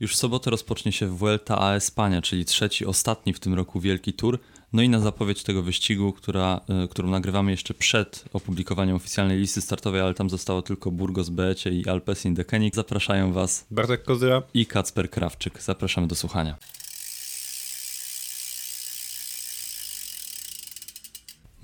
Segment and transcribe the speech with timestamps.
[0.00, 4.12] Już w sobotę rozpocznie się Vuelta a España, czyli trzeci, ostatni w tym roku wielki
[4.12, 4.38] tour.
[4.72, 9.60] No i na zapowiedź tego wyścigu, która, y, którą nagrywamy jeszcze przed opublikowaniem oficjalnej listy
[9.60, 12.74] startowej, ale tam zostało tylko Burgos Beecie i Alpecin de Koenig.
[12.74, 15.62] Zapraszają Was Bartek Kozyra i Kacper Krawczyk.
[15.62, 16.56] Zapraszamy do słuchania.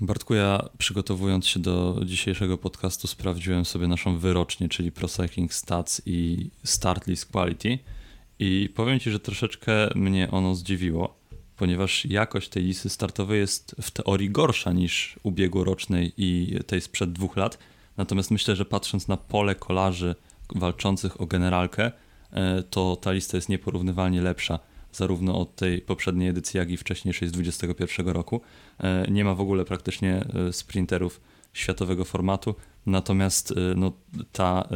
[0.01, 6.01] Bartku, ja przygotowując się do dzisiejszego podcastu sprawdziłem sobie naszą wyrocznię, czyli Pro Cycling Stats
[6.05, 7.79] i Start List Quality
[8.39, 11.17] i powiem Ci, że troszeczkę mnie ono zdziwiło,
[11.57, 17.37] ponieważ jakość tej listy startowej jest w teorii gorsza niż ubiegłorocznej i tej sprzed dwóch
[17.37, 17.57] lat,
[17.97, 20.15] natomiast myślę, że patrząc na pole kolarzy
[20.55, 21.91] walczących o generalkę,
[22.31, 24.59] e, to ta lista jest nieporównywalnie lepsza
[24.91, 28.41] zarówno od tej poprzedniej edycji, jak i wcześniejszej z 2021 roku.
[28.79, 31.21] E, nie ma w ogóle praktycznie e, sprinterów
[31.53, 33.91] światowego formatu, natomiast no,
[34.31, 34.69] ta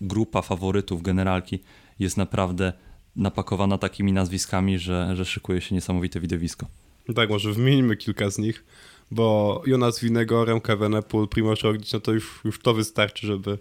[0.00, 1.58] grupa faworytów generalki
[1.98, 2.72] jest naprawdę
[3.16, 6.66] napakowana takimi nazwiskami, że, że szykuje się niesamowite widowisko.
[7.14, 8.64] Tak, może wymienimy kilka z nich,
[9.10, 13.58] bo Jonas Winego, Remke Venepul, Primoz Roglic, no to już, już to wystarczy, żeby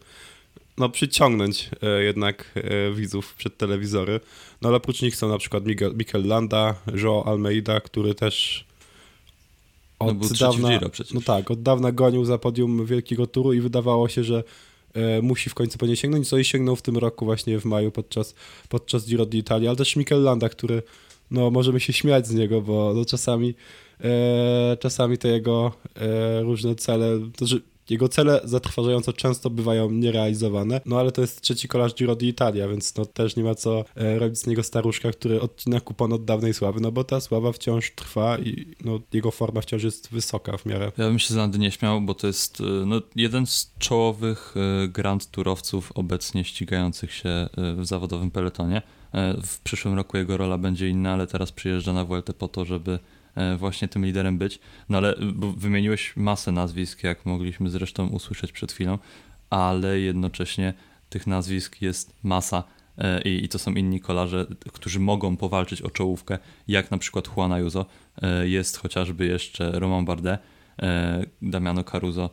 [0.77, 4.19] no, przyciągnąć e, jednak e, widzów przed telewizory.
[4.61, 8.65] No ale oprócz nich są na przykład Miguel, Mikel Landa, João Almeida, który też
[10.01, 10.69] no, od no, dawna,
[11.13, 14.43] no tak, od dawna gonił za podium wielkiego turu i wydawało się, że
[15.21, 17.91] musi w końcu po nie sięgnąć, co i sięgnął w tym roku właśnie w maju
[17.91, 18.35] podczas,
[18.69, 20.83] podczas Giro d'Italia, ale też Mikel Landa, który
[21.31, 23.53] no możemy się śmiać z niego, bo no, czasami
[24.01, 30.81] e, czasami te jego e, różne cele, to, że jego cele zatrważająco często bywają nierealizowane,
[30.85, 34.19] no ale to jest trzeci kolarz Giro d'Italia, więc no też nie ma co e,
[34.19, 37.91] robić z niego staruszka, który odcina kupon od dawnej sławy, no bo ta sława wciąż
[37.95, 40.91] trwa i no, jego forma wciąż jest wysoka w miarę.
[40.97, 44.55] Ja bym się z Landy nie śmiał, bo to jest e, no, jeden z czołowych
[44.57, 48.81] e, grand turowców obecnie ścigających się w zawodowym peletonie.
[49.43, 52.99] W przyszłym roku jego rola będzie inna, ale teraz przyjeżdża na Vueltę po to, żeby
[53.57, 54.59] właśnie tym liderem być.
[54.89, 55.15] No ale
[55.57, 58.97] wymieniłeś masę nazwisk, jak mogliśmy zresztą usłyszeć przed chwilą,
[59.49, 60.73] ale jednocześnie
[61.09, 62.63] tych nazwisk jest masa
[62.97, 67.27] e, i, i to są inni kolarze, którzy mogą powalczyć o czołówkę, jak na przykład
[67.27, 67.85] Juan Ayuso,
[68.21, 70.39] e, jest chociażby jeszcze Roman Bardet,
[71.41, 72.29] Damiano Caruso,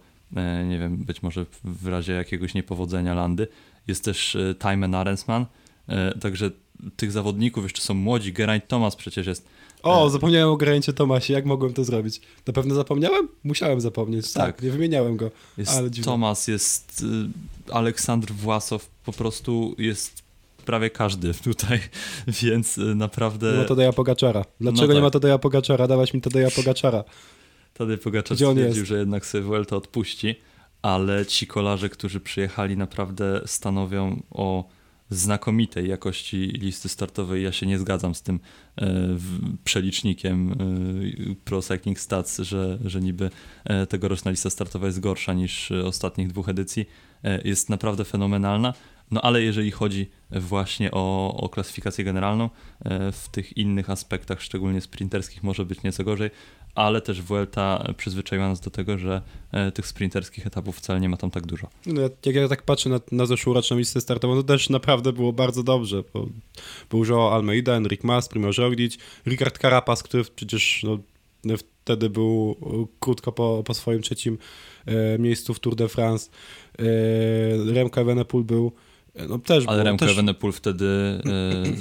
[0.68, 3.48] nie wiem, być może w razie jakiegoś niepowodzenia Landy,
[3.86, 5.46] jest też Thymen Arensman,
[6.20, 6.50] także
[6.96, 9.48] tych zawodników jeszcze są młodzi, Geraint Thomas przecież jest
[9.82, 11.32] o, zapomniałem o Geraincie Tomasie.
[11.32, 12.20] Jak mogłem to zrobić?
[12.46, 13.28] Na pewno zapomniałem?
[13.44, 14.32] Musiałem zapomnieć.
[14.32, 15.30] Tak, tak nie wymieniałem go.
[15.58, 17.04] Jest ale Tomas, jest
[17.68, 20.22] y, Aleksandr Własow, po prostu jest
[20.66, 21.80] prawie każdy tutaj,
[22.26, 23.52] więc y, naprawdę...
[23.52, 24.44] Nie ma Tadeja Pogaczara.
[24.60, 24.96] Dlaczego no tak.
[24.96, 25.86] nie ma Tadeja Pogaczara?
[25.86, 27.04] Dawać mi Tadeja Pogaczara.
[27.74, 30.34] Tadej Pogaczar stwierdził, że jednak sobie Vuelta odpuści,
[30.82, 34.64] ale ci kolarze, którzy przyjechali naprawdę stanowią o
[35.10, 37.42] znakomitej jakości listy startowej.
[37.42, 38.40] Ja się nie zgadzam z tym
[38.78, 39.16] e,
[39.64, 40.54] przelicznikiem e,
[41.44, 43.30] Pro Cycling Stats, że, że niby
[43.64, 46.86] e, tegoroczna lista startowa jest gorsza niż ostatnich dwóch edycji.
[47.44, 48.74] Jest naprawdę fenomenalna.
[49.10, 52.50] No ale jeżeli chodzi właśnie o, o klasyfikację generalną,
[53.12, 56.30] w tych innych aspektach, szczególnie sprinterskich, może być nieco gorzej
[56.74, 59.22] ale też Vuelta przyzwyczaiła nas do tego, że
[59.52, 61.68] e, tych sprinterskich etapów wcale nie ma tam tak dużo.
[61.86, 65.62] No, jak ja tak patrzę na, na zeszłoroczną listę startową, to też naprawdę było bardzo
[65.62, 66.04] dobrze.
[66.14, 66.26] Bo
[66.90, 70.84] był Joao Almeida, Enric Mas, Primoz Roglic, Ricard Carapaz, który przecież
[71.44, 72.56] no, wtedy był
[73.00, 74.38] krótko po, po swoim trzecim
[74.86, 76.30] e, miejscu w Tour de France.
[76.78, 78.72] E, Remco Evenepoel był
[79.14, 80.14] e, no, też Ale był, Remco też...
[80.14, 81.22] Evenepoel wtedy e,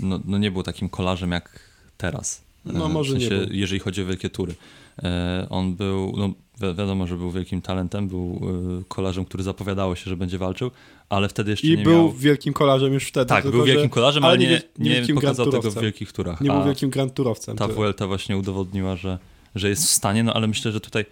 [0.01, 1.59] no, no, nie był takim kolarzem jak
[1.97, 2.48] teraz.
[2.73, 4.55] No e, może w sensie, nie Jeżeli chodzi o wielkie tury.
[5.03, 6.27] E, on był, no
[6.61, 8.41] wi wiadomo, że był wielkim talentem, był
[8.79, 10.71] e, kolarzem, który zapowiadało się, że będzie walczył,
[11.09, 12.11] ale wtedy jeszcze I nie był miał...
[12.11, 13.25] wielkim kolarzem już wtedy.
[13.25, 16.41] Tak, tylko, był wielkim kolarzem, ale, ale nie, nie, nie pokazał tego w wielkich turach.
[16.41, 17.57] Nie był wielkim grand turowcem.
[17.57, 19.17] Ta Vuelta właśnie udowodniła, że,
[19.55, 21.05] że jest w stanie, no ale myślę, że tutaj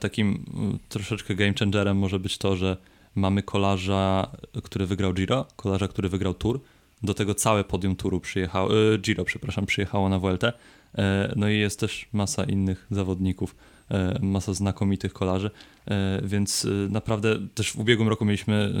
[0.00, 0.44] takim
[0.88, 2.76] troszeczkę game changerem może być to, że
[3.14, 4.30] mamy kolarza,
[4.62, 6.60] który wygrał Giro, kolarza, który wygrał Tour,
[7.02, 8.68] do tego całe podium Turu przyjechało,
[8.98, 10.52] Giro, przepraszam, przyjechało na Vueltę
[11.36, 13.56] no i jest też masa innych zawodników,
[13.90, 15.50] e, masa znakomitych kolarzy,
[15.86, 18.74] e, więc naprawdę też w ubiegłym roku mieliśmy,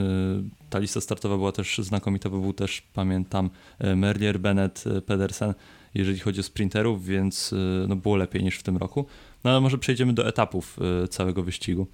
[0.70, 3.50] ta lista startowa była też znakomita, bo był też, pamiętam,
[3.96, 5.54] Merlier, Bennett, Pedersen,
[5.94, 7.54] jeżeli chodzi o sprinterów, więc
[7.88, 9.06] no było lepiej niż w tym roku.
[9.44, 10.78] No ale może przejdziemy do etapów
[11.10, 11.86] całego wyścigu.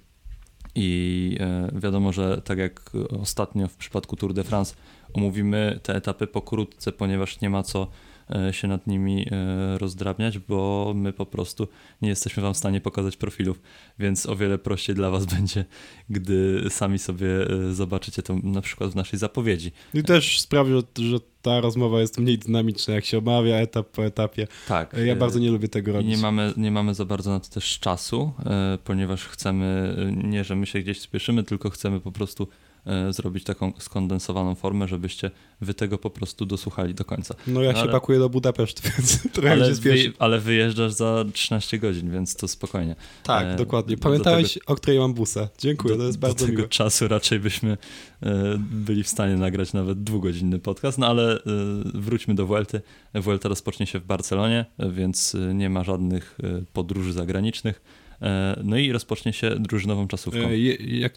[0.75, 1.37] I
[1.73, 2.91] wiadomo, że tak jak
[3.21, 4.75] ostatnio w przypadku Tour de France
[5.13, 8.10] omówimy te etapy pokrótce, ponieważ nie ma co E,
[8.51, 11.67] się nad nimi e, rozdrabniać, bo my po prostu
[12.01, 13.61] nie jesteśmy Wam w stanie pokazać profilów,
[13.99, 15.65] więc o wiele prościej dla Was będzie,
[16.09, 19.71] gdy sami sobie e, zobaczycie to na przykład w naszej zapowiedzi.
[19.93, 24.47] I też sprawi, że, ta rozmowa jest mniej dynamiczna, jak się omawia etap po etapie.
[24.67, 24.95] Tak.
[25.05, 26.09] Ja bardzo nie lubię tego robić.
[26.09, 30.43] nie mamy, nie mamy za bardzo na to też czasu, e, ponieważ chcemy, e, nie
[30.43, 32.70] że my się gdzieś spieszymy, tylko chcemy po prostu e,
[33.09, 35.31] zrobić taką skondensowaną formę, żebyście
[35.61, 37.35] wy tego po prostu dosłuchali do końca.
[37.47, 40.13] No ja No się ale- pakuję do Budapesztu, więc trochę Ale, się spieszy.
[40.19, 42.95] ale wyjeżdżasz za 13 godzin, więc to spokojnie.
[43.23, 43.95] Tak, e, dokładnie.
[43.95, 45.49] do Pamiętałeś, o której mam busa.
[45.57, 46.69] Dziękuję, to jest do bardzo tego miłe.
[46.69, 47.77] czasu raczej byśmy
[48.23, 51.39] e, byli w stanie nagrać nawet dwugodzinny podcast, no ale e,
[51.93, 52.81] wróćmy do Vuelty.
[53.13, 57.81] Vuelta rozpocznie się w Barcelonie, e, więc e, nie ma żadnych e, podróży zagranicznych.
[58.21, 60.39] E, No i rozpocznie się drużynową czasówką.
[60.39, 60.57] E,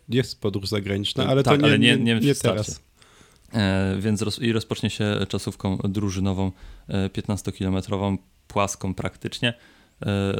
[0.08, 2.80] jest podróż zagraniczna, E, ale tak, to nie, ale nie- nie, nie teraz.
[3.98, 6.52] Więc roz, i rozpocznie się czasówką drużynową,
[6.88, 8.16] e, 15-kilometrową,
[8.48, 9.54] płaską praktycznie.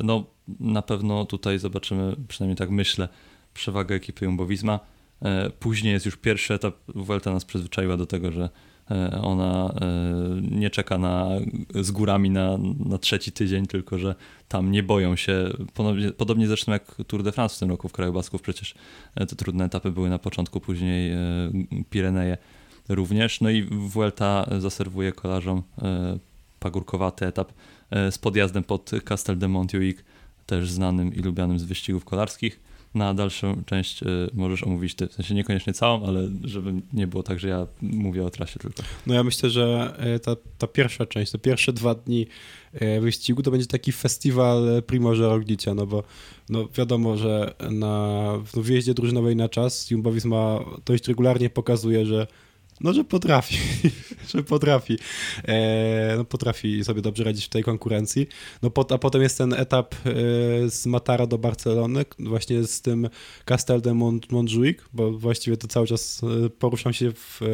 [0.05, 0.27] No
[0.61, 3.09] na pewno tutaj zobaczymy, przynajmniej tak myślę,
[3.55, 4.79] przewagę ekipy Jumbo-Visma.
[5.61, 6.77] Później jest już pierwszy etap.
[6.89, 8.49] Vuelta nas przyzwyczaiła do tego, że
[9.23, 9.87] ona e,
[10.51, 11.29] nie czeka na,
[11.75, 14.15] z górami na, na trzeci tydzień, tylko że
[14.49, 15.51] tam nie boją się.
[15.75, 18.75] Podobnie, podobnie zresztą jak Tour de France w tym roku w Kraju Basków, przecież
[19.15, 21.19] e, te trudne etapy były na początku, później e,
[21.91, 22.37] Pireneje
[22.89, 23.41] również.
[23.41, 26.19] No i Vuelta zaserwuje kolarzom e,
[26.61, 27.53] pagórkowaty etap
[27.91, 29.99] e, z podjazdem pod Castel de Montjuic,
[30.47, 32.61] też znanym i lubianym z wyścigów kolarskich.
[32.95, 37.23] Na dalszą część e, możesz omówić ty, w sensie niekoniecznie całą, ale żeby nie było
[37.23, 38.83] tak, że ja mówię o trasie tylko.
[39.07, 42.27] No ja myślę, że e, ta, ta pierwsza część, te pierwsze dwa dni
[42.73, 46.03] e, wyścigu to będzie taki festiwal Primorza Roglicia, no bo
[46.49, 47.69] no wiadomo, że na
[48.57, 52.27] no, wyjeździe drużynowej na czas Jumbo-Visma dość regularnie pokazuje, że
[52.81, 53.59] no, że potrafi,
[54.35, 54.99] że potrafi,
[55.45, 58.27] e, no potrafi sobie dobrze radzić w tej konkurencji.
[58.63, 59.99] No pot, a potem jest ten etap e,
[60.71, 63.09] z Matara do Barcelony, właśnie z tym
[63.45, 67.47] Castel de Mont Montjuic, bo właściwie to cały czas e, poruszam się w, e,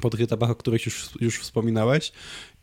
[0.00, 2.12] po tych etapach, o których już, już wspominałeś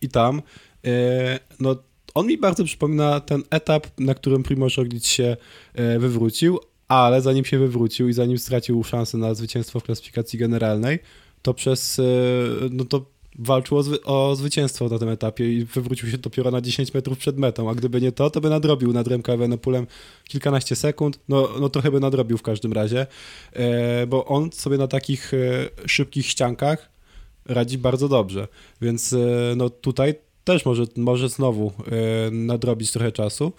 [0.01, 0.41] i tam,
[0.85, 1.75] e, no
[2.13, 5.37] on mi bardzo przypomina ten etap, na którym Primoz Roglic się
[5.73, 10.99] e, wywrócił, ale zanim się wywrócił i zanim stracił szansę na zwycięstwo w klasyfikacji generalnej,
[11.41, 12.03] to przez, e,
[12.71, 13.05] no to
[13.39, 17.37] walczył o, o zwycięstwo na tym etapie i wywrócił się dopiero na 10 metrów przed
[17.37, 19.87] metą, a gdyby nie to, to by nadrobił nad Remco Evenepoelem
[20.27, 23.07] kilkanaście sekund, no, no trochę by nadrobił w każdym razie,
[23.53, 25.37] e, bo on sobie na takich e,
[25.87, 26.89] szybkich ściankach
[27.45, 28.47] radzi bardzo dobrze,
[28.81, 29.15] więc
[29.55, 31.71] no tutaj też może, może znowu
[32.31, 33.51] nadrobić trochę czasu,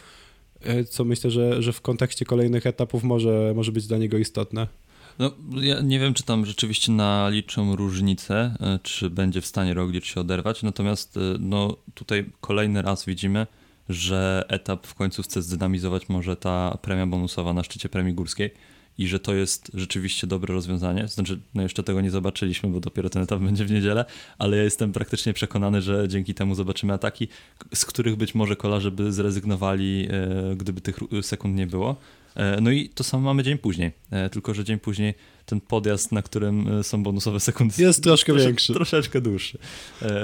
[0.90, 4.66] co myślę, że, że w kontekście kolejnych etapów może, może być dla niego istotne.
[5.20, 5.30] No,
[5.60, 10.20] ja nie wiem, czy tam rzeczywiście naliczą różnicę, e, czy będzie w stanie Roglic się
[10.20, 13.46] oderwać, natomiast e, no, tutaj kolejny raz widzimy,
[13.88, 18.50] że etap w końcu chce zdynamizować może ta premia bonusowa na szczycie premii górskiej
[18.98, 21.08] i że to jest rzeczywiście dobre rozwiązanie.
[21.08, 24.04] Znaczy, no jeszcze tego nie zobaczyliśmy, bo dopiero ten etap będzie w niedzielę,
[24.38, 27.28] ale ja jestem praktycznie przekonany, że dzięki temu zobaczymy ataki,
[27.74, 31.96] z których być może kolarze by zrezygnowali, e, gdyby tych sekund nie było.
[32.36, 35.14] E, No i to samo mamy dzień później, e, tylko że dzień później
[35.46, 38.72] ten podjazd, na którym e, są bonusowe sekundy, Jest troszkę trosze- większy.
[38.74, 39.58] troszeczkę dłuższy.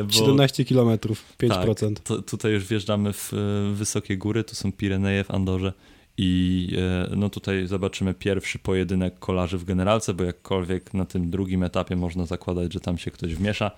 [0.04, 0.98] Bo 17 km,
[1.38, 1.94] 5%.
[1.94, 3.32] Tak, to, tutaj już wjeżdżamy w
[3.74, 5.72] wysokie góry, to są Pireneje w Andorze
[6.18, 6.68] i
[7.16, 12.26] no tutaj zobaczymy pierwszy pojedynek kolarzy w generalce, bo jakkolwiek na tym drugim etapie można
[12.26, 13.70] zakładać, że tam się ktoś wmiesza.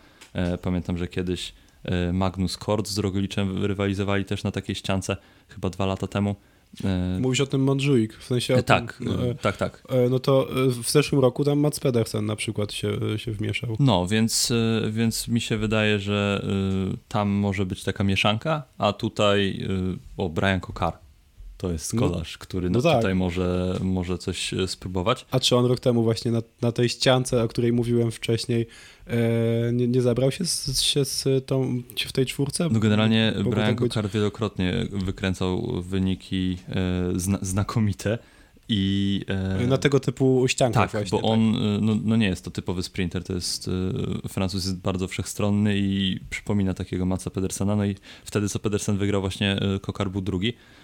[0.63, 1.53] Pamiętam, że kiedyś
[2.13, 5.17] Magnus Kort z Rogliczem rywalizowali też na takiej ściance,
[5.49, 6.37] chyba dwa lata temu.
[6.85, 9.83] E, Mówisz o tym Montjuic, w sensie tak, tym, no, e, tak, tak.
[9.89, 13.77] e, no to e, w zeszłym roku tam Mats Pedersen na przykład się, się wmieszał.
[13.79, 14.53] No, więc,
[14.91, 16.47] więc mi się wydaje, że
[17.09, 19.69] tam może być taka mieszanka, a tutaj
[20.17, 20.99] o Brian Kokar.
[21.59, 22.01] To jest No.
[22.01, 22.97] kolarz, który No no tak.
[22.97, 25.27] tutaj może, może coś y, spróbować.
[25.31, 28.67] A czy on rok temu właśnie na, na tej ściance, o której mówiłem wcześniej,
[29.07, 32.69] e, nie, nie zabrał się, z, się z tą, w tej czwórce?
[32.73, 33.79] No generalnie Mogło Brian tak.
[33.79, 36.59] Kokar wielokrotnie wykręcał wyniki
[37.15, 38.19] y, zna, znakomite
[38.69, 39.25] i...
[39.63, 41.21] y, Na tego typu ściankach Tak, właśnie.
[41.21, 44.77] bo on y, no, no nie jest to typowy sprinter, to jest y, Francuz jest
[44.77, 49.81] bardzo wszechstronny i przypomina takiego Matsa Pedersena, no i wtedy co Pedersen wygrał właśnie y,
[49.81, 50.78] Kokar był drugi, E,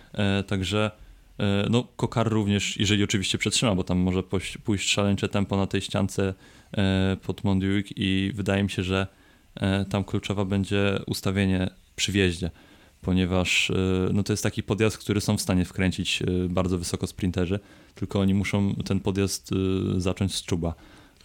[0.47, 0.91] także
[1.39, 4.23] e, no Kokar również, jeżeli oczywiście przetrzyma, bo tam może
[4.65, 6.35] pójść, szaleńcze tempo na tej ściance
[6.77, 9.07] e, pod Montjuic i wydaje mi się, że
[9.55, 12.51] e, tam kluczowa będzie ustawienie przy wjeździe,
[13.01, 13.75] ponieważ e,
[14.13, 17.61] no to jest taki podjazd, który są w stanie wkręcić e, bardzo wysoko sprinterzy,
[17.95, 19.51] tylko oni muszą ten podjazd
[19.97, 20.75] zacząć z czuba.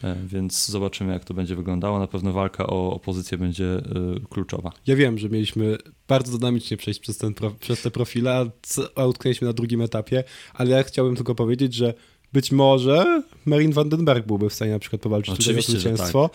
[0.04, 2.00] E, Więc zobaczymy, jak to będzie wyglądało.
[2.00, 3.82] Na pewno walka o, o pozycję będzie y,
[4.30, 4.72] kluczowa.
[4.88, 5.78] Ja wiem, że mieliśmy
[6.08, 8.50] bardzo dynamicznie przejść przez, ten przez te profile,
[8.96, 11.94] a, utknęliśmy na drugim etapie, ale ja chciałbym tylko powiedzieć, że
[12.34, 16.30] być może Merin Vandenberg byłby w stanie na przykład powalczyć o zwycięstwo,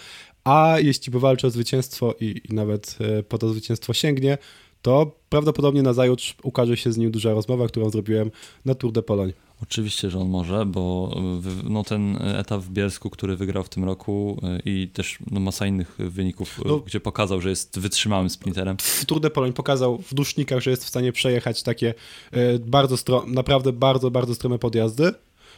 [0.45, 4.39] a jeśli powalczy o zwycięstwo i, i nawet e, po to zwycięstwo sięgnie,
[4.83, 8.31] to prawdopodobnie na zajutrz ukaże się z nim duża rozmowa, którą zrobiłem
[8.65, 9.33] na Tour de Pologne.
[9.71, 13.85] Oczywiście, że on może, bo w- no, ten etap w Bielsku, który wygrał w tym
[13.85, 16.79] roku y, i też no, masa innych wyników, y, No.
[16.79, 18.77] gdzie pokazał, że jest wytrzymałym sprinterem.
[18.81, 21.95] w Tour de Pologne pokazał w dusznikach, że jest w stanie przejechać takie
[22.33, 25.05] e, bardzo naprawdę bardzo, bardzo strome podjazdy.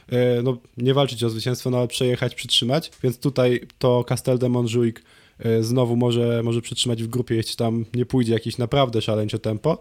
[0.09, 4.49] E, no, nie walczyć o zwycięstwo, no ale przejechać, przytrzymać, więc tutaj to Castel de
[4.49, 4.97] Montjuic
[5.39, 9.79] e, znowu może, może przytrzymać w grupie, jeśli tam nie pójdzie jakieś naprawdę szaleńcze tempo,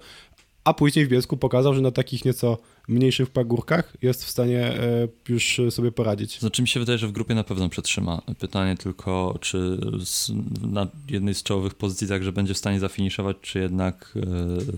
[0.66, 2.58] a później w Bielsku pokazał, że na takich nieco
[2.88, 6.40] mniejszych pagórkach jest w stanie e, już sobie poradzić.
[6.40, 8.22] Znaczy mi się wydaje, że w grupie na pewno przetrzyma.
[8.40, 9.78] Pytanie tylko, czy
[10.62, 14.22] na jednej z czołowych pozycji także będzie w stanie zafiniszować, czy jednak y,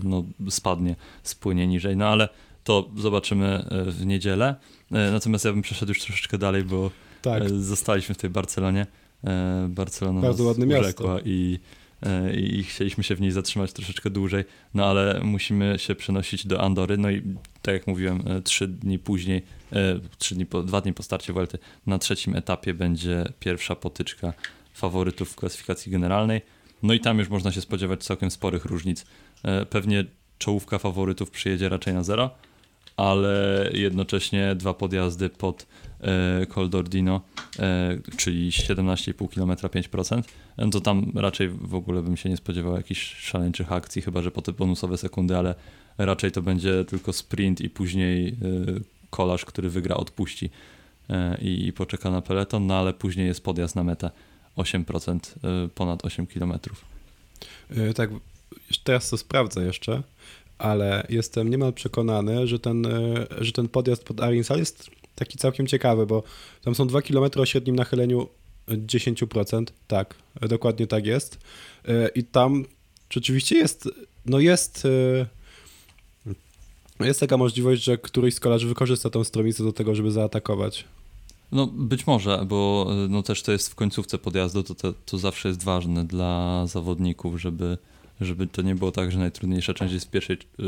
[0.04, 1.96] no, spadnie, spłynie niżej.
[1.96, 2.28] No ale
[2.64, 4.54] to zobaczymy y, w niedzielę.
[4.90, 6.90] Natomiast ja bym przeszedł już troszeczkę dalej, bo
[7.22, 8.86] Tak, E, Zostaliśmy w tej Barcelonie.
[9.24, 11.18] E, Barcelona Bardzo ładne miasto.
[11.24, 11.87] i, e,
[12.36, 16.96] i chcieliśmy się w niej zatrzymać troszeczkę dłużej, no ale musimy się przenosić do Andory.
[16.96, 17.22] No i
[17.62, 21.32] tak jak mówiłem, e, trzy dni później, e, trzy dni po, dwa dni po starcie
[21.32, 24.32] Vuelty, na trzecim etapie będzie pierwsza potyczka
[24.74, 26.40] faworytów w klasyfikacji generalnej.
[26.82, 29.06] No i tam już można się spodziewać całkiem sporych różnic.
[29.42, 30.04] E, Pewnie
[30.38, 32.30] czołówka faworytów przyjedzie raczej na zero,
[32.96, 35.66] ale jednocześnie dwa podjazdy pod
[36.00, 37.20] e, Col d'Ordino,
[37.58, 40.22] e, czyli 17,5 km 5%,
[40.58, 44.30] no to tam raczej w ogóle bym się nie spodziewał jakichś szaleńczych akcji, chyba że
[44.30, 45.54] po te bonusowe sekundy, ale
[45.98, 48.34] raczej to będzie tylko sprint i później e,
[49.10, 50.50] kolarz, który wygra, odpuści
[51.40, 54.10] i, poczeka na peleton, no ale później jest podjazd na metę
[54.56, 55.18] 8%,
[55.64, 56.52] e, ponad 8 km.
[57.94, 58.10] Tak,
[58.84, 60.02] teraz to sprawdzę jeszcze,
[60.58, 62.86] ale jestem niemal przekonany, że ten,
[63.38, 66.22] że ten podjazd pod Arinsal jest taki całkiem ciekawy, bo
[66.62, 68.28] tam są 2 km o średnim nachyleniu
[68.68, 69.64] 10%.
[69.88, 71.38] Tak, e, dokładnie tak jest.
[71.88, 72.64] E, I tam
[73.10, 73.88] rzeczywiście jest,
[74.26, 74.86] no jest,
[77.00, 80.84] e, jest taka możliwość, że któryś z kolarzy wykorzysta tą stromicę do tego, żeby zaatakować.
[81.52, 85.48] No być może, bo no, też to jest w końcówce podjazdu, to, to, to zawsze
[85.48, 87.78] jest ważne dla zawodników, żeby,
[88.20, 90.66] żeby to nie było tak, że najtrudniejsza część jest w pierwszej, yy,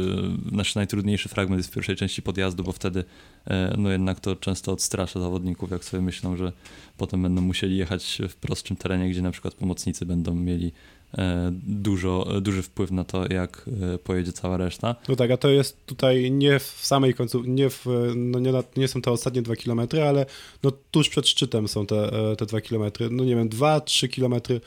[0.52, 3.04] znaczy najtrudniejszy fragment jest w pierwszej części podjazdu, bo wtedy
[3.46, 6.52] yy, no jednak to często odstrasza zawodników, jak sobie myślą, że
[7.00, 10.72] potem będą musieli jechać w prostszym terenie, gdzie na przykład pomocnicy będą mieli
[11.18, 14.96] e, dużo, duży wpływ na to, jak e, pojedzie cała reszta.
[15.08, 18.62] No tak, a to jest tutaj nie w samej końcu, nie, w, no nie, na,
[18.76, 20.26] nie są to ostatnie dwa kilometry, ale
[20.62, 23.10] no tuż przed szczytem są te, te dwa kilometry.
[23.10, 24.60] No nie wiem, dwa, trzy kilometry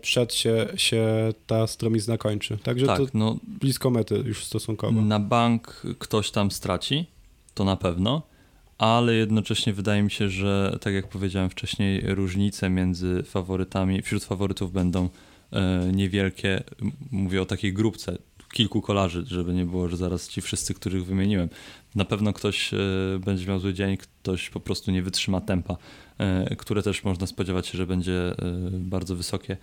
[0.00, 2.58] przed się, się ta stromizna kończy.
[2.58, 5.02] Także tak, to no blisko mety już stosunkowo.
[5.02, 7.06] Na bank ktoś tam straci,
[7.54, 8.22] to na pewno,
[8.78, 14.72] ale jednocześnie wydaje mi się, że tak jak powiedziałem wcześniej, różnice między faworytami, wśród faworytów
[14.72, 15.08] będą
[15.52, 16.62] e, niewielkie.
[17.10, 18.18] Mówię o takiej grupce
[18.54, 21.48] kilku kolarzy, żeby nie było, że zaraz ci wszyscy, których wymieniłem.
[21.94, 22.78] Na pewno ktoś e,
[23.24, 25.76] będzie miał zły dzień, ktoś po prostu nie wytrzyma tempa,
[26.18, 28.34] e, które też można spodziewać się, że będzie e,
[28.72, 29.56] bardzo wysokie.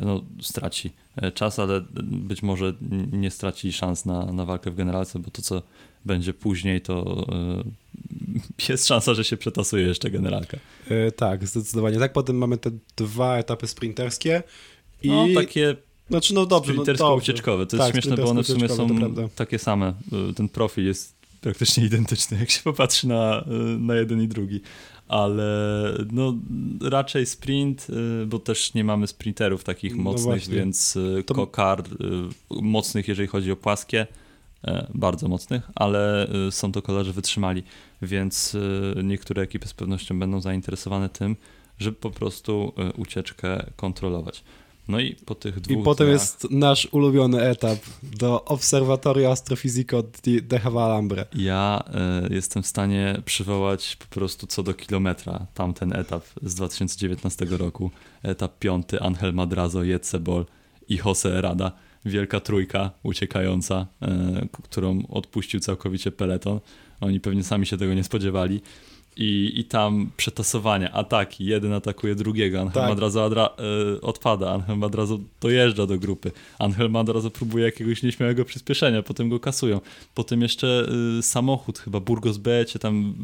[0.00, 0.90] No, straci
[1.34, 2.72] czas, ale być może
[3.12, 5.62] nie straci szans na, na walkę w generalce, bo to co
[6.04, 7.26] będzie później, to
[8.68, 10.56] jest szansa, że się przetasuje jeszcze generalka.
[11.16, 11.98] Tak, zdecydowanie.
[11.98, 14.42] Tak, potem mamy te dwa etapy sprinterskie
[15.02, 15.08] i...
[15.08, 15.76] No takie
[16.10, 16.92] Znaczy, no dobrze, no dobrze.
[16.94, 17.66] sprintersko-ucieczkowe.
[17.66, 18.88] To jest Tak, śmieszne, bo one w sumie są
[19.36, 19.86] takie same.
[20.30, 24.60] E, Ten profil jest praktycznie identyczny, jak się popatrzy na, e, na jeden i drugi.
[25.08, 25.44] Ale
[26.12, 26.34] no,
[26.82, 27.86] raczej sprint,
[28.22, 30.54] e, bo też nie mamy sprinterów takich No mocnych, właśnie.
[30.54, 31.94] więc To- kokard e,
[32.62, 34.06] mocnych, jeżeli chodzi o płaskie,
[34.64, 37.62] e, bardzo mocnych, ale są to kolarze wytrzymali,
[38.02, 38.56] więc
[39.04, 41.36] niektóre ekipy z pewnością będą zainteresowane tym,
[41.78, 44.44] żeby po prostu ucieczkę kontrolować.
[44.88, 50.02] No i po tych I dwóch potem dniach, jest nasz ulubiony etap do Observatorio Astrofisico
[50.24, 51.26] di de Havalambre.
[51.34, 57.44] Ja e, jestem w stanie przywołać po prostu co do kilometra tamten etap z 2019
[57.50, 57.90] roku.
[58.22, 60.44] Etap piąty, Angel Madrazo, Jetzebol
[60.88, 61.72] i Jose Rada.
[62.04, 63.86] Wielka trójka uciekająca,
[64.52, 66.60] k- którą odpuścił całkowicie peleton.
[67.00, 68.60] Oni pewnie sami się tego nie spodziewali.
[69.16, 72.88] I, I tam przetasowania, ataki, jeden atakuje drugiego, Angel Tak.
[72.88, 73.48] Madrazo adra,
[73.96, 79.40] e, odpada, Angel Madrazo dojeżdża do grupy, Angel Madrazo próbuje jakiegoś nieśmiałego przyspieszenia, potem go
[79.40, 79.80] kasują,
[80.14, 80.86] potem jeszcze
[81.18, 83.14] y, samochód, chyba Burgos Becie tam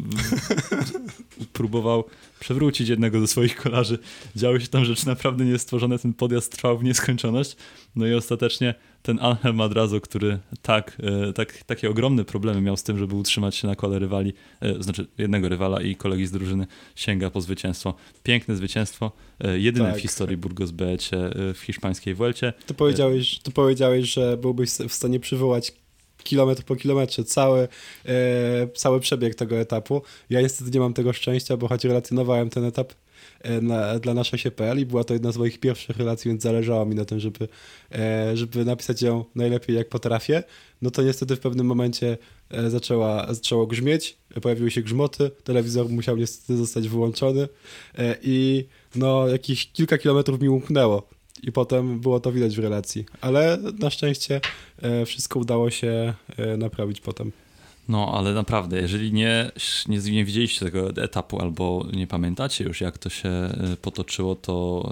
[1.42, 2.04] y, próbował
[2.40, 3.98] przewrócić jednego ze swoich kolarzy.
[4.36, 7.56] Działy się tam rzeczy naprawdę niestworzone, ten podjazd trwał w nieskończoność.
[7.96, 10.96] No i ostatecznie ten Angel Madrazo, który tak,
[11.28, 14.82] e, tak, takie ogromne problemy miał z tym, żeby utrzymać się na kole rywali, e,
[14.82, 16.66] znaczy jednego rywala i kolegi z drużyny,
[16.96, 17.94] sięga po zwycięstwo.
[18.22, 19.98] Piękne zwycięstwo, e, jedyne Tak.
[19.98, 22.52] w historii Burgos Beecie w hiszpańskiej Vuelcie.
[22.66, 25.72] Ty powiedziałeś, ty powiedziałeś, że byłbyś w stanie przywołać
[26.22, 27.68] kilometr po kilometrze cały,
[28.06, 30.02] e, cały przebieg tego etapu.
[30.30, 32.92] Ja niestety nie mam tego szczęścia, bo choć relacjonowałem ten etap
[33.62, 36.94] na, dla naszej SiePL i była to jedna z moich pierwszych relacji, więc zależało mi
[36.94, 37.48] na tym, żeby,
[37.92, 40.42] e, żeby napisać ją najlepiej jak potrafię.
[40.82, 42.18] No to niestety w pewnym momencie
[42.50, 47.48] e, zaczęła, zaczęło grzmieć, e, pojawiły się grzmoty, telewizor musiał niestety zostać wyłączony
[47.98, 51.08] e, i no jakieś kilka kilometrów mi umknęło.
[51.42, 53.04] I potem było to widać w relacji.
[53.20, 54.40] Ale na szczęście
[54.82, 57.32] e, wszystko udało się e, naprawić potem.
[57.88, 59.50] No, ale naprawdę, jeżeli nie,
[59.88, 64.88] nie, nie widzieliście tego etapu albo nie pamiętacie już, jak to się e, potoczyło, to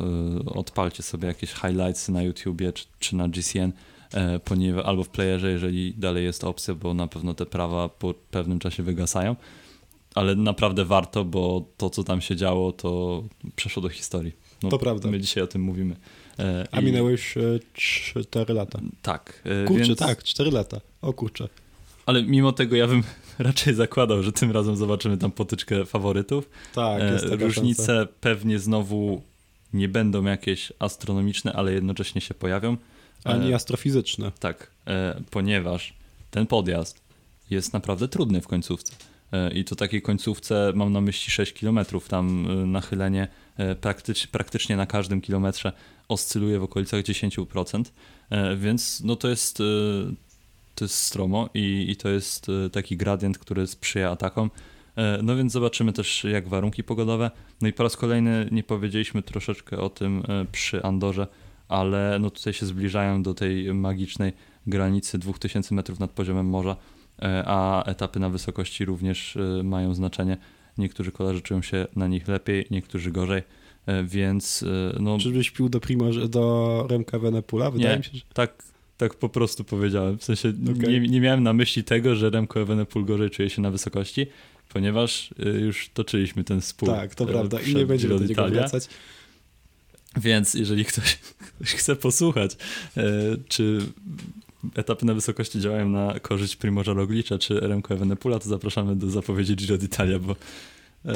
[0.46, 3.72] e, odpalcie sobie jakieś highlights na YouTubie czy, czy na GCN,
[4.14, 8.14] e, ponieważ, albo w playerze, jeżeli dalej jest opcja, bo na pewno te prawa po
[8.30, 9.36] pewnym czasie wygasają.
[10.14, 13.22] Ale naprawdę warto, bo to, co tam się działo, to
[13.56, 14.32] przeszło do historii.
[14.62, 15.10] No, To prawda.
[15.10, 15.96] My dzisiaj o tym mówimy.
[16.72, 17.40] A i- minęły już e,
[17.72, 18.80] 4 lata.
[19.02, 19.42] Tak.
[19.66, 20.80] Kurczę, więc- tak, 4 lata.
[21.02, 21.48] O kurczę.
[22.08, 23.02] Ale mimo tego ja bym
[23.38, 26.50] raczej zakładał, że tym razem zobaczymy tam potyczkę faworytów.
[26.74, 28.12] Tak, jest E, taka Różnice szansa.
[28.20, 29.22] pewnie znowu
[29.72, 32.76] nie będą jakieś astronomiczne, ale jednocześnie się pojawią.
[33.24, 34.32] Ani E, astrofizyczne.
[34.40, 35.94] Tak, e, ponieważ
[36.30, 37.00] ten podjazd
[37.50, 38.92] jest naprawdę trudny w końcówce.
[39.54, 41.78] I to takiej końcówce mam na myśli 6 km.
[42.08, 43.28] Tam nachylenie
[43.80, 45.72] praktycz, praktycznie na każdym kilometrze
[46.08, 47.84] oscyluje w okolicach 10%.
[48.30, 49.62] E, Więc no to jest,
[50.78, 54.50] to jest stromo i, i to jest e, taki gradient, który sprzyja atakom.
[54.96, 57.30] E, No więc zobaczymy też jak warunki pogodowe.
[57.62, 61.26] No i po raz kolejny nie powiedzieliśmy troszeczkę o tym e, przy Andorze,
[61.68, 64.32] ale no tutaj się zbliżają do tej magicznej
[64.66, 66.76] granicy 2000 metrów nad poziomem morza,
[67.46, 70.36] a etapy na wysokości również mają znaczenie.
[70.78, 73.42] Niektórzy kolarze czują się na nich lepiej, niektórzy gorzej,
[74.04, 74.64] więc
[75.00, 77.70] no Czyżbyś pił do, Primoż, do Remka Wenepula?
[77.70, 77.98] Wydaje Nie.
[77.98, 78.22] mi się, że...
[78.34, 78.62] tak,
[78.98, 80.18] tak po prostu powiedziałem.
[80.18, 81.00] W sensie Okej.
[81.00, 84.26] nie, nie miałem na myśli tego, że Remco Evenepoel gorzej czuje się na wysokości,
[84.68, 86.88] ponieważ e, już toczyliśmy ten spór.
[86.88, 87.60] Tak, to e, prawda.
[87.60, 88.88] I nie będziemy do niego wracać.
[90.16, 91.18] Więc jeżeli ktoś,
[91.56, 92.56] ktoś chce posłuchać,
[92.96, 93.02] e,
[93.48, 93.78] czy
[94.74, 99.56] etapy na wysokości działają na korzyść Primorza Roglicza czy Remco Evenepula, to zapraszamy do zapowiedzi
[99.56, 100.36] Giro d'Italia, bo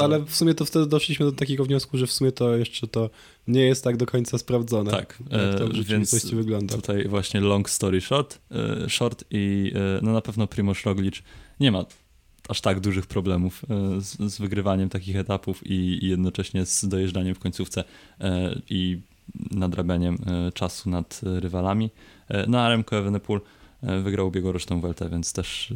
[0.01, 3.11] Ale w sumie to wtedy doszliśmy do takiego wniosku, że w sumie to jeszcze to
[3.47, 4.91] nie jest tak do końca sprawdzone.
[4.91, 6.75] tak, Jak to w e, rzeczywistości więc wygląda.
[6.77, 8.39] tutaj właśnie long story short,
[8.85, 11.23] e, short i e, no na pewno Primoz Roglic
[11.61, 11.85] nie ma
[12.49, 17.35] aż tak dużych problemów e, z, z wygrywaniem takich etapów i, i jednocześnie z dojeżdżaniem
[17.35, 17.85] w końcówce
[18.21, 19.01] e, i
[19.51, 21.91] nadrabianiem e, czasu nad e, rywalami.
[22.29, 23.41] E, No a Remco Evenepoel
[23.83, 25.75] e, wygrał ubiegłoroczną Weltę, więc też, e,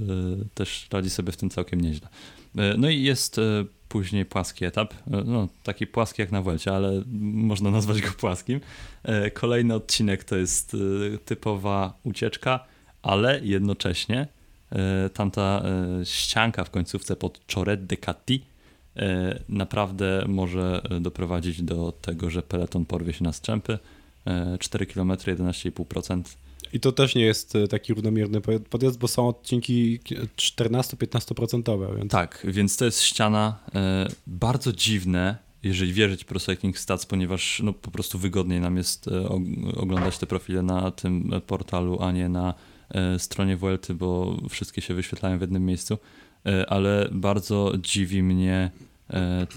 [0.55, 2.09] też radzi sobie w tym całkiem nieźle.
[2.57, 6.73] E, No i jest e, później płaski etap, e, no taki płaski jak na Welcie,
[6.73, 8.61] ale można nazwać go płaskim.
[9.03, 12.65] E, Kolejny odcinek to jest e, typowa ucieczka,
[13.03, 14.27] ale jednocześnie
[15.15, 15.63] tamta
[16.05, 18.45] ścianka w końcówce pod Choret de Cati
[19.49, 23.79] naprawdę może doprowadzić do tego, że peleton porwie się na strzępy.
[24.27, 26.23] E, 4 km, 11,5%.
[26.73, 29.99] I to też nie jest e, taki równomierny po- podjazd, bo są odcinki
[30.37, 37.07] 14-15%, więc Tak, więc to jest ściana e, bardzo dziwne, jeżeli wierzyć Pro Cycling Stats,
[37.07, 41.41] ponieważ no, po prostu wygodniej nam jest e, og- oglądać te profile na tym e,
[41.41, 42.55] portalu, a nie na
[42.91, 45.99] e, stronie Vuelty, bo wszystkie się wyświetlają w jednym miejscu,
[46.47, 48.71] e, ale bardzo dziwi mnie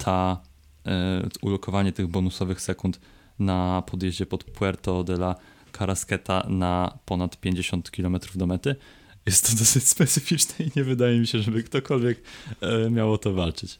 [0.03, 0.41] ta
[1.41, 2.99] ulokowanie tych bonusowych sekund
[3.39, 5.35] na podjeździe pod Puerto de la
[5.77, 8.75] Carrasqueta na ponad 50 km do mety.
[9.25, 12.21] Jest to dosyć specyficzne i nie wydaje mi się, żeby ktokolwiek
[12.62, 13.79] e, miał o to walczyć.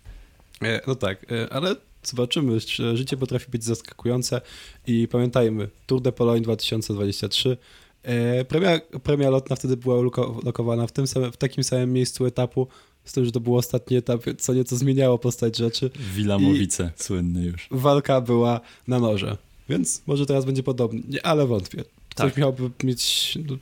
[0.62, 2.60] E, No tak, e, ale zobaczymy.
[2.94, 4.42] Życie potrafi być zaskakujące
[4.88, 7.58] i pamiętajmy, Tour de Pologne 2023.
[8.04, 10.02] e, Premia, premia lotna wtedy była
[10.44, 12.68] lokowana w, tym samym, w takim samym miejscu etapu,
[13.06, 15.90] z tym, że to był ostatni etap, co nieco zmieniało postać rzeczy.
[16.16, 17.68] Wilamowice, słynny już.
[17.72, 19.38] Walka była na noże,
[19.70, 21.84] więc może teraz będzie podobnie, Nie, ale wątpię.
[22.10, 22.38] Ktoś Tak.
[22.38, 23.58] miałby mieć no,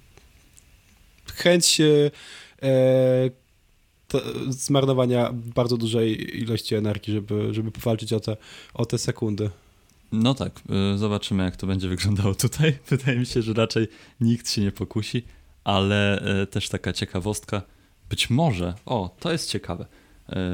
[1.33, 2.11] chęć e,
[2.63, 3.29] e,
[4.07, 8.37] to, zmarnowania bardzo dużej ilości energii, żeby, żeby powalczyć o te,
[8.73, 9.49] o te sekundy.
[10.11, 10.61] No tak,
[10.93, 12.77] y, zobaczymy jak to będzie wyglądało tutaj.
[12.89, 13.87] Wydaje mi się, że raczej
[14.21, 15.23] nikt się nie pokusi,
[15.63, 17.61] ale y, też taka ciekawostka.
[18.09, 19.85] Być może, o, to jest ciekawe.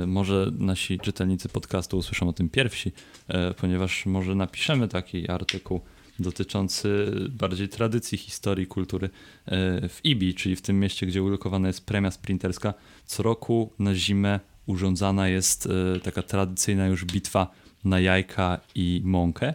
[0.04, 2.92] Y, Może nasi czytelnicy podcastu usłyszą o tym pierwsi,
[3.30, 5.82] y, ponieważ może napiszemy taki artykuł
[6.20, 9.10] dotyczący bardziej tradycji, historii, kultury.
[9.46, 12.74] E, w Ibi, czyli w tym mieście, gdzie ulokowana jest premia sprinterska,
[13.06, 17.52] co roku na zimę urządzana jest e, taka tradycyjna już bitwa
[17.84, 19.54] na jajka i mąkę.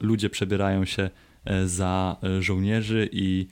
[0.00, 1.10] Ludzie przebierają się
[1.66, 3.46] za żołnierzy i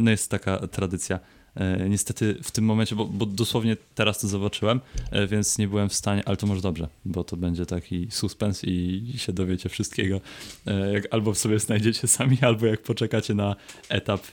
[0.00, 1.43] no jest taka tradycja E,
[1.88, 5.94] niestety w tym momencie, bo, bo, dosłownie teraz to zobaczyłem, e, więc nie byłem w
[5.94, 10.20] stanie, ale to może dobrze, bo to będzie taki suspens i się dowiecie wszystkiego.
[10.66, 13.56] E, jak albo sobie znajdziecie sami, albo jak poczekacie na
[13.88, 14.26] etap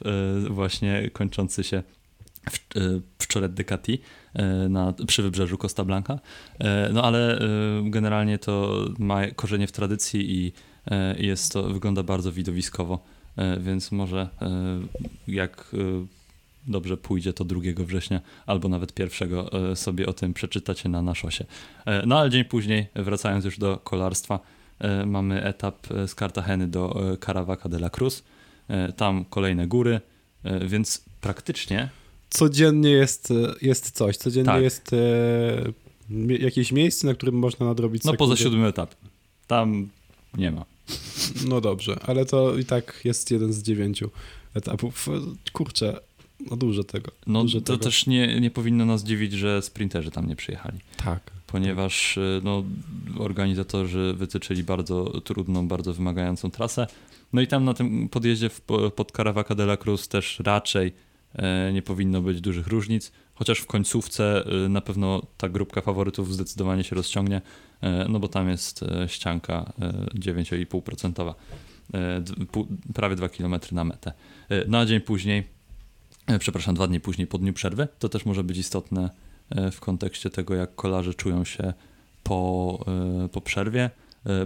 [0.50, 1.84] właśnie kończący się
[2.52, 2.60] w,
[3.20, 4.00] w Choret de Cati
[4.70, 6.20] na, przy wybrzeżu Costa Blanca.
[6.94, 7.40] No ale
[7.84, 10.54] generalnie to ma korzenie w tradycji i
[11.18, 13.04] jest to, wygląda bardzo widowiskowo,
[13.60, 14.30] więc może
[15.28, 15.72] jak
[16.68, 21.46] dobrze pójdzie, to 2 września albo nawet 1 e, sobie o tym przeczytacie na naszosie.
[21.86, 24.40] E, no ale dzień później, wracając już do kolarstwa,
[24.80, 28.24] e, mamy etap z Cartageny do Caravaca de la Cruz.
[28.98, 30.02] Tam kolejne góry,
[30.68, 31.90] więc praktycznie...
[32.30, 34.62] Codziennie jest, jest coś, codziennie tak.
[34.62, 34.92] jest
[36.28, 38.98] jakieś miejsce, na którym można nadrobić No poza siódmym etapem.
[39.48, 39.90] Tam
[40.38, 40.66] nie ma.
[41.48, 44.10] No dobrze, ale to i tak jest jeden z dziewięciu
[44.54, 45.10] etapów.
[45.54, 46.00] Kurczę,
[46.50, 47.12] no dużo tego.
[47.28, 47.84] No dużo to tego.
[47.84, 50.80] też nie, nie powinno nas dziwić, że sprinterzy tam nie przyjechali.
[50.98, 51.32] Tak.
[51.48, 52.64] Ponieważ y, no,
[53.18, 56.88] organizatorzy wytyczyli bardzo trudną, bardzo wymagającą trasę.
[57.34, 58.62] No i tam na tym podjeździe w,
[58.96, 60.94] pod Caravaca de la Cruz też raczej
[61.36, 66.34] e, nie powinno być dużych różnic, chociaż w końcówce e, na pewno ta grupka faworytów
[66.34, 67.42] zdecydowanie się rozciągnie,
[67.82, 69.74] e, no bo tam jest e, ścianka
[70.16, 71.34] 9,5%,
[71.94, 72.24] e,
[72.94, 74.14] prawie 2 km na metę.
[74.50, 75.61] E, no a dzień później E,
[76.40, 77.88] przepraszam, dwa dni później po dniu przerwy.
[78.00, 79.10] To też może być istotne
[79.50, 81.74] e, w kontekście tego, jak kolarze czują się
[82.24, 82.80] po,
[83.26, 83.90] e, po przerwie.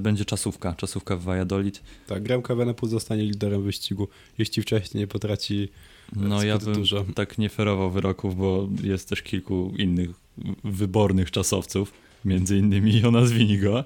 [0.02, 1.82] Będzie czasówka, czasówka w Valladolid.
[2.08, 5.69] Tak, Remco Evenepoel zostanie liderem wyścigu, jeśli wcześniej nie potraci
[6.15, 7.06] No ja bym dużo.
[7.15, 10.10] tak nie ferował wyroków, bo jest też kilku innych
[10.63, 11.93] wybornych czasowców,
[12.26, 13.84] między innymi Jonas Winigo,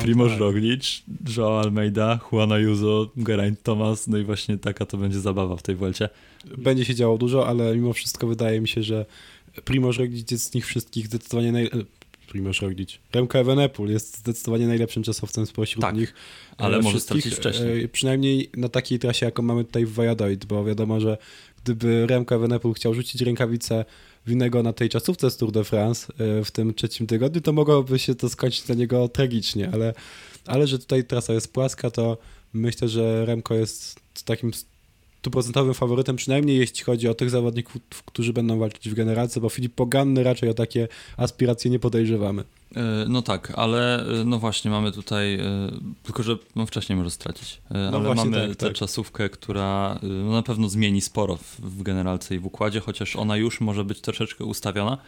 [0.00, 0.40] Primoz tak.
[0.40, 1.02] Roglic,
[1.36, 5.76] Joao Almeida, Juan Ayuso, Geraint Thomas, no i właśnie taka to będzie zabawa w tej
[5.76, 6.08] Welcie.
[6.58, 9.06] Będzie się działo dużo, ale mimo wszystko wydaje mi się, że
[9.64, 11.70] Primoz Roglic jest z nich wszystkich zdecydowanie naj...
[12.28, 12.98] Primoz Roglic.
[13.12, 16.14] Remco Evenepoel jest zdecydowanie najlepszym czasowcem spośród tak, nich.
[16.58, 17.84] ale może stracić wcześniej.
[17.84, 21.18] E, przynajmniej na takiej trasie, jaką mamy tutaj w Valladolid, bo wiadomo, że
[21.64, 23.84] gdyby Remco Evenepoel chciał rzucić rękawicę
[24.26, 27.98] winnego na tej czasówce z Tour de France e, w tym trzecim tygodniu, to mogłoby
[27.98, 29.94] się to skończyć dla niego tragicznie, ale,
[30.46, 32.18] ale że tutaj trasa jest płaska, to
[32.52, 34.52] myślę, że Remko jest takim
[35.22, 39.74] stuprocentowym faworytem, przynajmniej jeśli chodzi o tych zawodników, którzy będą walczyć w generalce, bo Filip
[39.74, 42.44] Poganny raczej o takie aspiracje nie podejrzewamy.
[42.76, 45.44] E, no tak, ale e, no właśnie mamy tutaj, e,
[46.02, 48.74] tylko że no wcześniej może stracić, no ale mamy tak, tę tak.
[48.74, 53.36] czasówkę, która no na pewno zmieni sporo w, w generalce i w układzie, chociaż ona
[53.36, 54.98] już może być troszeczkę ustawiona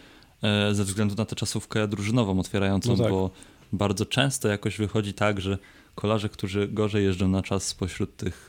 [0.72, 3.12] ze względu na tę czasówkę drużynową otwierającą, no tak.
[3.12, 3.30] bo
[3.72, 5.58] bardzo często jakoś wychodzi tak, że
[5.94, 8.48] kolarze, którzy gorzej jeżdżą na czas spośród tych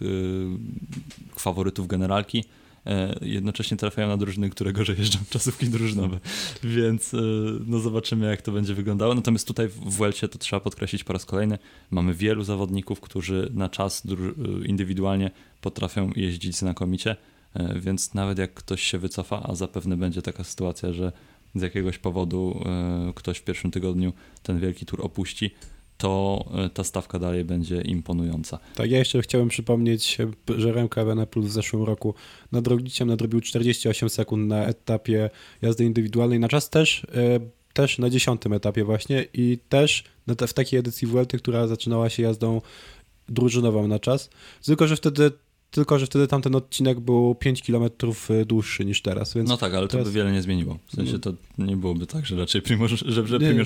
[1.35, 2.43] faworytów generalki,
[2.85, 6.19] E, jednocześnie trafiają na drużyny, które gorzej jeżdżą czasówki drużynowe,
[6.63, 7.17] więc e,
[7.65, 9.15] no zobaczymy jak to będzie wyglądało.
[9.15, 11.57] Natomiast tutaj w Welcie to trzeba podkreślić po raz kolejny,
[11.91, 15.31] mamy wielu zawodników, którzy na czas e, indywidualnie
[15.61, 17.15] potrafią jeździć znakomicie,
[17.75, 21.11] więc nawet jak ktoś się wycofa, a zapewne będzie taka sytuacja, że
[21.55, 22.63] z jakiegoś powodu
[23.15, 25.55] ktoś w pierwszym tygodniu ten wielki tur opuści,
[25.97, 28.59] to e, ta stawka dalej będzie imponująca.
[28.75, 30.17] Tak, ja jeszcze chciałem przypomnieć,
[30.57, 32.13] że Remco Evenepoel w zeszłym roku
[32.51, 35.29] nad Rogliciem nadrobił 48 sekund na etapie
[35.61, 37.39] jazdy indywidualnej, na czas też, e,
[37.73, 40.03] też na dziesiątym etapie właśnie i też
[40.47, 42.61] w takiej edycji Vuelty, która zaczynała się jazdą
[43.29, 44.29] drużynową na czas,
[44.65, 45.31] tylko że wtedy
[45.75, 47.83] tylko że wtedy tamten odcinek był 5 km
[48.29, 49.33] y, dłuższy niż teraz.
[49.33, 50.77] Więc no tak, ale to by wiele nie zmieniło.
[50.87, 53.21] W sensie to nie byłoby tak, że raczej Primoz, że,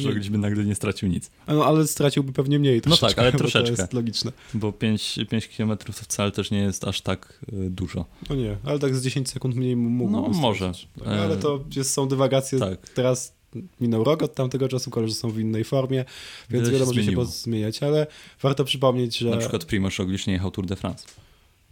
[0.06, 1.32] Roglic by nagle nie stracił nic.
[1.48, 3.76] No ale straciłby pewnie mniej No tak, ale troszeczkę.
[3.76, 4.32] To jest logiczne.
[4.54, 8.06] Bo 5, 5 km to wcale też nie jest aż tak y, dużo.
[8.30, 10.72] No nie, ale tak z 10 sekund mniej mógłby No może.
[11.00, 12.90] Tak, ale to jest, są dywagacje tak.
[12.90, 13.40] teraz
[13.82, 16.06] minął rok od tamtego czasu, koledzy są w innej formie,
[16.50, 18.08] więc wiele wiadomo, że się zmieniać, ale
[18.42, 19.30] warto przypomnieć, że...
[19.30, 21.06] Na przykład Primoz Roglic nie jechał Tour de France.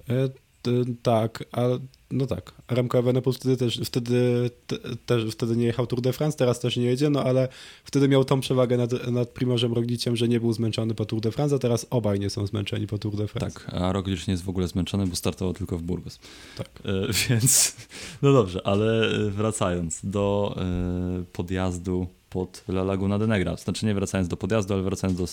[0.10, 0.30] E,
[1.04, 1.62] tak, a
[2.12, 2.52] no tak.
[2.70, 6.78] Remco Evenepoel wtedy też, wtedy, te, też, wtedy nie jechał Tour de France, teraz też
[6.78, 7.48] nie jedzie, no ale
[7.84, 11.32] wtedy miał tą przewagę nad, nad Primożem Rogliciem, że nie był zmęczony po Tour de
[11.32, 13.60] France, a teraz obaj nie są zmęczeni po Tour de France.
[13.60, 16.20] Tak, a Roglic nie jest w ogóle zmęczony, bo startował tylko w Burgos.
[16.58, 16.70] Tak.
[16.86, 17.76] E, więc,
[18.22, 24.28] no dobrze, ale wracając do e, podjazdu pod La Laguna de Negra, znaczy nie wracając
[24.28, 25.30] do podjazdu, ale wracając do e,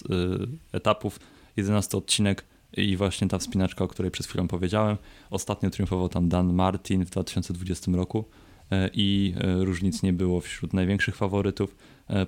[0.72, 1.20] etapów,
[1.56, 2.44] 11 odcinek
[2.76, 4.96] i właśnie ta wspinaczka, o której przed chwilą powiedziałem.
[5.30, 8.24] Ostatnio triumfował tam Dan Martin w 2020 roku
[8.92, 11.76] i różnic nie było wśród największych faworytów.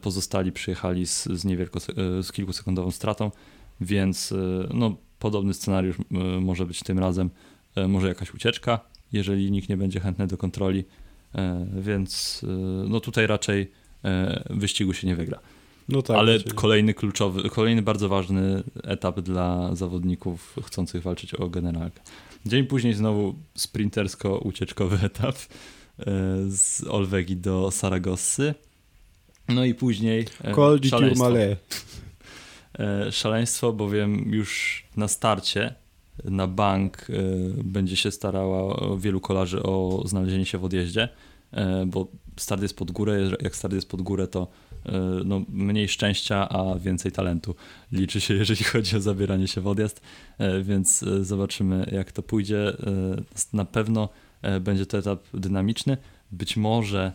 [0.03, 1.81] Pozostali przyjechali z, z, niewielko,
[2.23, 3.31] z kilkusekundową stratą,
[3.81, 4.35] więc
[4.75, 5.97] no, podobny scenariusz
[6.41, 7.31] może być tym razem.
[7.89, 8.81] Może jakaś ucieczka,
[9.13, 10.85] jeżeli nikt nie będzie chętny do kontroli,
[11.81, 12.41] więc
[12.89, 13.71] no tutaj raczej
[14.51, 15.39] wyścigu się nie wygra.
[15.89, 16.55] No tak, Ale czyli...
[16.55, 22.01] kolejny kluczowy, kolejny bardzo ważny etap dla zawodników chcących walczyć o generalkę.
[22.47, 26.05] Dzień później znowu sprintersko-ucieczkowy etap e,
[26.49, 28.55] z Olwegi do Saragossy.
[29.49, 31.31] No i później e, Col di szaleństwo.
[32.79, 35.75] E, szaleństwo, bowiem już na starcie
[36.25, 37.07] na bank
[37.65, 41.09] będzie się starała wielu kolarzy o znalezienie się w odjeździe,
[41.87, 44.49] bo start jest pod górę, jak start jest pod górę, to
[45.25, 47.55] no, mniej szczęścia, a więcej talentu
[47.93, 50.01] liczy się, jeżeli chodzi o zabieranie się w odjazd,
[50.39, 52.77] e, więc e, zobaczymy jak to pójdzie.
[53.53, 54.09] Na pewno
[54.61, 55.97] będzie to etap dynamiczny,
[56.33, 57.13] być może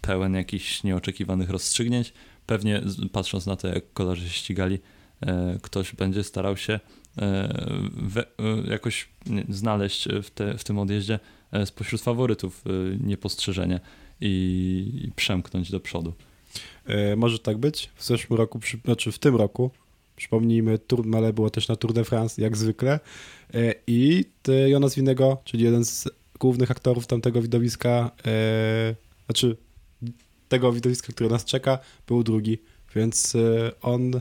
[0.00, 2.12] pełen jakichś nieoczekiwanych rozstrzygnięć.
[2.46, 2.82] Pewnie
[3.12, 4.78] patrząc na to, jak kolarze się ścigali,
[5.62, 6.80] ktoś będzie starał się
[8.70, 9.08] jakoś
[9.48, 11.18] znaleźć w, te, w tym odjeździe
[11.64, 12.64] spośród faworytów
[13.00, 13.80] niepostrzeżenie
[14.20, 16.14] i przemknąć do przodu.
[16.86, 17.90] E, może tak być.
[17.96, 19.70] W zeszłym roku, znaczy w tym roku,
[20.16, 23.00] przypomnijmy, Tour Male było też na Tour de France, jak zwykle.
[23.54, 24.24] E, I
[24.66, 26.08] Jonas Winnego, czyli jeden z
[26.40, 28.94] głównych aktorów tamtego widowiska, e,
[29.26, 29.56] znaczy
[30.48, 32.58] tego widowiska, które nas czeka, był drugi.
[32.94, 33.36] Więc
[33.82, 34.20] on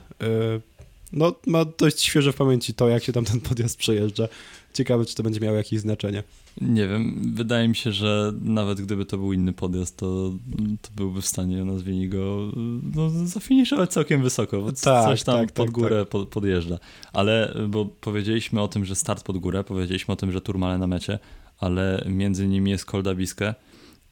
[1.14, 4.28] no, ma dość świeże w pamięci to, jak się tam ten podjazd przejeżdża.
[4.74, 6.24] Ciekawe, czy to będzie miało jakieś znaczenie.
[6.62, 10.34] Nie wiem, wydaje mi się, że nawet gdyby to był inny podjazd, to,
[10.82, 12.52] to byłby w stanie, nazwijmy go,
[12.96, 16.10] no, zafiniszować całkiem wysoko, bo tak, coś tam tak, pod tak, górę tak.
[16.10, 16.78] Pod, podjeżdża.
[17.14, 20.88] Ale, bo powiedzieliśmy o tym, że start pod górę, powiedzieliśmy o tym, że Turmale na
[20.88, 21.20] mecie,
[21.60, 23.54] ale między nimi jest Kolda Biskę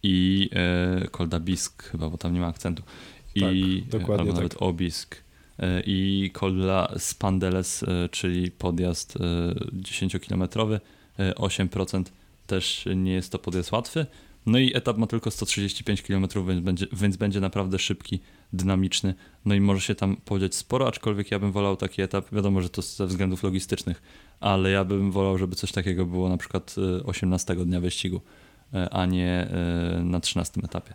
[0.03, 2.83] i e, Kolda Bisk chyba, bo tam nie ma akcentu.
[3.35, 3.41] I,
[3.81, 4.61] tak, dokładnie albo nawet tak.
[4.61, 5.15] Obisk
[5.85, 9.17] i Kolda Spandeles, e, czyli podjazd
[9.73, 10.79] 10-kilometrowy,
[11.19, 12.11] e, 8%
[12.47, 14.05] też nie jest to podjazd łatwy.
[14.45, 18.19] No i etap ma tylko 135 km, więc będzie, więc będzie naprawdę szybki,
[18.53, 19.13] dynamiczny.
[19.45, 22.31] No i może się tam podziać sporo, aczkolwiek ja bym wolał taki etap.
[22.31, 24.01] Wiadomo, że to ze względów logistycznych,
[24.39, 28.21] ale ja bym wolał, żeby coś takiego było na przykład 18 e, dnia wyścigu,
[28.73, 30.93] e, a nie e, na 13 etapie.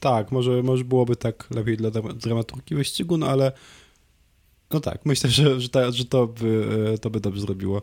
[0.00, 3.52] Tak, może, może byłoby tak lepiej dla dramaturgii wyścigu, no ale
[4.70, 7.82] no tak, myślę, że, że, ta, że to, by, to by dobrze zrobiło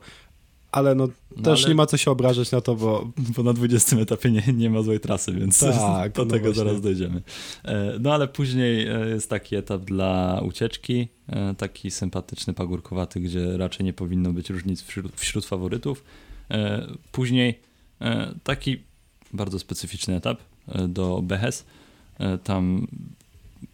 [0.73, 1.69] ale no, no też ale...
[1.69, 3.12] nie ma co się obrażać na to, bo...
[3.17, 6.63] Bo na 20 etapie nie, nie ma złej trasy, więc tak, do no tego właśnie.
[6.63, 7.21] zaraz dojdziemy.
[7.65, 13.58] E, no ale później e, jest taki etap dla ucieczki, e, taki sympatyczny, pagórkowaty, gdzie
[13.58, 16.04] raczej nie powinno być różnic wśród, wśród faworytów.
[17.12, 17.60] Później
[18.43, 18.84] taki
[19.34, 20.39] bardzo specyficzny etap
[20.88, 21.65] do Behes.
[22.43, 22.88] Tam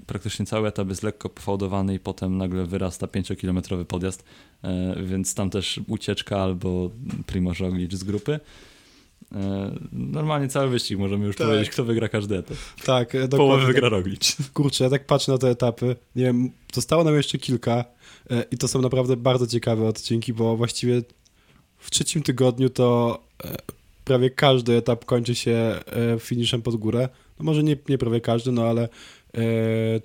[0.10, 4.24] praktycznie cały etap jest lekko pofałdowany i potem nagle wyrasta 5-kilometrowy podjazd,
[4.64, 6.90] e, więc tam też ucieczka albo
[7.26, 8.40] Primoz Roglic z grupy.
[9.36, 11.48] E, normalnie cały wyścig, możemy już tak.
[11.48, 12.58] powiedzieć, kto wygra każdy etap.
[12.86, 13.38] Tak, dokładnie.
[13.38, 14.38] Połowę wygra Roglic.
[14.54, 17.86] Kurczę, ja tak patrzę na te etapy, nie wiem, zostało nam jeszcze kilka
[18.30, 21.02] e, i to są naprawdę bardzo ciekawe odcinki, bo właściwie
[21.78, 23.20] w trzecim tygodniu to
[24.06, 25.80] prawie każdy etap kończy się
[26.20, 27.10] finiszem pod górę.
[27.40, 28.90] No może nie, nie prawie każdy, no ale
[29.38, 30.02] E,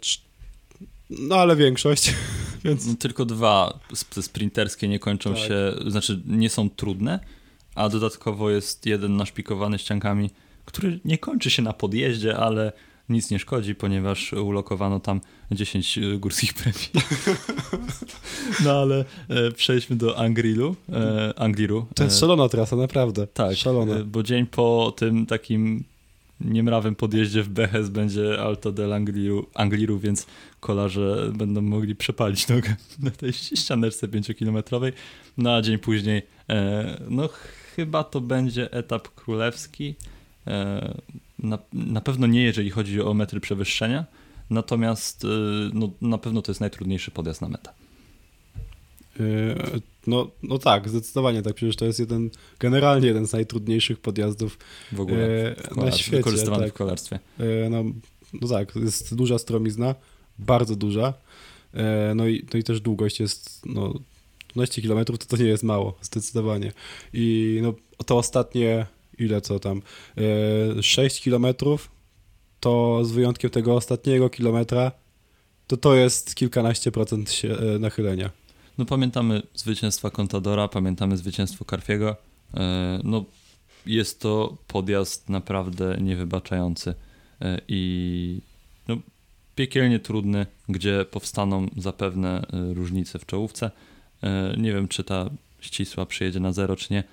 [1.11, 2.15] no ale większość.
[2.65, 2.87] Więc...
[2.87, 3.79] No, tylko dwa
[4.21, 5.43] sprinterskie nie kończą tak.
[5.43, 7.21] się, znaczy nie są trudne,
[7.75, 10.31] a dodatkowo jest jeden naszpikowany ściankami,
[10.65, 12.73] który nie kończy się na podjeździe, ale
[13.09, 15.21] nic nie szkodzi, ponieważ ulokowano tam
[15.53, 16.89] 10 e, górskich premii.
[18.65, 20.77] No ale e, przejdźmy do Angrilu.
[20.93, 21.87] E, Angliru.
[21.95, 23.27] To jest szalona trasa, naprawdę.
[23.27, 23.95] Tak, szalona.
[24.05, 25.85] bo dzień po tym takim
[26.41, 30.27] niemrawym podjeździe w Behes będzie Alto del Angliru, Angliru, więc
[30.61, 34.93] kolarze będą mogli przepalić nogę na tej ścianerce 5-kilometrowej.
[35.39, 37.29] No a dzień później, e, no
[37.77, 39.95] chyba to będzie etap królewski.
[40.47, 40.95] E,
[41.39, 44.05] na, na pewno nie, jeżeli chodzi o metry przewyższenia,
[44.51, 45.29] natomiast e,
[45.73, 47.71] no, na pewno to jest najtrudniejszy podjazd na metę.
[49.21, 49.55] E,
[50.07, 51.55] no, no tak, zdecydowanie tak.
[51.55, 54.59] Przecież to jest jeden, generalnie jeden z najtrudniejszych podjazdów
[54.93, 56.17] w ogóle w na świecie.
[56.17, 56.73] Wykorzystywany tak.
[56.73, 57.19] w kolarstwie.
[57.39, 57.85] E, no,
[58.41, 59.95] no tak, jest duża stromizna,
[60.39, 61.15] bardzo duża.
[62.15, 63.95] No i, no i też długość jest no,
[64.55, 66.73] 12 km to to nie jest mało, zdecydowanie.
[67.13, 67.75] I no,
[68.07, 68.87] to ostatnie,
[69.19, 69.83] ile co tam,
[70.81, 71.47] 6 km
[72.61, 74.93] to z wyjątkiem tego ostatniego kilometra,
[75.67, 77.43] to to jest kilkanaście procent
[77.81, 78.31] nachylenia.
[78.79, 82.17] No pamiętamy zwycięstwa Contadora, pamiętamy zwycięstwo Carfiego.
[82.55, 83.25] E, no
[83.87, 86.95] jest to podjazd naprawdę niewybaczający
[87.41, 88.41] e, i
[88.89, 88.97] no,
[89.55, 93.71] piekielnie trudny, gdzie powstaną zapewne e, różnice w czołówce.
[94.57, 97.05] Nie wiem, czy ta ścisła przyjedzie na zero, czy nie.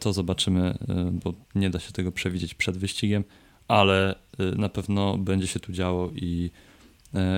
[0.00, 0.78] To zobaczymy,
[1.24, 3.24] bo nie da się tego przewidzieć przed wyścigiem,
[3.68, 6.50] ale na pewno będzie się tu działo i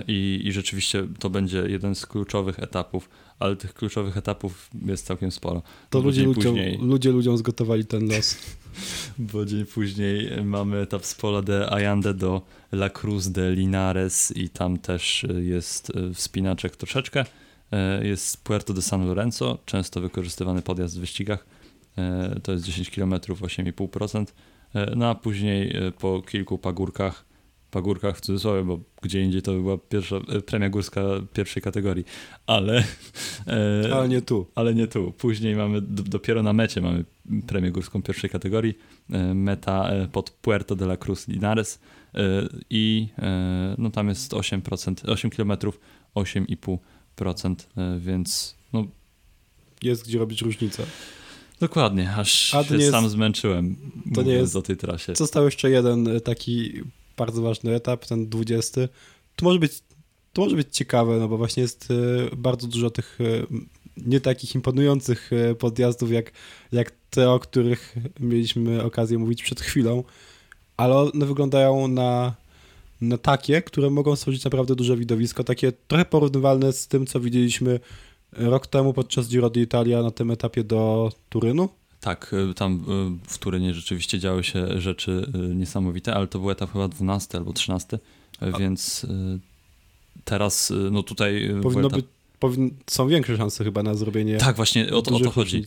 [0.09, 5.31] I, I rzeczywiście to będzie jeden z kluczowych etapów, ale tych kluczowych etapów jest całkiem
[5.31, 5.63] sporo.
[5.91, 8.37] To ludzie ludziom, później, ludzie ludziom zgotowali ten los.
[9.19, 14.49] Bo dzień później mamy etap z Pola de Allende do La Cruz de Linares i
[14.49, 17.25] tam też jest e, wspinaczek troszeczkę.
[17.73, 21.47] E, jest Puerto de San Lorenzo, często wykorzystywany podjazd w wyścigach.
[22.43, 24.27] To jest 10 km, 8,5%.
[24.97, 27.25] No a później po kilku pagórkach
[27.75, 31.01] pagórkach w cudzysłowie, bo gdzie indziej to była pierwsza e, premia górska
[31.33, 32.05] pierwszej kategorii,
[32.47, 32.85] ale...
[33.47, 34.47] E, ale nie tu.
[34.55, 35.13] Ale nie tu.
[35.19, 37.05] Później mamy, dopiero na mecie mamy
[37.47, 38.79] premię górską pierwszej kategorii,
[39.11, 41.81] e, meta e, pod Puerto de la Cruz Linares
[42.15, 42.21] e,
[42.71, 45.53] i e, no tam jest 8%, 8 km,
[46.15, 47.55] 8,5%,
[47.99, 48.85] więc no...
[49.83, 50.87] Jest gdzie robić różnicę.
[51.61, 53.77] Dokładnie, aż A się jest, sam zmęczyłem
[54.15, 55.15] to nie jest, o tej trasie.
[55.15, 56.83] Został jeszcze jeden taki
[57.17, 58.81] bardzo ważny etap, ten 20.
[59.37, 59.73] To może być,
[60.33, 63.25] to może być ciekawe, no bo właśnie jest e, bardzo dużo tych e,
[63.97, 66.33] nie takich imponujących e, podjazdów jak,
[66.73, 70.05] jak te, o których mieliśmy okazję mówić przed chwilą,
[70.77, 72.35] ale one wyglądają na,
[73.01, 77.81] na takie, które mogą stworzyć naprawdę duże widowisko, takie trochę porównywalne z tym, co widzieliśmy
[78.33, 81.69] rok temu podczas Giro d'Italia na tym etapie do Turynu.
[82.05, 86.51] Tak, y, tam y, w Turynie rzeczywiście działy się rzeczy y, niesamowite, ale to był
[86.51, 87.99] etap chyba 12 albo 13,
[88.41, 88.59] A.
[88.59, 89.07] więc
[90.25, 91.51] teraz no tutaj...
[91.63, 92.07] Powinno być
[92.41, 92.71] powin...
[92.87, 94.37] są większe szanse chyba na zrobienie.
[94.37, 95.65] Tak, właśnie o to, o to chodzi.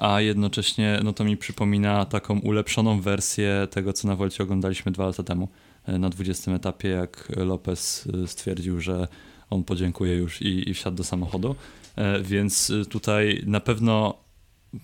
[0.00, 5.06] A jednocześnie no to mi przypomina taką ulepszoną wersję tego, co na Wolcie oglądaliśmy dwa
[5.06, 5.48] lata temu
[5.86, 9.08] na 20 etapie, jak Lopez stwierdził, że
[9.50, 11.54] on podziękuje już i, i wsiadł do samochodu.
[12.22, 14.27] Więc tutaj na pewno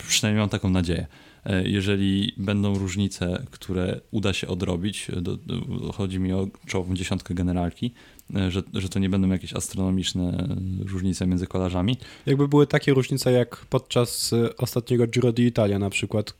[0.09, 1.07] przynajmniej mam taką nadzieję.
[1.47, 7.35] E, jeżeli będą różnice, które uda się odrobić, do, do, chodzi mi o czołową dziesiątkę
[7.35, 7.95] generalki,
[8.37, 10.49] e, że, że to nie będą jakieś astronomiczne
[10.87, 11.97] różnice między kolarzami.
[12.27, 16.35] Jakby były takie różnice jak podczas e, ostatniego Giro d'Italia na przykład,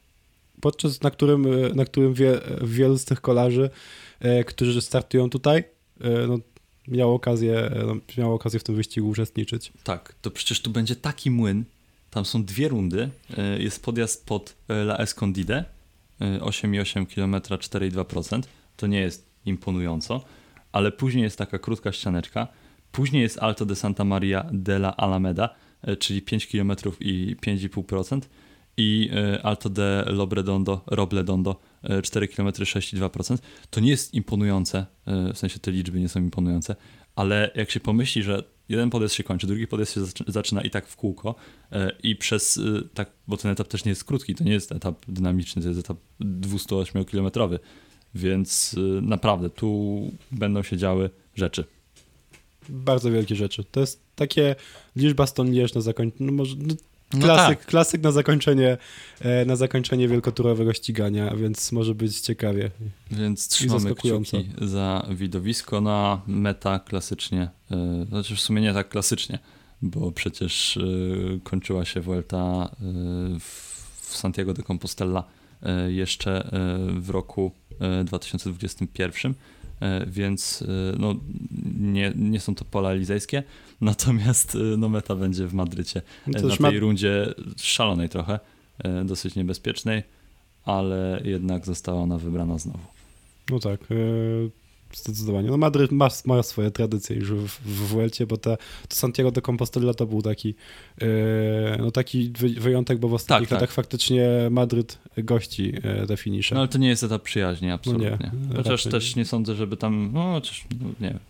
[0.61, 3.71] podczas na którym, na którym wie, wielu z tych kolarzy,
[4.47, 5.65] którzy startują tutaj,
[6.29, 6.39] no,
[6.89, 9.73] miało okazję, no, miało okazję w tym wyścigu uczestniczyć.
[9.85, 11.65] Tak, to przecież tu będzie taki młyn,
[12.15, 13.11] tam są dwie rundy.
[13.39, 15.65] E, jest podjazd pod e, La Escondide,
[16.21, 18.43] 8,8 km, 4,2%.
[18.77, 20.25] To nie jest imponująco,
[20.73, 22.49] ale później jest taka krótka ścianeczka.
[22.93, 28.21] Później jest Alto de Santa Maria de la Alameda, e, czyli 5 km i 5,5%.
[28.77, 29.11] I
[29.43, 31.61] Alto de Lobredondo, Robledondo,
[32.03, 33.39] 4 km 6,2%.
[33.71, 36.77] To nie jest imponujące, w sensie te liczby nie są imponujące,
[37.17, 40.87] ale jak się pomyśli, że jeden podjazd się kończy, drugi podjazd się zaczyna i tak
[40.87, 41.35] w kółko
[41.73, 44.73] e, i przez, e, tak, bo ten etap też nie jest krótki, to nie jest
[44.73, 47.59] etap dynamiczny, to jest etap 208-kilometrowy,
[48.15, 50.01] więc e, naprawdę tu
[50.33, 51.65] będą się działy rzeczy.
[52.69, 53.65] Bardzo wielkie rzeczy.
[53.65, 54.57] To jest takie
[54.97, 56.75] liczba Stonelearz na zakończenie, no może no
[57.13, 57.67] no klasyk, tak.
[57.67, 58.79] klasyk na zakończenie,
[59.21, 62.71] e, na zakończenie wielkoturowego ścigania, więc może być ciekawie.
[63.11, 69.39] Więc trzymamy kciuki za widowisko na meta klasycznie, e, znaczy w sumie nie tak klasycznie,
[69.83, 70.81] bo przecież e,
[71.43, 72.71] kończyła się Vuelta
[74.01, 75.25] w Santiago de Compostela
[75.89, 76.51] jeszcze
[77.01, 77.53] w roku
[78.05, 79.35] 2021 E,
[80.07, 81.15] więc e, no,
[81.81, 83.43] nie, nie są to pola elizejskie,
[83.81, 86.71] natomiast e, no, meta będzie w Madrycie no na tej ma...
[86.71, 88.41] rundzie szalonej trochę,
[89.05, 90.03] dosyć niebezpiecznej,
[90.65, 92.85] ale jednak została ona wybrana znowu.
[93.51, 93.81] No tak,
[94.97, 95.51] Zdecydowanie.
[95.51, 98.57] No Madryt ma, ma swoje tradycje już w, w Vuelcie, bo ta,
[98.89, 100.55] to Santiago de Compostela to był taki
[101.01, 101.07] e,
[101.79, 103.75] no taki wyjątek, bo w ostatnich tak, latach tak.
[103.75, 106.55] faktycznie Madryt gości e, te finisze.
[106.55, 108.19] No ale to nie jest etap przyjaźni, absolutnie.
[108.21, 111.21] No nie, Chociaż też nie sądzę, żeby tam, no chociaż, no, nie wiem.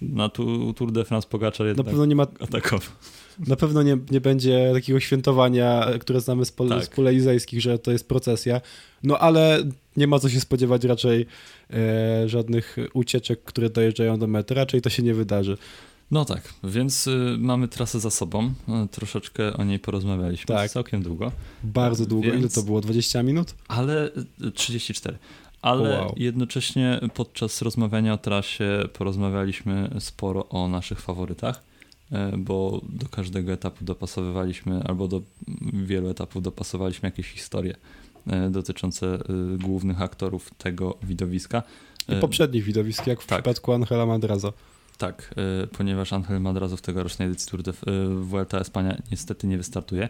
[0.00, 2.88] Na tu, Tour de France Pogaczar jednak Na pewno nie ma, atakował.
[3.46, 6.84] Na pewno nie, nie będzie takiego świętowania, które znamy z, pol, tak.
[6.84, 8.60] z że to jest procesja.
[9.02, 9.62] No ale
[9.96, 11.26] nie ma co się spodziewać raczej
[11.70, 14.54] e, żadnych ucieczek, które dojeżdżają do mety.
[14.54, 15.56] Raczej to się nie wydarzy.
[16.10, 18.46] No tak, więc y, mamy trasę za sobą.
[18.84, 20.46] Y, troszeczkę o niej porozmawialiśmy.
[20.46, 20.70] Tak.
[20.70, 21.32] Całkiem długo.
[21.62, 22.26] Bardzo długo.
[22.26, 22.38] Więc...
[22.38, 22.80] Ile to było?
[22.80, 23.54] 20 minut?
[23.68, 24.10] Ale
[24.54, 25.14] 34.
[25.14, 25.18] Y,
[25.62, 26.14] ale wow.
[26.16, 31.62] jednocześnie podczas rozmawiania o trasie porozmawialiśmy sporo o naszych faworytach.
[32.12, 35.22] e, bo do każdego etapu dopasowywaliśmy, albo do
[35.72, 37.97] wielu etapów dopasowaliśmy jakieś historie e,
[38.50, 39.18] dotyczące e,
[39.58, 41.62] głównych aktorów tego widowiska.
[42.08, 43.38] I poprzednich widowisk, jak w tak.
[43.38, 44.52] przypadku Angela Madrazo.
[44.98, 45.34] Tak,
[45.78, 47.72] ponieważ Angel Madrazo w tegorocznej edycji Tour de
[48.20, 50.08] Vuelta Espania niestety nie wystartuje.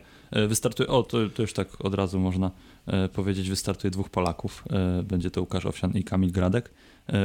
[0.48, 2.50] Wystartuje, o to, to już tak od razu można
[3.12, 4.64] powiedzieć, wystartuje dwóch Polaków.
[5.04, 6.70] Będzie to Łukasz Owsian i Kamil Gradek,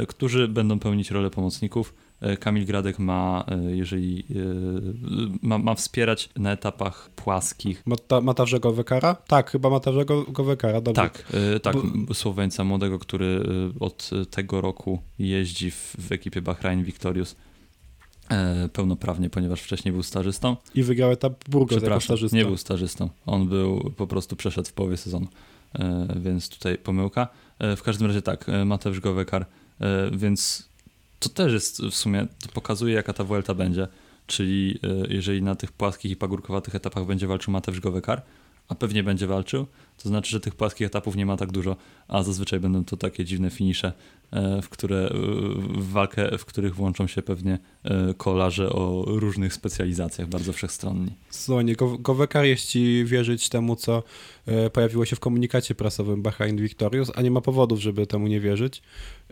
[0.08, 1.94] którzy będą pełnić rolę pomocników.
[2.24, 4.36] E, Kamil Gradek ma, e, jeżeli e,
[5.42, 7.84] ma, ma wspierać na etapach płaskich.
[7.86, 9.16] Mata, Matarzego Wekara?
[9.16, 11.02] Tak, chyba Matarzego Wekara, dobrze.
[11.02, 11.24] Tak,
[11.62, 12.14] tak, Bo...
[12.14, 13.44] Słoweńca młodego, który
[13.80, 17.36] od tego roku jeździ w, w ekipie Bahrain Victorious
[18.74, 20.58] pełnoprawnie, ponieważ wcześniej był stażystą.
[20.76, 22.38] I wygrał etap Burgos jako stażysta.
[22.38, 23.10] nie był stażystą.
[23.26, 25.28] On był, po prostu przeszedł w połowie sezonu,
[26.16, 27.28] więc tutaj pomyłka.
[27.60, 29.46] W każdym razie tak, Mateusz Gowekar,
[30.12, 30.70] więc
[31.24, 33.88] to też jest w sumie, to pokazuje jaka ta Vuelta będzie,
[34.28, 38.22] czyli e, jeżeli na tych płaskich i pagórkowatych etapach będzie walczył Mateusz Gowekar,
[38.68, 39.68] a pewnie będzie walczył,
[39.98, 41.76] to znaczy, że tych płaskich etapów nie ma tak dużo,
[42.08, 43.94] a zazwyczaj będą to takie dziwne finisze,
[44.32, 45.10] e, w, które, e,
[45.80, 47.60] w walkę, w których włączą się pewnie
[48.18, 51.12] kolarze o różnych specjalizacjach, bardzo wszechstronni.
[51.30, 54.04] Słuchaj, Gowekar, jeśli wierzyć temu, co
[54.74, 58.82] pojawiło się w komunikacie prasowym Bahrain Victorious, a nie ma powodów, żeby temu nie wierzyć,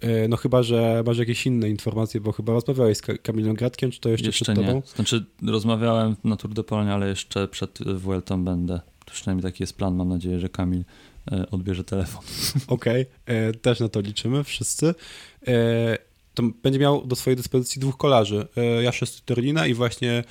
[0.01, 3.99] E, no chyba, że masz jakieś inne informacje, bo chyba rozmawiałeś z Kamilem Gradkiem, czy
[3.99, 4.65] to jeszcze, jeszcze przed nie.
[4.65, 4.81] tobą?
[4.95, 8.81] Znaczy rozmawiałem na Tour de Pologne, ale jeszcze przed Vueltą będę.
[9.11, 10.83] Przynajmniej taki jest plan, mam nadzieję, że Kamil
[11.31, 12.23] e, odbierze telefon.
[12.67, 13.35] Okej, okay.
[13.35, 14.95] E, też na to liczymy wszyscy.
[16.33, 18.47] To będzie miał do swojej dyspozycji dwóch kolarzy,
[18.83, 20.23] Jaszę Stuterlina i właśnie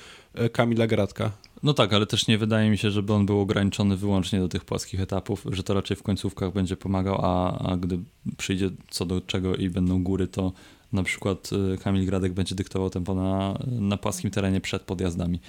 [0.51, 1.31] Kamila Gradka.
[1.63, 4.65] No tak, ale też nie wydaje mi się, żeby on był ograniczony wyłącznie do tych
[4.65, 7.99] płaskich etapów, że to raczej w końcówkach będzie pomagał, a, a gdy
[8.37, 10.51] przyjdzie co do czego i będą góry, to
[10.93, 11.49] na przykład
[11.83, 15.39] Kamil Gradek będzie dyktował tempo na, na płaskim terenie przed podjazdami.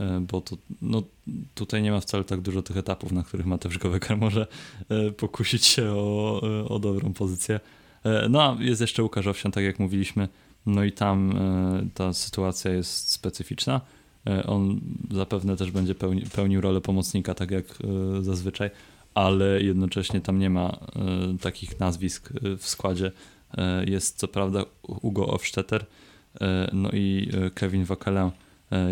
[0.00, 1.02] Y, bo to, no,
[1.54, 4.46] tutaj nie ma wcale tak dużo tych etapów, na których Mateusz Gowekar może
[5.08, 7.60] y, pokusić się o, o dobrą pozycję.
[8.30, 10.28] No a jest jeszcze Łukasz Owsian, tak jak mówiliśmy,
[10.66, 11.34] no i tam
[11.94, 13.80] ta sytuacja jest specyficzna.
[14.26, 14.80] E, on
[15.10, 18.70] zapewne też będzie pełni, pełnił rolę pomocnika, tak jak e, zazwyczaj,
[19.14, 20.78] ale jednocześnie tam nie ma e,
[21.40, 23.12] takich nazwisk w składzie.
[23.86, 25.86] Jest co prawda Ugo Ofstetter,
[26.72, 28.30] no i Kevin Wakelin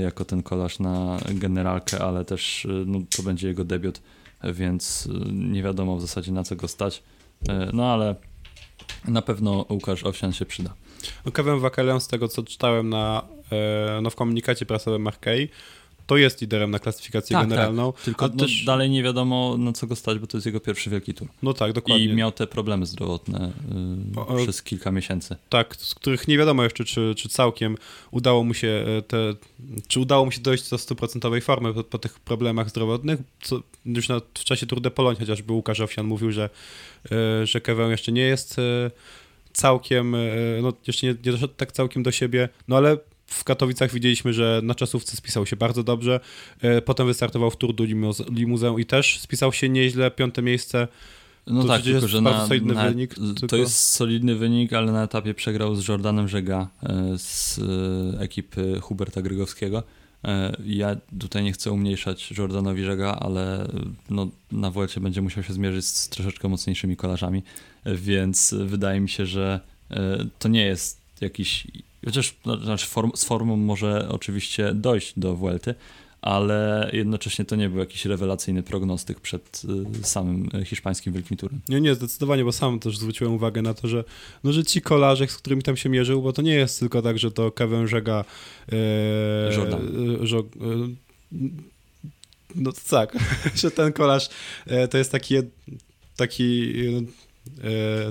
[0.02, 4.00] jako ten kolarz na generalkę, ale też no, to będzie jego debiut,
[4.44, 7.02] więc nie wiadomo w zasadzie na co go stać.
[7.72, 8.14] No ale
[9.08, 10.74] na pewno Łukasz Owsian się przyda.
[11.32, 13.22] Kevin Wakelin z tego co czytałem na
[13.52, 15.48] E, no w komunikacie prasowym Markei,
[16.10, 17.92] to jest liderem na klasyfikację tak, generalną.
[17.92, 18.02] Tak.
[18.02, 18.64] Tylko też...
[18.64, 21.28] dalej nie wiadomo na co go stać, bo to jest jego pierwszy wielki tur.
[21.42, 22.04] No tak, dokładnie.
[22.04, 23.52] I miał te problemy zdrowotne
[24.28, 25.36] yy, przez kilka miesięcy.
[25.48, 27.76] Tak, z których nie wiadomo jeszcze, czy, czy całkiem
[28.10, 29.34] udało mu się e, te,
[29.88, 33.20] czy udało mu się dojść do stuprocentowej formy po, po, tych problemach zdrowotnych.
[33.42, 36.50] Co, już na, w czasie Tour de Pologne chociażby Łukasz Owsian mówił, że,
[37.10, 38.90] yy, że Kevin jeszcze nie jest yy,
[39.52, 40.16] całkiem,
[40.62, 42.98] no jeszcze nie, nie doszedł tak całkiem do siebie, no ale
[43.30, 46.20] w Katowicach widzieliśmy, że na czasówce spisał się bardzo dobrze.
[46.60, 47.84] E, potem wystartował w Tour du
[48.78, 50.88] i też spisał się nieźle, piąte miejsce.
[51.46, 53.14] No to tak, tylko że na, solidny na, wynik.
[53.14, 53.56] To tylko...
[53.56, 59.22] jest solidny wynik, ale na etapie przegrał z Jordanem Żega e, z e, ekipy Huberta
[59.22, 59.82] Grygowskiego.
[60.66, 63.68] Ja tutaj nie chcę umniejszać Jordanowi Żega, ale
[64.10, 67.42] no, na Vuelcie będzie musiał się zmierzyć z troszeczkę mocniejszymi kolarzami,
[67.86, 69.60] więc wydaje mi się, że
[70.38, 71.66] to nie jest jakiś
[72.04, 75.74] Chociaż no, znaczy form, z formą może oczywiście dojść do Vuelty,
[76.22, 79.62] ale jednocześnie to nie był jakiś rewelacyjny prognostyk przed
[80.02, 81.60] y, samym hiszpańskim Wielkim Turem.
[81.68, 84.04] Nie, nie, zdecydowanie, bo sam też zwróciłem uwagę na to, że,
[84.44, 87.18] no, że ci kolarze, z którymi tam się mierzył, bo to nie jest tylko tak,
[87.18, 88.24] że to Kevin Żega
[88.72, 89.80] e, Jordan.
[89.80, 90.88] E, e,
[92.54, 93.16] no tak,
[93.62, 94.28] że ten kolarz
[94.90, 95.34] to jest taki
[96.16, 96.72] taki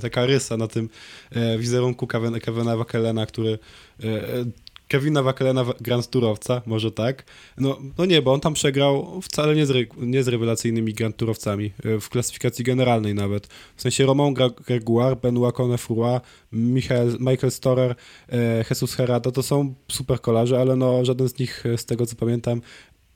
[0.01, 0.89] taka rysa na tym
[1.32, 3.59] e, wizerunku Kevin, Kevina Wakelena, który
[4.03, 4.45] e,
[4.89, 7.23] Kevina Wakelena Grand Tourowca, może tak.
[7.57, 11.71] No, no nie, bo on tam przegrał wcale nie z, nie z rewelacyjnymi Grand Tourowcami,
[11.86, 13.47] e, w klasyfikacji generalnej nawet.
[13.75, 14.34] W sensie Romain
[14.67, 16.19] Gregoire, Benoit Connefroy,
[16.51, 17.95] Michael, Michael Storer,
[18.30, 22.05] e, Jesus Herada to są super kolarze, ale no żaden z nich, e, z tego
[22.05, 22.61] co pamiętam,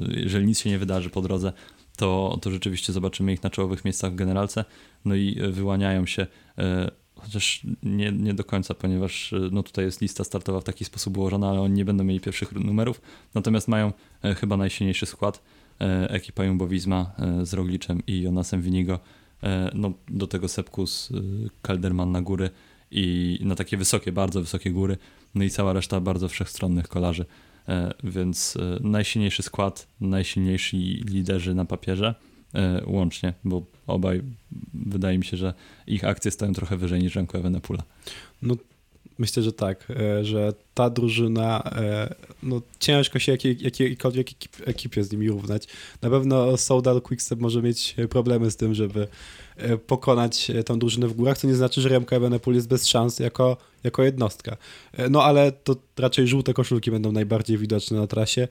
[0.10, 1.54] jeżeli nic się nie wydarzy po drodze,
[2.02, 4.66] to, to rzeczywiście zobaczymy ich na czołowych miejscach w generalce.
[5.06, 6.28] No i e, wyłaniają się,
[6.58, 10.86] e, chociaż nie, nie do końca, ponieważ e, no tutaj jest lista startowa w taki
[10.86, 13.02] sposób ułożona, ale oni nie będą mieli pierwszych numerów.
[13.34, 13.94] Natomiast mają
[14.36, 15.44] chyba najsilniejszy skład.
[16.10, 17.12] Ekipa Jumbo Visma
[17.44, 19.00] z Rogliczem i Jonasem Winigo.
[19.74, 21.10] No, do tego Sepkus,
[21.62, 22.50] Kalderman na góry
[22.92, 24.98] i na takie wysokie, bardzo wysokie góry.
[25.36, 27.26] No i cała reszta bardzo wszechstronnych kolarzy.
[27.68, 32.16] E, więc e, najsilniejszy skład, najsilniejsi liderzy na papierze
[32.54, 34.22] e, łącznie, bo obaj
[34.74, 35.54] wydaje mi się, że
[35.88, 37.84] ich akcje stoją trochę wyżej niż Remco Evenepoela.
[38.42, 38.56] No
[39.22, 39.88] myślę, że tak,
[40.22, 41.72] że ta drużyna,
[42.44, 44.28] no ciężko się jakiej, jakiejkolwiek
[44.66, 45.68] ekipie z nimi równać.
[46.02, 49.08] Na pewno Soudal Quickstep może mieć problemy z tym, żeby
[49.62, 52.88] E, pokonać e, tą drużynę w górach, co nie znaczy, że Remco Evenepoel jest bez
[52.88, 54.58] szans jako, jako jednostka.
[54.94, 58.48] E, no ale to raczej żółte koszulki będą najbardziej widoczne na trasie.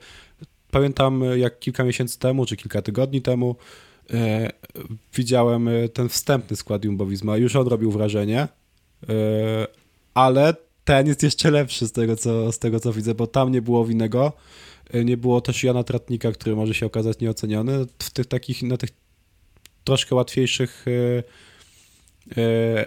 [0.71, 3.55] Pamiętam jak kilka miesięcy temu, czy kilka tygodni temu
[4.13, 4.49] e,
[5.15, 7.37] widziałem ten wstępny skład Jumbo Visma.
[7.37, 8.47] Już on robił wrażenie,
[9.09, 9.67] e,
[10.13, 10.53] ale
[10.83, 13.85] ten jest jeszcze lepszy z tego, co, z tego, co widzę, bo tam nie było
[13.85, 14.33] winnego.
[14.93, 17.85] Nie było też Jana Tratnika, który może się okazać nieoceniony.
[17.99, 18.89] W tych takich, na tych
[19.83, 22.85] troszkę łatwiejszych e, e,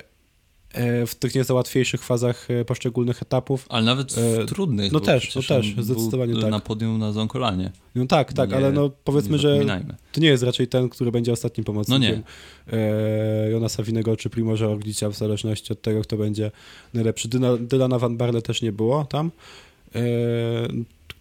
[1.07, 3.67] w tych nieco łatwiejszych fazach poszczególnych etapów.
[3.69, 4.93] Ale nawet w trudnych.
[4.93, 6.51] No też, no też, zdecydowanie tak.
[6.51, 7.73] Na podium na Zonkolanie.
[7.95, 9.61] No tak, tak, nie, ale no powiedzmy, że
[10.13, 12.23] to nie jest raczej ten, który będzie ostatnim pomocnikiem
[12.67, 13.51] no nie.
[13.51, 16.51] Jonasa Winego czy Primorza Orglicia, w zależności od tego, kto będzie
[16.95, 17.29] najlepszy.
[17.61, 19.31] Dylana Van Barle też nie było tam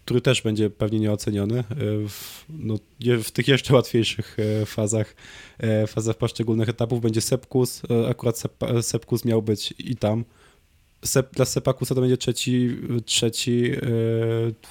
[0.06, 1.66] który też będzie pewnie nieoceniony e,
[2.10, 2.76] w, no,
[3.24, 5.16] w tych jeszcze łatwiejszych e, fazach,
[5.58, 7.02] e, fazach poszczególnych etapów.
[7.02, 10.26] Będzie Sepkus, akurat Sep, Sepkus miał być i tam.
[11.06, 13.72] Sep, dla Sepakusa to będzie trzeci, trzeci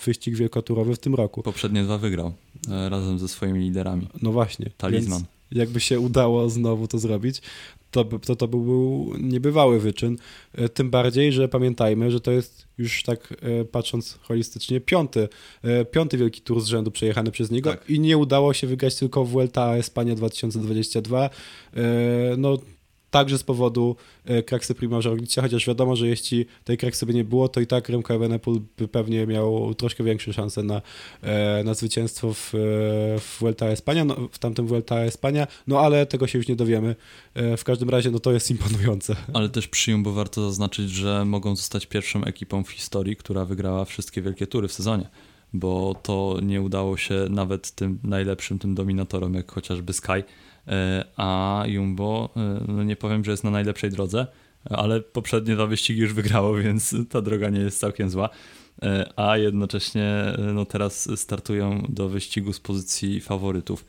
[0.05, 1.43] wyścig wielkoturowy w tym roku.
[1.43, 2.33] Poprzednie dwa wygrał
[2.69, 4.09] razem ze swoimi liderami.
[4.23, 4.71] No właśnie.
[4.77, 5.23] Talizman.
[5.53, 7.43] jakby się udało znowu to zrobić,
[7.93, 10.17] to, to, to był niebywały wyczyn.
[10.55, 15.29] E, tym bardziej, że pamiętajmy, że to jest już tak e, patrząc holistycznie piąty,
[15.63, 17.91] e, piąty wielki tur z rzędu przejechany przez niego tak.
[17.91, 21.31] i nie udało się wygrać tylko w Vuelta Espania 2022.
[22.39, 22.59] No
[23.13, 27.25] także z powodu e, kraksy Primoża Roglicia, chociaż wiadomo, że jeśli tej kraksy by nie
[27.25, 30.83] było, to i tak Remco Evenepoel by pewnie miał troszkę większe szanse na,
[31.23, 32.59] e, na zwycięstwo w, e,
[33.21, 36.97] w Vuelta Espania, no, w tamtym Vuelta Espania, no ale tego się już nie dowiemy.
[37.57, 39.17] W każdym razie, no to jest imponujące.
[39.35, 43.85] Ale też przy bo warto zaznaczyć, że mogą zostać pierwszą ekipą w historii, która wygrała
[43.85, 45.09] wszystkie wielkie tury w sezonie
[45.55, 50.23] bo to nie udało się nawet tym najlepszym, tym dominatorom, jak chociażby Sky,
[50.69, 54.27] E, a Jumbo, e, no nie powiem, że jest na najlepszej drodze,
[54.65, 58.29] ale poprzednie dwa wyścigi już wygrało, więc ta droga nie jest całkiem zła.
[58.83, 63.85] E, a jednocześnie no teraz startują do wyścigu z pozycji faworytów.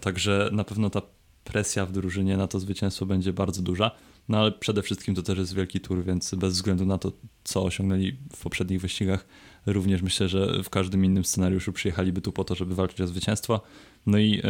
[0.00, 1.02] Także na pewno ta
[1.44, 3.90] presja w drużynie na to zwycięstwo będzie bardzo duża.
[4.28, 7.12] No ale przede wszystkim to też jest wielki tur, więc bez względu na to,
[7.44, 9.26] co osiągnęli w poprzednich wyścigach,
[9.66, 13.60] również myślę, że w każdym innym scenariuszu przyjechaliby tu po to, żeby walczyć o zwycięstwo.
[14.06, 14.42] No i e,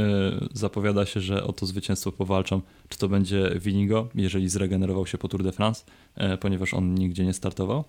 [0.52, 5.28] zapowiada się, że o to zwycięstwo powalczą, czy to będzie Winigo, jeżeli zregenerował się po
[5.28, 5.84] Tour de France,
[6.14, 7.84] e, ponieważ on nigdzie nie startował.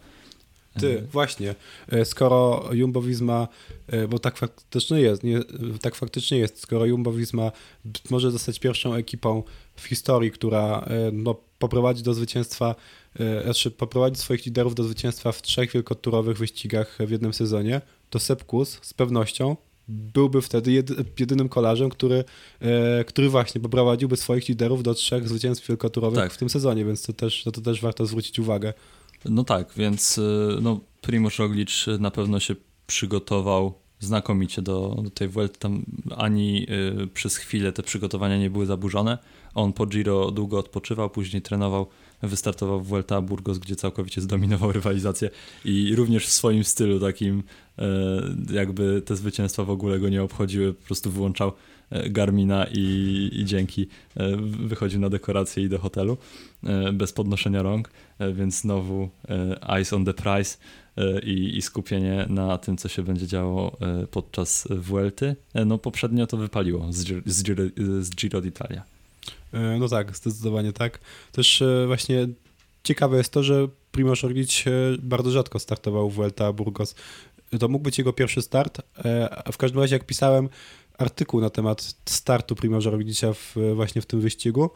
[0.79, 1.55] Ty, e, właśnie,
[2.03, 3.47] skoro Jumbo Visma,
[4.09, 5.39] bo tak faktycznie jest, nie,
[5.81, 7.51] tak faktycznie jest, skoro Jumbo Visma
[8.09, 9.43] może zostać pierwszą ekipą
[9.75, 12.75] w historii, która no, poprowadzi do zwycięstwa,
[13.43, 18.79] znaczy poprowadzi swoich liderów do zwycięstwa w trzech wielkoturowych wyścigach w jednym sezonie, to Sepkus
[18.81, 19.55] z pewnością
[19.87, 20.71] byłby wtedy
[21.19, 22.23] jedynym kolarzem, który,
[22.59, 26.33] e, który właśnie poprowadziłby swoich liderów do trzech zwycięstw wielkoturowych tak.
[26.33, 28.73] w tym sezonie, więc to też, no to też warto zwrócić uwagę.
[29.25, 32.55] No tak, więc e, no, Primoz Roglic na pewno się
[32.87, 35.59] przygotował znakomicie do, do tej Vuelty.
[35.59, 35.85] Tam
[36.17, 36.67] ani
[37.03, 39.17] y, przez chwilę te przygotowania nie były zaburzone.
[39.53, 41.87] On po Giro długo odpoczywał, później trenował
[42.21, 45.29] wystartował w Vuelta Burgos, gdzie całkowicie zdominował rywalizację
[45.65, 47.43] i również w swoim stylu takim
[47.79, 47.83] e,
[48.53, 51.51] jakby te zwycięstwa w ogóle go nie obchodziły, po prostu wyłączał
[52.09, 53.87] Garmina i, i dzięki
[54.17, 56.17] e, wychodził na dekorację i do hotelu
[56.93, 57.89] bez podnoszenia rąk,
[58.33, 59.09] więc znowu
[59.81, 60.57] ice on the price
[61.23, 63.77] i, i skupienie na tym, co się będzie działo
[64.11, 65.35] podczas Vuelty.
[65.65, 67.63] No poprzednio to wypaliło z, Giro,
[68.01, 68.81] z Giro d'Italia.
[69.79, 70.99] No tak, zdecydowanie tak.
[71.31, 72.27] Też właśnie
[72.83, 74.63] ciekawe jest to, że Primoz Roglic
[74.99, 76.95] bardzo rzadko startował w Vuelta Burgos
[77.59, 78.81] to mógł być jego pierwszy start.
[79.05, 80.49] E, w każdym razie, jak pisałem
[81.03, 84.69] artykuł na temat startu Primoza Roglicia w, właśnie w tym wyścigu,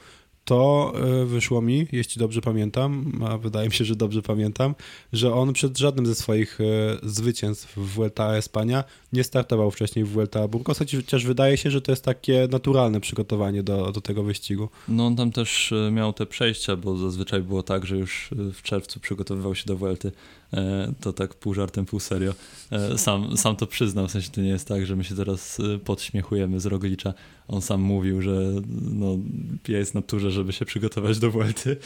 [0.48, 4.76] to e, wyszło mi, jeśli dobrze pamiętam, a wydaje mi się, że dobrze pamiętam,
[5.14, 6.64] że on przed żadnym ze swoich e,
[7.04, 11.92] zwycięstw w Vuelta Espania nie startował wcześniej w Vuelta Burgos, chociaż wydaje się, że to
[11.92, 14.70] jest takie naturalne przygotowanie do, do tego wyścigu.
[14.88, 18.62] No on tam też e, miał te przejścia, bo zazwyczaj było tak, że już w
[18.62, 20.12] czerwcu przygotowywał się do Vuelty
[21.02, 22.34] to tak pół żartem, pół serio.
[22.72, 25.60] E, sam, sam to przyznał, w sensie to nie jest tak, że my się teraz
[25.60, 27.14] e, podśmiechujemy z Roglicza.
[27.48, 28.42] On sam mówił, że
[28.92, 29.18] no,
[29.68, 31.78] jest na turze, żeby się przygotować do Vuelty,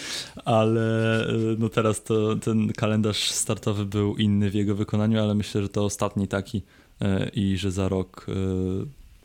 [0.45, 5.70] ale no teraz to ten kalendarz startowy był inny w jego wykonaniu, ale myślę, że
[5.70, 6.62] to ostatni taki
[7.34, 8.26] i że za rok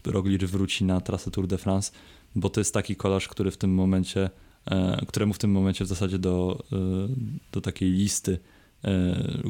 [0.05, 1.93] Roglicz wróci na trasę Tour de France,
[2.35, 4.31] bo to jest taki kolarz, który w tym momencie,
[5.09, 6.65] któremu w tym momencie w zasadzie do,
[7.53, 8.56] do takiej listy E,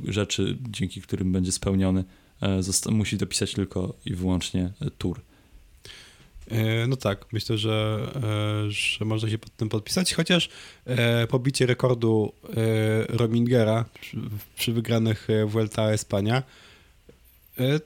[0.09, 2.05] rzeczy, dzięki którym będzie spełniony,
[2.43, 5.21] e, musi dopisać tylko i wyłącznie tour.
[6.51, 8.07] E, no tak, myślę, że,
[8.69, 10.49] że można się pod tym podpisać, chociaż
[11.29, 12.33] pobicie rekordu
[13.09, 13.85] Romingera
[14.57, 16.43] przy, wygranych Vuelta Espania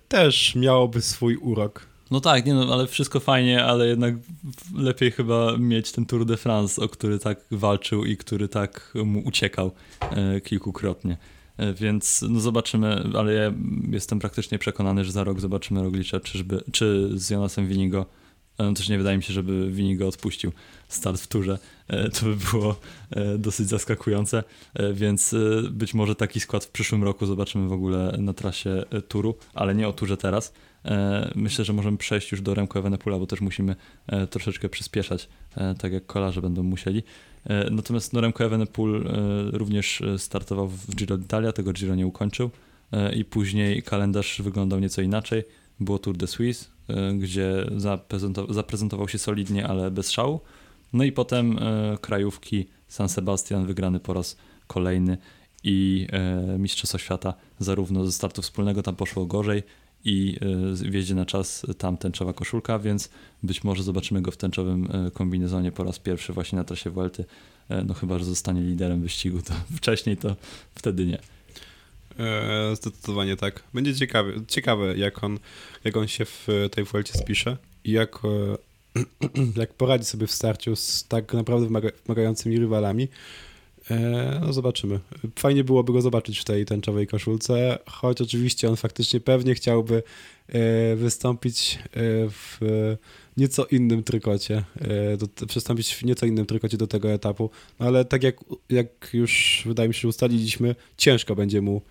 [0.08, 1.89] też miałoby swój urok.
[2.10, 4.14] No tak, nie no, ale wszystko fajnie, ale jednak
[4.74, 9.20] lepiej chyba mieć ten Tour de France, o który tak walczył i który tak mu
[9.20, 11.16] uciekał e, kilkukrotnie.
[11.56, 13.52] E, więc no zobaczymy, ale ja
[13.90, 18.06] jestem praktycznie przekonany, że za rok zobaczymy Roglicza, czyżby, czy z Jonasem Winigo.
[18.58, 20.52] E, no też nie wydaje mi się, żeby Winigo odpuścił
[20.88, 21.58] start w turze.
[22.20, 22.76] To by było
[23.38, 24.44] dosyć zaskakujące,
[24.94, 25.34] więc
[25.70, 29.88] być może taki skład w przyszłym roku zobaczymy w ogóle na trasie turu, ale nie
[29.88, 30.52] o turze teraz.
[31.34, 33.76] Myślę, że możemy przejść już do Remco Evenepoela, bo też musimy
[34.30, 35.28] troszeczkę przyspieszać,
[35.78, 37.02] tak jak kolarze będą musieli.
[37.44, 42.50] E, natomiast Noremko Evenepoel e, również e, startował w Giro d'Italia, tego Giro nie ukończył
[43.16, 45.44] i później kalendarz wyglądał nieco inaczej.
[45.80, 46.68] Było Tour de Suisse,
[47.18, 47.66] gdzie
[48.48, 50.40] zaprezentował się solidnie, ale bez szału.
[50.92, 51.58] No i potem
[52.00, 55.18] krajówki San Sebastian wygrany po raz kolejny
[55.64, 56.06] i
[56.58, 59.62] Mistrzostwa Świata zarówno ze startu wspólnego tam poszło gorzej,
[60.04, 60.36] i
[60.82, 63.10] e, wjeździe na czas tam tęczowa koszulka, więc
[63.42, 67.24] być może zobaczymy go w tęczowym e, kombinezonie po raz pierwszy właśnie na trasie Vuelty,
[67.68, 70.36] e, no chyba, że zostanie liderem wyścigu, to wcześniej to
[70.74, 71.18] wtedy nie.
[72.74, 73.62] Zdecydowanie tak.
[73.74, 75.38] Będzie ciekawe, ciekawe jak, on,
[75.84, 78.18] jak on się w tej Vuelcie spisze i jak,
[79.56, 83.08] jak poradzi sobie w starciu z tak naprawdę wymagającymi rywalami.
[83.90, 85.00] E, no zobaczymy.
[85.38, 90.02] Fajnie byłoby go zobaczyć w tej tęczowej koszulce, choć oczywiście on faktycznie pewnie chciałby
[90.48, 91.88] e, wystąpić e,
[92.28, 92.58] w
[93.36, 94.64] nieco innym trykocie,
[95.18, 97.50] do, przystąpić w nieco innym trykocie do tego etapu,
[97.80, 98.36] no ale tak jak,
[98.70, 101.82] jak już wydaje mi się, ustaliliśmy, ciężko będzie mu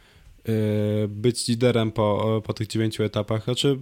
[1.08, 3.44] być liderem po, po tych dziewięciu etapach.
[3.44, 3.80] Znaczy,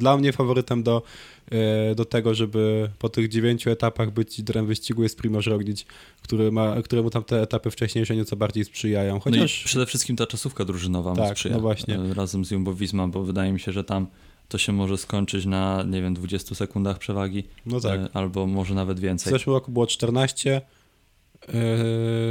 [0.00, 1.02] dla mnie faworytem do,
[1.50, 5.84] e, do tego, żeby po tych dziewięciu etapach być liderem wyścigu jest Primoz Roglic,
[6.22, 9.20] który ma, któremu tam te etapy wcześniejsze nieco bardziej sprzyjają.
[9.20, 9.38] Chociaż...
[9.38, 11.94] No i przede wszystkim ta czasówka drużynowa tak, mu sprzyja no właśnie.
[11.98, 14.06] E, razem z Jumbo Visma, bo wydaje mi się, że tam
[14.48, 17.44] to się może skończyć na, nie wiem, 20 sekundach przewagi.
[17.66, 18.00] No tak.
[18.00, 19.30] E, albo może nawet więcej.
[19.30, 20.62] W zeszłym roku było 14,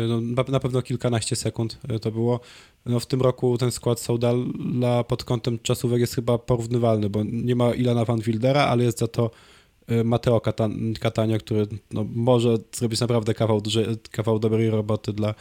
[0.08, 2.40] no, na pewno kilkanaście sekund to było.
[2.86, 7.56] No, w tym roku ten skład Soudala pod kątem czasówek jest chyba porównywalny, bo nie
[7.56, 9.32] ma Ilana van Wildera, ale jest za to
[9.88, 10.42] e, Mateo
[11.00, 15.36] Catania, który no, może zrobić naprawdę kawał, duży, kawał dobrej roboty dla,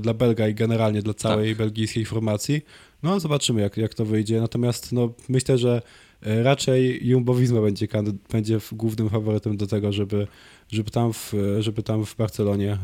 [0.00, 1.58] dla Belga i generalnie dla całej tak.
[1.58, 2.62] belgijskiej formacji.
[3.02, 4.40] No zobaczymy, jak, jak to wyjdzie.
[4.40, 5.82] Natomiast no, myślę, że
[6.22, 7.88] raczej Jumbo Visma będzie,
[8.32, 10.26] będzie głównym faworytem do tego, żeby,
[10.72, 12.78] żeby, tam, w, żeby tam w Barcelonie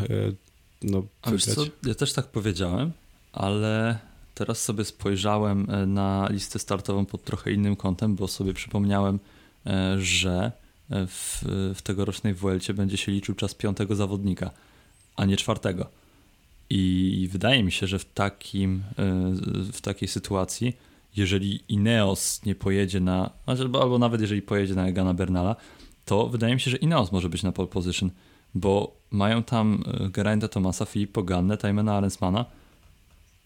[0.83, 1.45] no, wygrać.
[1.45, 2.93] Co, ja też tak powiedziałem,
[3.33, 3.99] ale
[4.35, 9.19] teraz sobie spojrzałem e, na listę startową pod trochę innym kątem, bo sobie przypomniałem,
[9.67, 10.53] e, że
[10.91, 14.51] e, w, w tegorocznej Vuelcie będzie się liczył czas piątego zawodnika,
[15.17, 15.87] a nie czwartego.
[16.71, 18.83] I wydaje mi się, że w, takim,
[19.73, 20.77] w takiej sytuacji,
[21.17, 25.57] jeżeli Ineos nie pojedzie na, znaczy, albo nawet jeżeli pojedzie na Egana Bernala,
[26.05, 28.11] to wydaje mi się, że Ineos może być na pole position,
[28.55, 32.45] bo mają tam e, Geraint'a Thomasa, Filippo Gannę, Tymona Arensmana,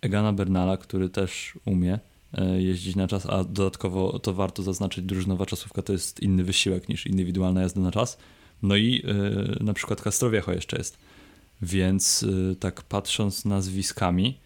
[0.01, 1.99] Egana Bernala, który też umie
[2.33, 6.89] e, jeździć na czas, a dodatkowo to warto zaznaczyć, drużynowa czasówka to jest inny wysiłek
[6.89, 8.19] niż indywidualna jazda na czas.
[8.63, 10.99] No i e, na przykład Castrowiecho jeszcze jest.
[11.63, 12.27] Więc
[12.61, 14.39] tak patrząc nazwiskami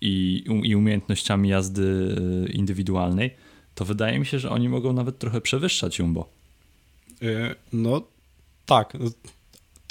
[0.00, 2.16] i, i umiejętnościami jazdy
[2.52, 3.30] indywidualnej,
[3.74, 6.35] to wydaje mi się, że oni mogą nawet trochę przewyższać Jumbo.
[7.72, 8.02] No
[8.66, 8.92] tak,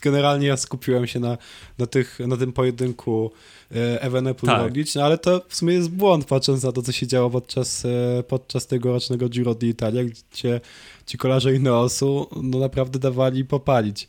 [0.05, 1.37] generalnie ja skupiłem się na,
[1.77, 3.31] na, tych, na tym pojedynku
[3.71, 4.61] e, Evenepoel tak.
[4.61, 7.85] Roglic, no ale to w sumie jest błąd, patrząc na to, co się działo podczas,
[7.85, 10.61] e, podczas tegorocznego Giro d'Italia, gdzie
[11.05, 14.07] ci kolarze Ineosu no naprawdę dawali popalić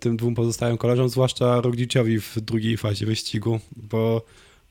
[0.00, 4.22] tym dwóm pozostałym kolarzom, zwłaszcza Rogliciowi w drugiej fazie wyścigu, bo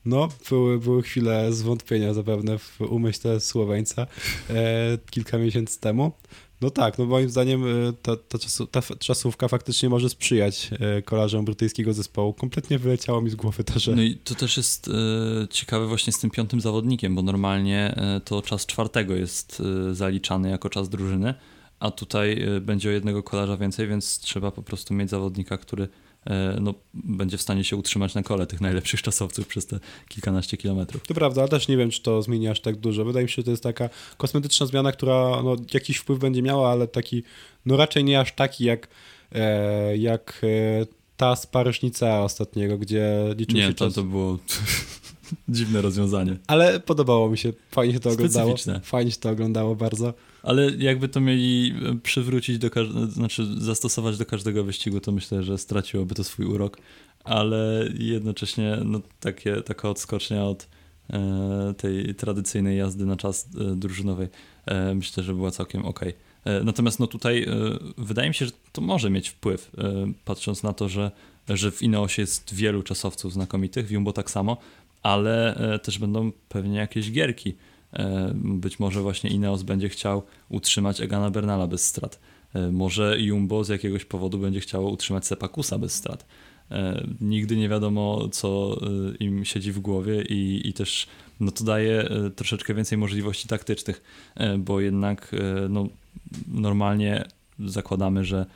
[0.04, 4.06] no, były, były chwile zwątpienia zapewne w umyśle Słoweńca
[4.50, 6.12] e, kilka miesięcy temu.
[6.60, 11.02] No tak, no moim zdaniem e, ta, ta, czasu, ta czasówka faktycznie może sprzyjać e,
[11.02, 12.34] kolarzom brytyjskiego zespołu.
[12.34, 13.96] Kompletnie wyleciało mi z głowy to, że...
[13.96, 14.92] No i to też jest e,
[15.50, 20.50] ciekawe właśnie z tym piątym zawodnikiem, bo normalnie e, to czas czwartego jest e, zaliczany
[20.50, 21.34] jako czas drużyny,
[21.80, 25.88] a tutaj e, będzie o jednego kolarza więcej, więc trzeba po prostu mieć zawodnika, który
[26.60, 31.06] no, będzie w stanie się utrzymać na kole tych najlepszych czasowców przez te kilkanaście kilometrów.
[31.06, 33.04] To prawda, ale też nie wiem, czy to zmieni aż tak dużo.
[33.04, 36.70] Wydaje mi się, że to jest taka kosmetyczna zmiana, która no, jakiś wpływ będzie miała,
[36.70, 37.22] ale taki,
[37.66, 38.88] no raczej nie aż taki jak,
[39.32, 43.94] e, jak e, ta z Paryżnica ostatniego, gdzie liczył nie, się czas.
[43.94, 44.38] to było
[45.48, 46.36] dziwne rozwiązanie.
[46.46, 48.54] Ale podobało mi się, fajnie się to oglądało.
[48.82, 50.14] Fajnie się to oglądało bardzo.
[50.42, 55.42] Ale jakby to mieli e, przywrócić do każdego, znaczy zastosować do każdego wyścigu, to myślę,
[55.42, 56.78] że straciłoby to swój urok,
[57.24, 60.68] ale jednocześnie no, takie, taka odskocznia od
[61.10, 64.28] e, tej tradycyjnej jazdy na czas e, drużynowej
[64.66, 66.00] e, myślę, że była całkiem ok.
[66.44, 67.46] E, natomiast no tutaj e,
[67.98, 69.70] wydaje mi się, że to może mieć wpływ,
[70.24, 71.10] patrząc na to, że,
[71.48, 74.56] że w Ineosie jest wielu czasowców znakomitych, w Jumbo tak samo,
[75.02, 77.54] ale też będą pewnie jakieś gierki
[78.34, 82.20] być może właśnie Ineos będzie chciał utrzymać Egana Bernala bez strat.
[82.54, 86.26] E, może Jumbo z jakiegoś powodu będzie chciało utrzymać Sepakusa bez strat.
[86.70, 88.80] E, nigdy nie wiadomo, co
[89.20, 91.06] im siedzi w głowie i, i też
[91.40, 94.02] no to daje troszeczkę więcej możliwości taktycznych,
[94.58, 95.36] bo jednak
[95.68, 95.88] no,
[96.48, 97.28] normalnie
[97.58, 98.46] zakładamy, że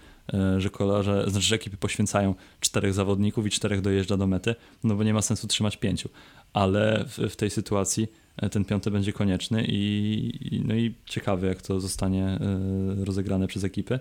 [0.59, 4.55] że kolarze, znaczy, że ekipy poświęcają czterech zawodników i czterech dojeżdża do mety,
[4.85, 6.09] no bo nie ma sensu trzymać pięciu.
[6.53, 11.63] Ale w, w tej sytuacji E, ten piąty będzie konieczny i, no i ciekawe, jak
[11.63, 13.99] to zostanie e, rozegrane przez ekipy.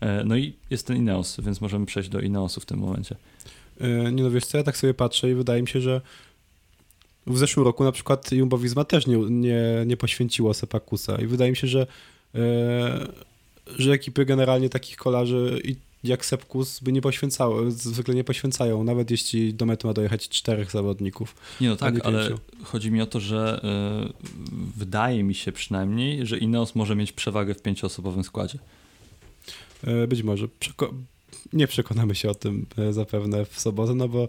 [0.00, 3.16] E, no i jest ten Ineos, więc możemy przejść do Ineosu w tym momencie.
[4.12, 6.00] Nie no wiesz co, ja tak sobie patrzę i wydaje mi się, że
[7.26, 11.50] w zeszłym roku na przykład Jumbo Visma też nie, nie, nie poświęciło Sepakusa i wydaje
[11.50, 11.86] mi się, że,
[13.78, 15.76] że ekipy generalnie takich kolarzy i
[16.06, 20.70] jak Sepkus by nie poświęcały, zwykle nie poświęcają, nawet jeśli do mety ma dojechać czterech
[20.70, 21.34] zawodników.
[21.60, 22.30] Nie no tak, nie ale
[22.64, 23.60] chodzi mi o to, że
[24.10, 24.12] y,
[24.76, 28.58] wydaje mi się przynajmniej, że Ineos może mieć przewagę w pięcioosobowym składzie.
[29.88, 30.48] Y, być może.
[30.48, 30.94] Przeko
[31.52, 34.28] nie przekonamy się o tym y, zapewne w sobotę, no bo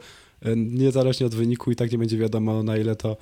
[0.55, 3.17] niezależnie od wyniku i tak nie będzie wiadomo na ile to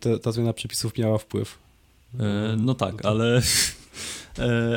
[0.00, 1.58] te, ta zmiana przepisów miała wpływ.
[2.56, 3.42] no tak, no ale E,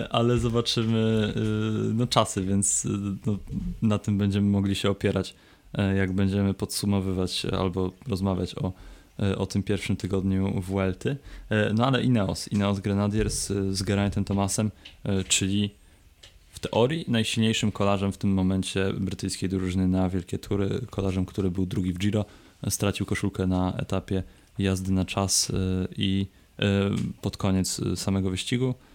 [0.10, 1.40] ale zobaczymy e,
[1.94, 2.90] no, czasy, więc e,
[3.26, 3.38] no,
[3.82, 5.36] na tym będziemy mogli się opierać,
[5.96, 8.74] jak będziemy podsumowywać albo rozmawiać o,
[9.38, 11.18] o tym pierwszym tygodniu w Welty.
[11.74, 14.72] No ale Ineos, Ineos Grenadiers z Geraint'em Thomasem,
[15.28, 15.70] czyli
[16.52, 21.66] w teorii najsilniejszym kolarzem w tym momencie brytyjskiej drużyny na wielkie tury, kolarzem, który był
[21.66, 22.26] drugi w Giro,
[22.70, 24.24] stracił koszulkę na etapie
[24.60, 25.52] jazdy na czas
[25.98, 26.28] i
[27.22, 28.70] pod koniec samego wyścigu.
[28.70, 28.87] E,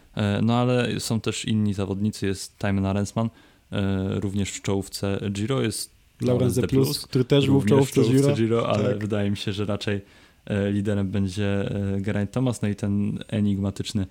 [0.43, 3.31] no ale są też inni zawodnicy, jest Timon Arensman,
[3.73, 5.91] e, również w czołówce Giro, jest
[6.21, 8.99] Laurens de Plus, Plus, który też był w czołówce, Giro, Giro ale tak.
[8.99, 10.01] wydaje mi się, że raczej
[10.47, 14.07] e, liderem będzie Geraint Thomas, no i ten enigmatyczny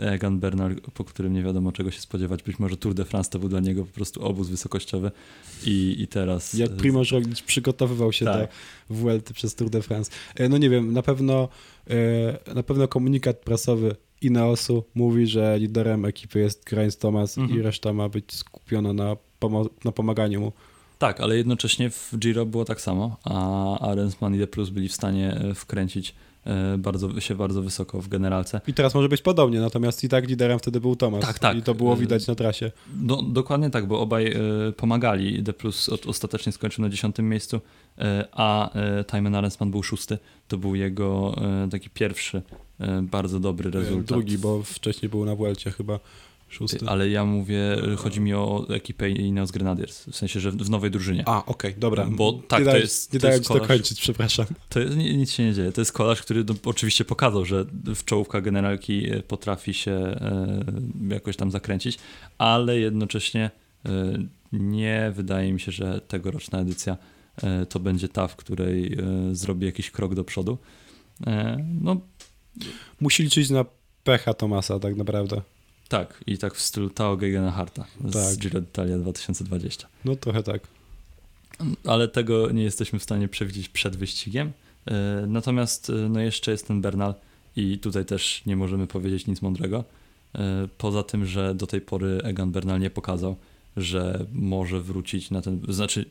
[0.00, 2.42] Egan Bernal, po którym nie wiadomo czego się spodziewać.
[2.42, 5.10] Być może Tour de France to był dla niego po prostu obóz wysokościowy
[5.64, 6.54] i, i teraz...
[6.54, 8.40] Jak Primoz Roglic przygotowywał się tak.
[8.40, 10.10] do Vuelty przez Tour de France.
[10.50, 11.48] No nie wiem, na pewno
[12.54, 17.60] na pewno komunikat prasowy Ineosu mówi, że liderem ekipy jest Grimes Thomas mhm.
[17.60, 20.52] i reszta ma być skupiona na, pomo na pomaganiu mu.
[20.98, 24.92] Tak, ale jednocześnie w Giro było tak samo, a Arensman i De Plus byli w
[24.92, 26.14] stanie e, wkręcić
[26.44, 28.60] e, bardzo, się bardzo wysoko w generalce.
[28.66, 31.20] I teraz może być podobnie, natomiast i tak liderem wtedy był Thomas.
[31.20, 31.56] Tak, tak.
[31.56, 32.72] I to było widać na trasie.
[33.02, 34.38] No, dokładnie tak, bo obaj e,
[34.72, 35.42] pomagali.
[35.42, 37.60] De Plus ostatecznie skończył na dziesiątym miejscu,
[38.32, 38.70] a
[39.06, 40.18] Timon Arensman był szósty.
[40.48, 41.34] To był jego
[41.70, 42.65] taki pierwszy E,
[43.02, 44.06] bardzo dobry rezultat.
[44.08, 46.00] Drugi, bo wcześniej był na Vuelcie chyba
[46.48, 46.78] Szósty.
[46.86, 51.22] Ale ja mówię, chodzi mi o ekipę Ineos Grenadiers, w sensie, że w nowej drużynie.
[51.26, 52.06] A, okej, dobra.
[52.10, 54.46] Bo tak, nie to jest- Nie to dałem ci dokończyć, przepraszam.
[54.68, 55.72] To jest, ni- nic się nie dzieje.
[55.72, 57.64] To jest kolarz, który no, oczywiście pokazał, że
[57.94, 60.64] w czołówka generalki e, potrafi się e,
[61.08, 61.98] jakoś tam zakręcić,
[62.38, 63.50] ale jednocześnie
[63.86, 63.90] e,
[64.52, 66.96] nie wydaje mi się, że tegoroczna edycja
[67.42, 70.58] e, to będzie ta, w której e, zrobi jakiś krok do przodu.
[71.26, 71.96] E, no
[73.00, 73.64] Musi liczyć na
[74.04, 75.42] pecha Tomasa tak naprawdę.
[75.88, 78.36] tak, i tak w stylu Tao Geoghegan Harta z Tak.
[78.38, 79.88] Giro d'Italia 2020.
[80.04, 80.60] No trochę tak.
[81.84, 84.52] ale tego nie jesteśmy w stanie przewidzieć przed wyścigiem.
[84.86, 87.14] E, Natomiast e, no jeszcze jest ten Bernal
[87.56, 89.84] i tutaj też nie możemy powiedzieć nic mądrego.
[90.34, 93.36] E, Poza tym, że do tej pory Egan Bernal nie pokazał,
[93.76, 96.04] że może wrócić na ten, znaczy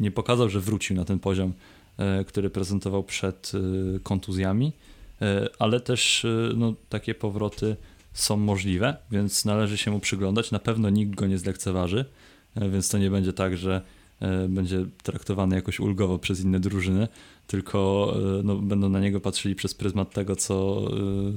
[0.00, 1.52] nie pokazał, że wrócił na ten poziom,
[2.26, 3.52] który prezentował przed
[4.02, 4.72] kontuzjami,
[5.58, 7.76] ale też e, no, takie powroty
[8.12, 10.50] są możliwe, więc należy się mu przyglądać.
[10.50, 12.04] Na pewno nikt go nie zlekceważy,
[12.54, 13.82] e, więc to nie będzie tak, że
[14.20, 17.08] e, będzie traktowany jakoś ulgowo przez inne drużyny,
[17.46, 20.86] tylko e, no, będą na niego patrzyli przez pryzmat tego, co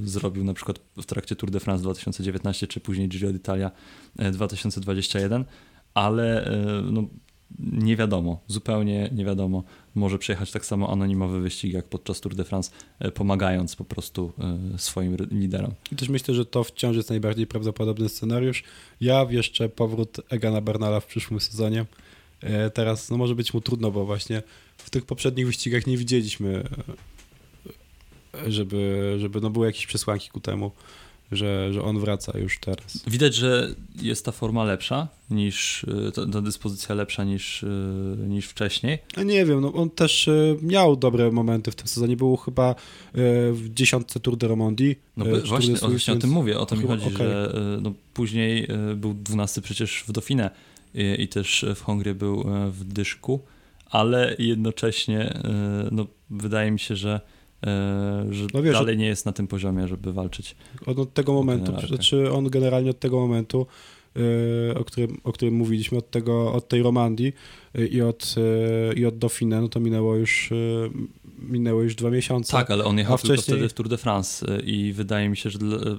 [0.02, 3.70] e, zrobił na przykład w trakcie Tour de France 2019, czy później Giro d'Italia
[4.18, 5.44] e, 2021,
[5.94, 7.04] ale e, no,
[7.58, 9.62] nie wiadomo, zupełnie nie wiadomo.
[9.94, 14.32] Może przejechać tak samo anonimowy wyścig jak podczas Tour de France, e, pomagając po prostu
[14.74, 15.74] e, swoim liderom.
[15.92, 18.64] I też myślę, że to wciąż jest najbardziej prawdopodobny scenariusz.
[19.00, 21.86] Ja jeszcze powrót Egana Bernala w przyszłym sezonie.
[22.40, 24.42] E, Teraz no może być mu trudno, bo właśnie
[24.76, 26.68] w tych poprzednich wyścigach nie widzieliśmy,
[28.46, 30.72] żeby, żeby no były jakieś przesłanki ku temu,
[31.32, 33.02] że, że on wraca już teraz.
[33.06, 37.66] Widać, że jest ta forma lepsza niż, e, ta, ta dyspozycja lepsza niż, e,
[38.28, 38.98] niż wcześniej.
[39.16, 42.16] No nie wiem, no on też e, miał dobre momenty w tym sezonie.
[42.16, 42.74] Był chyba
[43.52, 44.94] w dziesiątce Tour de Romandie.
[45.16, 47.16] No właśnie, o, właśnie o tym mówię, o to mi chodzi, okej.
[47.16, 47.52] że
[47.82, 50.50] no, później był 12 przecież w Dauphinie
[50.94, 53.40] i, i też w Hongrii był w Dyszku,
[53.90, 55.40] ale jednocześnie
[55.92, 57.20] no, wydaje mi się, że,
[58.30, 60.56] że No wiesz, dalej nie jest na tym poziomie, żeby walczyć.
[60.86, 63.66] On od tego momentu, znaczy on generalnie od tego momentu,
[64.70, 67.32] e, o którym, o którym mówiliśmy, od, tego, od tej Romandii
[67.74, 68.34] e, i od,
[68.90, 70.54] e, i od Dauphine, no to minęło już, e,
[71.38, 72.52] minęło już dwa miesiące.
[72.52, 75.28] Tak, ale on jechał A tylko wcześniej- wtedy w Tour de France e, i wydaje
[75.28, 75.98] mi się, że e,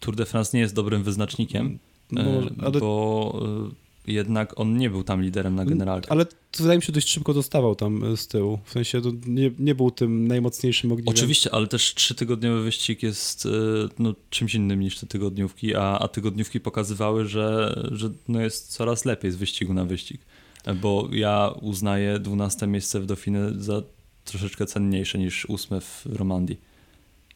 [0.00, 1.78] Tour de France nie jest dobrym wyznacznikiem,
[2.12, 6.12] No, e, ale, bo e, jednak on nie był tam liderem na generalkę.
[6.12, 8.58] ale to wydaje mi się, dość szybko dostawał tam e, z tyłu.
[8.64, 11.14] W sensie to nie, nie był tym najmocniejszym ogniwem.
[11.14, 13.50] Oczywiście, ale też trzytygodniowy wyścig jest e,
[13.98, 19.04] no, czymś innym niż te tygodniówki, a, a tygodniówki pokazywały, że, że no jest coraz
[19.04, 20.20] lepiej z wyścigu na wyścig.
[20.64, 23.82] E, Bo ja uznaję 12 miejsce w Dauphinie za
[24.24, 26.67] troszeczkę cenniejsze niż ósme w Romandii.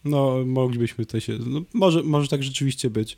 [0.05, 1.39] No, moglibyśmy tutaj się.
[1.47, 3.17] No, może, może tak rzeczywiście być.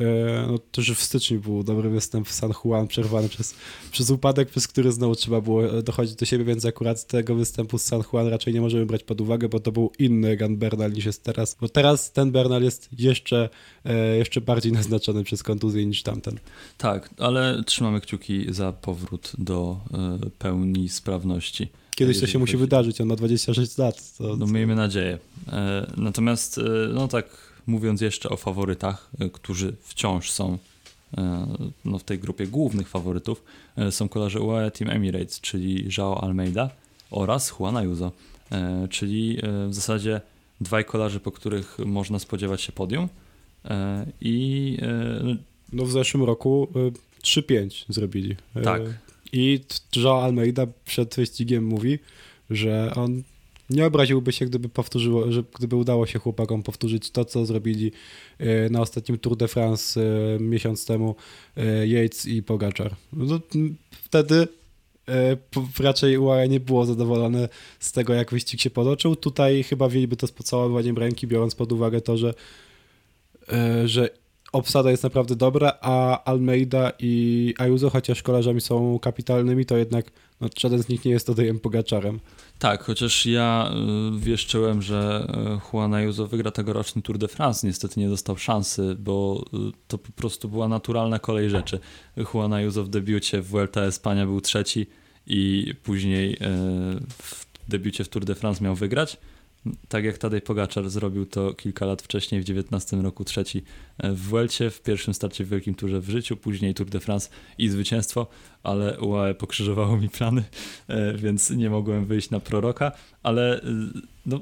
[0.00, 3.54] E, no, też w styczniu był dobry występ w San Juan, przerwany przez,
[3.90, 7.78] przez upadek, przez który znowu trzeba było e, dochodzić do siebie, więc akurat tego występu
[7.78, 10.92] z San Juan raczej nie możemy brać pod uwagę, bo to był inny Egan Bernal
[10.92, 11.56] niż jest teraz.
[11.60, 13.48] Bo teraz ten Bernal jest jeszcze,
[13.84, 16.38] e, jeszcze bardziej naznaczony przez kontuzję niż tamten.
[16.78, 19.80] Tak, ale trzymamy kciuki za powrót do
[20.38, 21.68] pełni sprawności.
[21.98, 24.16] Kiedyś to się musi wydarzyć, on ma 26 lat.
[24.18, 25.18] To, No miejmy nadzieję.
[25.52, 26.62] E, Natomiast, e,
[26.94, 27.26] no tak
[27.66, 30.58] mówiąc jeszcze o faworytach, e, którzy wciąż są
[31.84, 33.42] no w tej grupie głównych faworytów,
[33.90, 36.70] są kolarze UAE Team Emirates, czyli Joao Almeida
[37.10, 38.12] oraz Juan Ayuso,
[38.90, 39.38] czyli
[39.68, 40.20] w zasadzie
[40.60, 43.08] dwaj kolarze, po których można spodziewać się podium
[44.20, 44.78] i
[45.72, 48.36] no, w zeszłym roku y, 3-5 zrobili.
[48.64, 48.82] Tak.
[49.32, 49.60] I
[49.96, 51.98] Joao Almeida przed wyścigiem mówi,
[52.50, 53.22] że on
[53.70, 57.92] nie obraziłby się, gdyby powtórzyło, że gdyby udało się chłopakom powtórzyć to, co zrobili
[58.40, 60.00] y, na ostatnim Tour de France
[60.36, 61.14] y, miesiąc temu
[61.58, 62.96] y, Yates i Pogaczar.
[63.12, 63.40] No,
[63.90, 64.48] wtedy
[65.80, 67.48] raczej UAE nie było zadowolone
[67.80, 69.16] z tego, jak wyścig się potoczył.
[69.16, 72.34] Tutaj chyba wzięliby to z pocałowaniem ręki, biorąc pod uwagę to, że,
[73.84, 74.10] że
[74.52, 80.48] obsada jest naprawdę dobra, a Almeida i Ayuso, chociaż kolarzami są kapitalnymi, to jednak no,
[80.58, 82.20] żaden z nich nie jest Tadejem Pogaczarem.
[82.58, 83.70] Tak, chociaż ja
[84.16, 85.26] y, wieszczyłem, że
[85.56, 87.66] y, Juan Ayuso wygra tegoroczny Tour de France.
[87.66, 91.80] Niestety nie dostał szansy, bo y, to po prostu była naturalna kolej rzeczy.
[92.16, 94.86] Juan Ayuso w debiucie w Vuelta Espania był trzeci
[95.26, 96.36] i później
[97.18, 99.16] w debiucie w Tour de France miał wygrać.
[99.88, 103.62] Tak jak Tadej Pogaczar zrobił to kilka lat wcześniej, w 19 roku trzeci
[103.98, 107.30] e, w Vuelcie, w pierwszym starcie w Wielkim Turze w życiu, później Tour de France
[107.58, 108.26] i zwycięstwo,
[108.62, 110.44] ale UAE pokrzyżowało mi plany,
[110.88, 112.92] e, więc nie mogłem wyjść na proroka,
[113.22, 113.62] ale y,
[114.26, 114.40] no,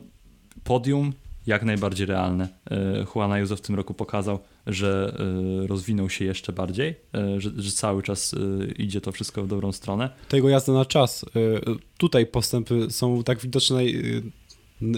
[0.64, 1.12] podium
[1.46, 2.48] jak najbardziej realne.
[2.70, 5.16] E, Juan Ayuso w tym roku pokazał, że
[5.66, 6.94] rozwinął się jeszcze bardziej,
[7.38, 8.34] że, że cały czas
[8.78, 10.10] idzie to wszystko w dobrą stronę.
[10.28, 11.24] Tego jazda na czas.
[11.98, 13.84] Tutaj postępy są tak widoczne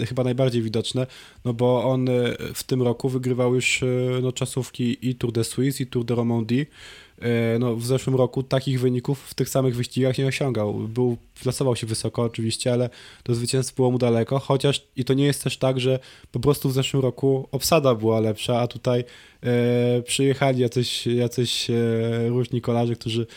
[0.07, 1.07] chyba najbardziej widoczne,
[1.45, 2.05] no bo on
[2.53, 3.83] w tym roku wygrywał już
[4.21, 6.65] no, czasówki i Tour de Suisse, i Tour de Romandie.
[7.59, 10.73] No, w zeszłym roku takich wyników w tych samych wyścigach nie osiągał.
[10.73, 12.89] Był, plasował się wysoko oczywiście, ale
[13.23, 15.99] to zwycięstwo było mu daleko, chociaż i to nie jest też tak, że
[16.31, 19.03] po prostu w zeszłym roku obsada była lepsza, a tutaj
[19.43, 21.73] e, przyjechali jacyś, jacyś e,
[22.29, 23.27] różni kolarze, którzy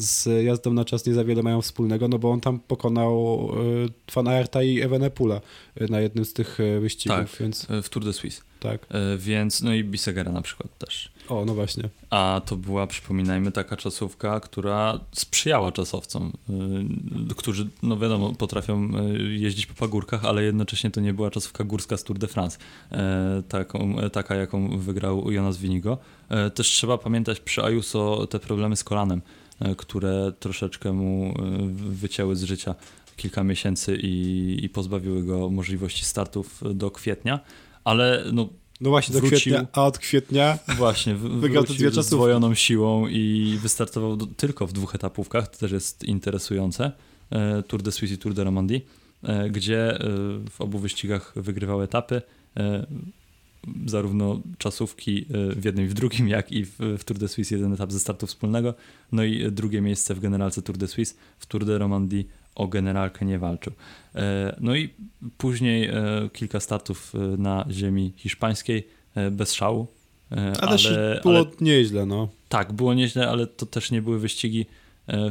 [0.00, 3.48] z jazdą na czas nie za wiele mają wspólnego, no bo on tam pokonał
[4.14, 5.40] Van Aerta i Evenepoela
[5.80, 7.18] y, na jednym z tych y, wyścigów.
[7.18, 7.66] Tak, więc...
[7.82, 8.42] w Tour de Suisse.
[8.60, 8.86] Tak.
[9.18, 11.12] Więc, no i Bisegera na przykład też.
[11.28, 11.88] O, no właśnie.
[12.10, 16.32] A to była, przypominajmy, taka czasówka, która sprzyjała czasowcom,
[17.36, 18.90] którzy, no wiadomo, potrafią
[19.28, 22.58] jeździć po pagórkach, ale jednocześnie to nie była czasówka górska z Tour de France,
[23.48, 25.98] taką, taka jaką wygrał Jonas Winigo.
[26.54, 29.39] Też trzeba pamiętać przy Ayuso te problemy z kolanem E,
[29.76, 31.32] które troszeczkę mu e,
[31.74, 32.74] wycięły z życia
[33.16, 37.40] kilka miesięcy i, i pozbawiły go możliwości startów do kwietnia,
[37.84, 38.48] ale no,
[38.80, 43.06] no właśnie, do wrócił, kwietnia, a od kwietnia właśnie, wygrał te dwie z zdwojoną siłą
[43.08, 46.92] i wystartował do, tylko w dwóch etapówkach, to też jest interesujące,
[47.30, 48.80] e, Tour de Suisse i Tour de Romandie,
[49.50, 49.98] gdzie
[50.50, 52.22] w obu wyścigach wygrywał etapy
[53.86, 57.54] zarówno czasówki e, w jednym i w drugim, jak i w, w Tour de Suisse
[57.54, 58.74] jeden etap ze startu wspólnego.
[59.12, 63.24] No i drugie miejsce w generalce Tour de Suisse, w Tour de Romandie o generalkę
[63.24, 63.72] nie walczył.
[64.14, 64.88] E, no i
[65.38, 65.94] później e,
[66.32, 68.88] kilka startów na ziemi hiszpańskiej
[69.30, 69.86] bez szału.
[70.30, 72.28] Ale, ale było ale, nieźle, no.
[72.48, 74.66] Tak, było nieźle, ale to też nie były wyścigi,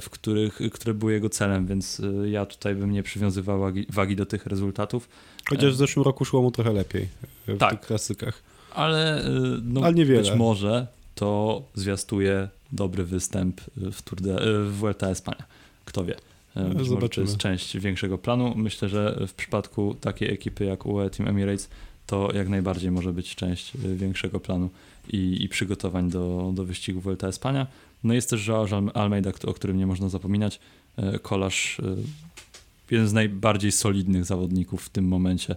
[0.02, 4.26] w których, które były jego celem, więc ja tutaj bym nie przywiązywał wagi, wagi do
[4.26, 5.10] tych rezultatów.
[5.50, 7.08] Chociaż w zeszłym roku szło mu trochę lepiej
[7.56, 8.42] w tak, tych klasykach.
[8.74, 9.32] Ale, y,
[9.64, 10.22] no, ale niewiele.
[10.22, 15.44] być może to zwiastuje dobry występ w, Tour de, y, w Vuelta Espania.
[15.86, 16.16] Kto wie.
[16.58, 17.10] Y, być Zobaczymy.
[17.10, 18.54] to jest część większego planu.
[18.56, 21.70] Myślę, że w przypadku takiej ekipy jak UE Team Emirates
[22.08, 24.70] to jak najbardziej może być część większego planu
[25.10, 27.68] i, i przygotowań do, do wyścigu Vuelta Espania.
[28.04, 30.60] No jest też Joao Almeida, o którym nie można zapominać.
[31.22, 31.82] Kolarz
[32.92, 35.56] jeden z najbardziej solidnych zawodników w tym momencie,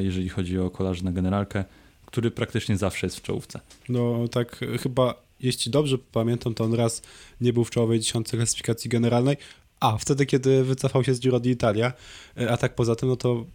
[0.00, 1.64] jeżeli chodzi o kolarzy na generalkę,
[2.06, 3.60] który praktycznie zawsze jest w czołówce.
[3.88, 7.02] No tak, chyba jeśli dobrze pamiętam, to on raz
[7.40, 9.36] nie był w czołowej dziesiątce klasyfikacji generalnej,
[9.80, 11.92] a wtedy, kiedy wycofał się z Giro d'Italia,
[12.36, 13.46] e, a tak poza tym, no to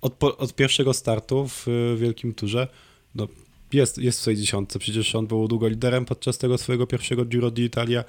[0.00, 1.66] od, od pierwszego startu w
[1.98, 2.68] Wielkim Turze,
[3.14, 3.28] no
[3.72, 7.50] jest, jest w tej dziesiątce, przecież on był długo liderem podczas tego swojego pierwszego Giro
[7.50, 8.04] d'Italia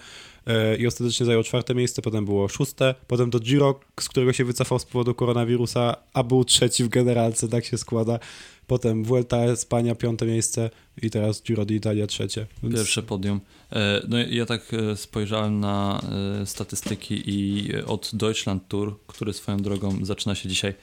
[0.45, 4.45] e, i ostatecznie zajął czwarte miejsce, potem było szóste, potem do Giro, z którego się
[4.45, 8.19] wycofał z powodu koronawirusa, a był trzeci w generalce, tak się składa.
[8.67, 10.69] Potem Vuelta Espania piąte miejsce
[11.01, 12.47] i teraz Giro d'Italia trzecie.
[12.63, 12.75] Więc...
[12.75, 13.41] Pierwsze podium.
[13.71, 16.01] E, no ja tak e, spojrzałem na
[16.45, 20.73] statystyki i od Deutschland Tour, który swoją drogą zaczyna się dzisiaj,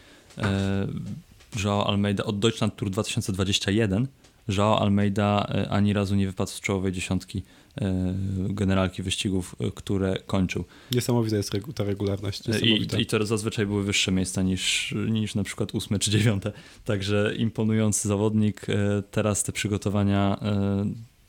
[1.64, 4.06] Joao Almeida od Deutschland Tour 2021
[4.48, 7.42] Joao Almeida e, ani razu nie wypadł z czołowej dziesiątki
[7.80, 8.14] e,
[8.48, 10.64] generalki wyścigów, e, które kończył.
[10.92, 12.42] Niesamowita jest ta regularność.
[12.62, 16.52] I, I to zazwyczaj były wyższe miejsca niż, niż na przykład ósme czy dziewiąte.
[16.84, 18.66] Także imponujący zawodnik.
[19.10, 20.40] Teraz te przygotowania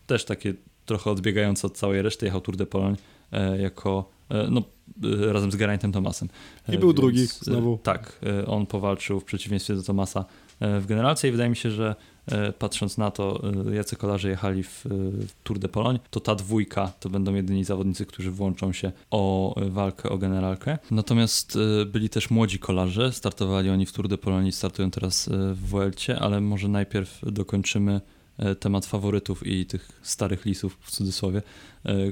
[0.08, 0.54] też takie
[0.86, 2.26] trochę odbiegające od całej reszty.
[2.26, 2.98] Jechał Tour de Pologne
[3.60, 4.10] jako
[4.50, 4.64] no,
[5.32, 6.30] razem z Geraint'em Thomasem.
[6.70, 7.80] I był Więc, drugi znowu.
[7.84, 10.26] Tak, on powalczył w przeciwieństwie do Thomasa
[10.60, 11.96] w generalce i wydaje mi się, że
[12.60, 14.86] patrząc na to, e, jacy kolarze jechali w,
[15.44, 20.10] Tour de Pologne, to ta dwójka to będą jedyni zawodnicy, którzy włączą się o walkę
[20.10, 20.78] o generalkę.
[20.92, 25.70] Natomiast e, byli też młodzi kolarze, startowali oni w Tour de Pologne, startują teraz w
[25.70, 28.02] Vuelcie, ale może najpierw dokończymy
[28.60, 31.42] temat faworytów i tych starych lisów w cudzysłowie,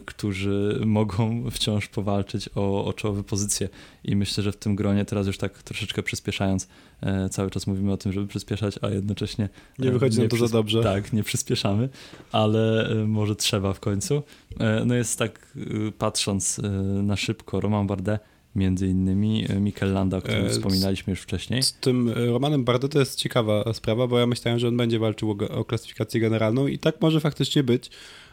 [0.06, 3.70] którzy mogą wciąż powalczyć o, o czołowe pozycje.
[4.04, 6.68] I myślę, że w tym gronie teraz już tak troszeczkę przyspieszając,
[7.02, 9.50] E, cały czas mówimy o tym, żeby przyspieszać, a jednocześnie.
[9.80, 10.84] Nie wychodzi nam to za dobrze.
[10.84, 11.90] Tak, nie przyspieszamy,
[12.32, 14.24] ale e, może trzeba w końcu.
[14.60, 15.58] E, no jest tak,
[15.98, 16.62] patrząc
[17.04, 18.22] na szybko, Roman Bardet
[18.58, 21.64] między innymi Mikel Landa, o którym wspominaliśmy już wcześniej.
[21.64, 25.32] Z tym Romanem Bardet to jest ciekawa sprawa, bo ja myślałem, że on będzie walczył
[25.32, 27.90] o, o klasyfikację generalną i tak może faktycznie być.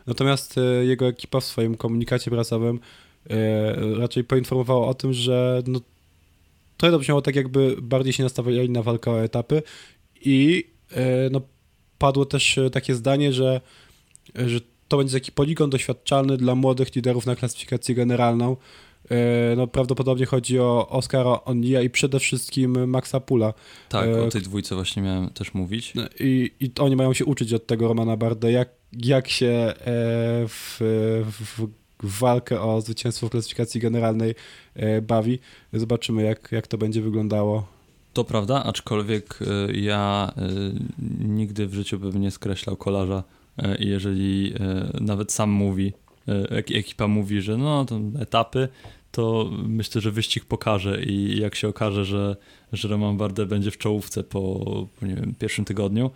[0.06, 2.80] Natomiast jego ekipa w swoim komunikacie prasowym
[3.98, 5.80] raczej poinformowała o tym, że no,
[6.76, 9.62] to brzmiało tak, jakby bardziej się nastawiali na walkę o etapy
[10.24, 11.40] i e, no,
[11.98, 13.60] padło też e, takie zdanie, że,
[14.34, 18.56] że to będzie taki poligon doświadczalny dla młodych liderów na klasyfikację generalną.
[19.10, 23.54] E, no, prawdopodobnie chodzi o Oskara Onia i przede wszystkim Maxa Pula.
[23.88, 25.92] Tak, o tej dwójce właśnie miałem też mówić.
[26.20, 29.74] I, I oni mają się uczyć od tego Romana Barde, jak, jak się e,
[30.48, 30.76] w,
[31.30, 31.66] w,
[32.02, 34.34] w walkę o zwycięstwo w klasyfikacji generalnej
[34.74, 35.38] e, bawi.
[35.72, 37.66] Zobaczymy, jak, jak to będzie wyglądało.
[38.12, 40.48] To prawda, aczkolwiek e, ja e,
[41.28, 43.22] nigdy w życiu bym nie skreślał kolarza
[43.58, 46.03] e, i jeżeli e, nawet sam mówi, e,
[46.50, 48.68] ekipa mówi, że no to etapy,
[49.10, 52.36] to myślę, że wyścig pokaże i jak się okaże, że,
[52.72, 54.40] że Roman Bardet będzie w czołówce po,
[55.00, 56.10] po wiem, pierwszym tygodniu,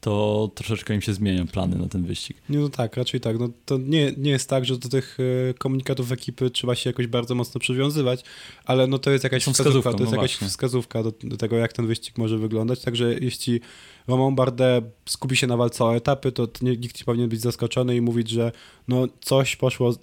[0.00, 2.36] to troszeczkę im się zmienią plany na ten wyścig.
[2.48, 3.38] Nie, no tak, raczej tak.
[3.38, 5.18] No, to nie, nie jest tak, że do tych
[5.50, 8.24] e, komunikatów ekipy trzeba się jakoś bardzo mocno przywiązywać,
[8.64, 10.48] ale no to jest jakaś wskazówka, to jest no jakaś właśnie.
[10.48, 12.80] wskazówka do, do tego, jak ten wyścig może wyglądać.
[12.80, 13.60] Także jeśli
[14.08, 17.96] Romain Bardet skupi się na walce o etapy, to nie, nikt nie powinien być zaskoczony
[17.96, 18.52] i mówić, że
[18.88, 19.94] no coś poszło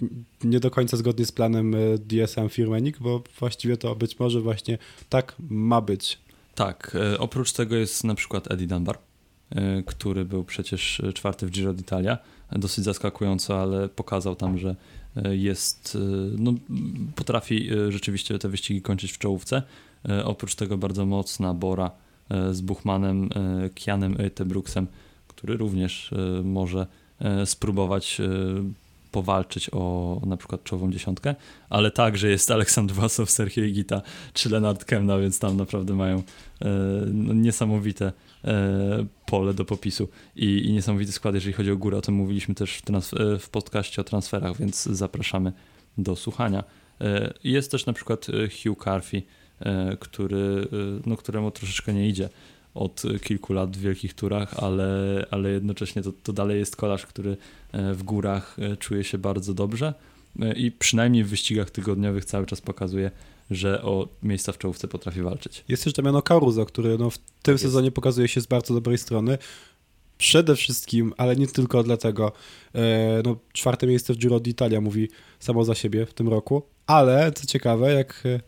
[0.44, 4.78] nie do końca zgodnie z planem e, DSM Firmenik, bo właściwie to być może właśnie
[5.10, 6.20] tak ma być.
[6.56, 8.98] Tak, e, oprócz tego jest na przykład Eddie Dunbar,
[9.86, 12.18] który był przecież e, czwarty w Giro d'Italia.
[12.52, 14.76] Dosyć zaskakująco, ale pokazał tam, że
[15.16, 15.98] e, jest,
[16.38, 16.54] no,
[17.16, 19.64] potrafi rzeczywiście te wyścigi kończyć w czołówce.
[20.24, 21.92] Oprócz tego bardzo mocna Bora
[22.52, 23.30] z Buchmanem,
[23.76, 24.88] Kianem Eutebruksem,
[25.28, 26.12] który również
[26.44, 26.88] może
[27.46, 28.22] spróbować
[29.12, 31.36] powalczyć o na przykład czołową dziesiątkę,
[31.70, 34.02] ale także jest Aleksandr Wasow, Sergio Igita
[34.34, 36.24] czy Lenard Kemna, więc tam naprawdę mają
[37.14, 38.12] no, niesamowite
[39.26, 41.98] pole do popisu i, i niesamowity skład, jeżeli chodzi o górę.
[41.98, 45.54] O tym mówiliśmy też w, trans- e, w podcaście o transferach, więc zapraszamy
[45.98, 46.64] do słuchania.
[47.02, 48.34] E, Jest też na przykład e,
[48.64, 52.30] Hugh e, który, e, no, któremu troszeczkę nie idzie
[52.74, 57.38] od kilku lat w wielkich turach, ale, ale jednocześnie to, to dalej jest kolarz, który
[57.72, 59.94] e, w górach e, czuje się bardzo dobrze
[60.42, 63.12] e, i przynajmniej w wyścigach tygodniowych cały czas pokazuje,
[63.52, 65.64] że o miejsca w czołówce potrafi walczyć.
[65.68, 67.64] Jest też Damiano Caruso, który no, w tym jest.
[67.64, 69.38] sezonie pokazuje się z bardzo dobrej strony.
[70.18, 72.32] Przede wszystkim, ale nie tylko dlatego,
[72.76, 77.32] e, no, czwarte miejsce w Giro d'Italia mówi samo za siebie w tym roku, ale
[77.32, 78.40] co ciekawe, jak e,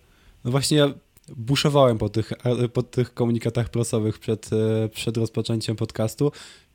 [0.45, 0.93] no właśnie ja
[1.35, 4.49] buszowałem po tych, e, po tych komunikatach prasowych przed,
[4.93, 6.31] przed rozpoczęciem podcastu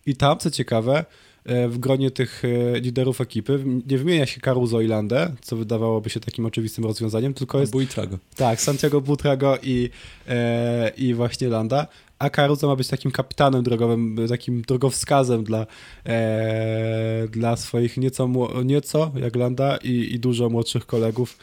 [0.07, 1.05] i tam, co ciekawe,
[1.45, 6.21] w gronie tych e, liderów ekipy nie wymienia się Caruso i Landę, co wydawałoby się
[6.21, 8.19] takim oczywistym rozwiązaniem, tylko jest Buitrago.
[8.37, 9.91] tak, Santiago Butrago i,
[10.29, 11.87] e, i właśnie Landa.
[12.19, 15.67] A Caruso ma być takim kapitanem drogowym, takim drogowskazem dla,
[16.07, 18.29] e, dla swoich nieco,
[18.65, 21.39] nieco jak Landa i, i dużo młodszych kolegów.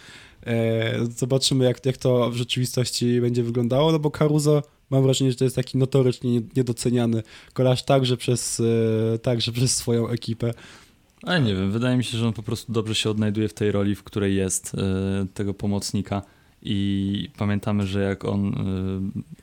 [0.47, 5.37] E, zobaczymy, jak, jak to w rzeczywistości będzie wyglądało, no bo Caruso mam wrażenie, że
[5.37, 7.23] to jest taki notorycznie nie- niedoceniany
[7.53, 8.61] kolarz także przez,
[9.15, 10.53] e, także przez swoją ekipę.
[11.23, 13.71] Ale nie wiem, wydaje mi się, że on po prostu dobrze się odnajduje w tej
[13.71, 16.21] roli, w której jest, e, tego pomocnika.
[16.61, 18.53] I pamiętamy, że jak on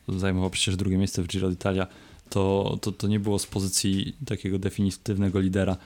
[0.08, 1.86] e, zajmował przecież drugie miejsce w Giro d'Italia,
[2.30, 5.76] to, to, to nie było z pozycji takiego definitywnego lidera,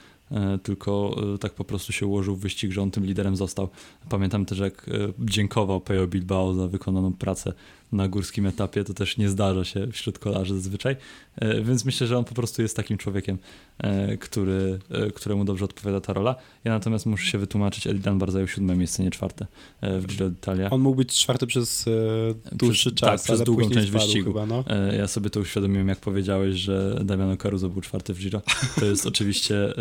[0.62, 3.68] tylko tak po prostu się ułożył wyścig, że on tym liderem został.
[4.08, 7.52] Pamiętam też, jak dziękował Pejo Bilbao za wykonaną pracę
[7.92, 10.96] na górskim etapie, to też nie zdarza się wśród kolarzy zazwyczaj,
[11.36, 13.38] E, więc myślę, że on po prostu jest takim człowiekiem,
[13.78, 16.34] e, który, e, któremu dobrze odpowiada ta rola.
[16.64, 19.46] Ja natomiast muszę się wytłumaczyć, Dunbar zajął siódme miejsce, nie czwarte
[19.82, 20.68] w Giro d'Italia.
[20.70, 21.84] On mógł być czwarty przez
[22.52, 24.30] dłuższy Przez- czas, tak, przez długą część wyścigu.
[24.32, 24.64] Chyba, no.
[24.96, 28.42] Ja sobie to uświadomiłem, jak powiedziałeś, że Damiano Caruso był czwarty w Giro.
[28.80, 29.74] To jest oczywiście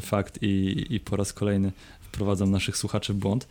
[0.00, 3.46] fakt i, i po raz kolejny wprowadzam naszych słuchaczy w błąd.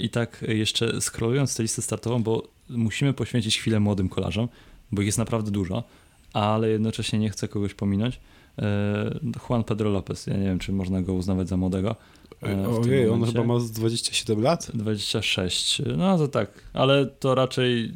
[0.00, 4.48] I tak jeszcze scrollując tę listę startową, bo musimy poświęcić chwilę młodym kolarzom,
[4.92, 5.84] bo ich jest naprawdę dużo,
[6.32, 8.20] ale jednocześnie nie chcę kogoś pominąć.
[8.58, 11.96] E, Juan Pedro Lopez, ja nie wiem, czy można go uznawać za młodego.
[12.42, 14.70] e, Ojej, on chyba ma z 27 lat.
[14.74, 17.92] 26, no to tak, ale to raczej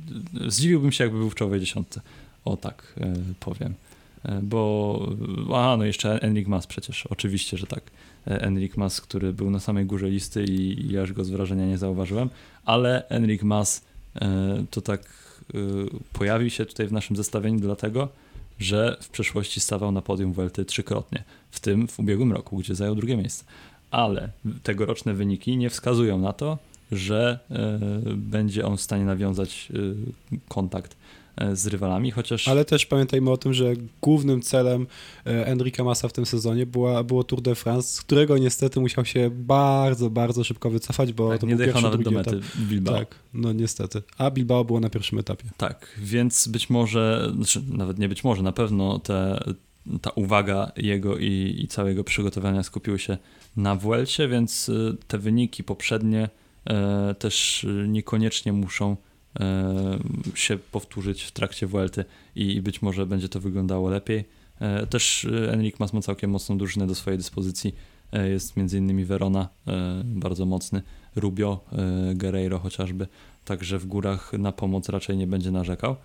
[0.47, 2.01] zdziwiłbym się, jakby był w czołowej dziesiątce.
[2.45, 3.75] O tak e, powiem.
[4.43, 5.01] Bo,
[5.55, 7.83] a no jeszcze Enric Mas przecież, oczywiście, że tak.
[8.27, 11.79] Enric Mas, który był na samej górze listy i, i aż go z wrażenia nie
[11.79, 12.31] zauważyłem,
[12.65, 13.85] ale Enric Mas
[14.15, 15.01] e, to tak
[15.55, 15.59] e,
[16.13, 18.09] pojawił się tutaj w naszym zestawieniu dlatego,
[18.59, 22.95] że w przeszłości stawał na podium Vuelty trzykrotnie, w tym w ubiegłym roku, gdzie zajął
[22.95, 23.45] drugie miejsce.
[23.91, 24.29] Ale
[24.63, 26.59] tegoroczne wyniki nie wskazują na to,
[26.93, 27.79] że e,
[28.17, 29.69] będzie on w stanie nawiązać
[30.49, 30.97] kontakt
[31.53, 34.87] z rywalami, chociaż Ale też pamiętajmy o tym, że głównym celem
[35.27, 39.05] e, Enrica Massa w tym sezonie była, było Tour de France, z którego niestety musiał
[39.05, 42.57] się bardzo, bardzo szybko wycofać, bo tak, to nie był pierwszy, nawet do mety etap.
[42.57, 42.95] Bilbao.
[42.99, 44.03] Tak, no niestety.
[44.19, 45.45] A Bilbao było na pierwszym etapie.
[45.57, 49.45] Tak, więc być może, znaczy nawet nie być może, na pewno te,
[50.03, 53.19] ta uwaga jego i, i całego przygotowania skupiły się
[53.57, 56.29] na Vuelcie, więc y, te wyniki poprzednie
[56.67, 58.97] e, też niekoniecznie muszą e,
[60.35, 62.05] się powtórzyć w trakcie Vuelty
[62.37, 64.25] i, być może będzie to wyglądało lepiej.
[64.61, 67.75] E, też e, Enric Mas ma całkiem mocną drużynę do swojej dyspozycji.
[68.13, 69.49] E, jest innymi Verona,
[70.05, 70.83] bardzo mocny,
[71.17, 71.65] Rubio,
[72.15, 73.07] Guerreiro chociażby,
[73.45, 75.97] także w górach na pomoc raczej nie będzie narzekał.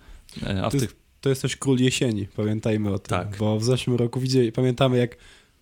[0.42, 0.82] A w to, tych...
[0.82, 3.36] jest, to jest też król jesieni, pamiętajmy o tym, tak.
[3.38, 5.16] bo w zeszłym roku widzieli, pamiętamy jak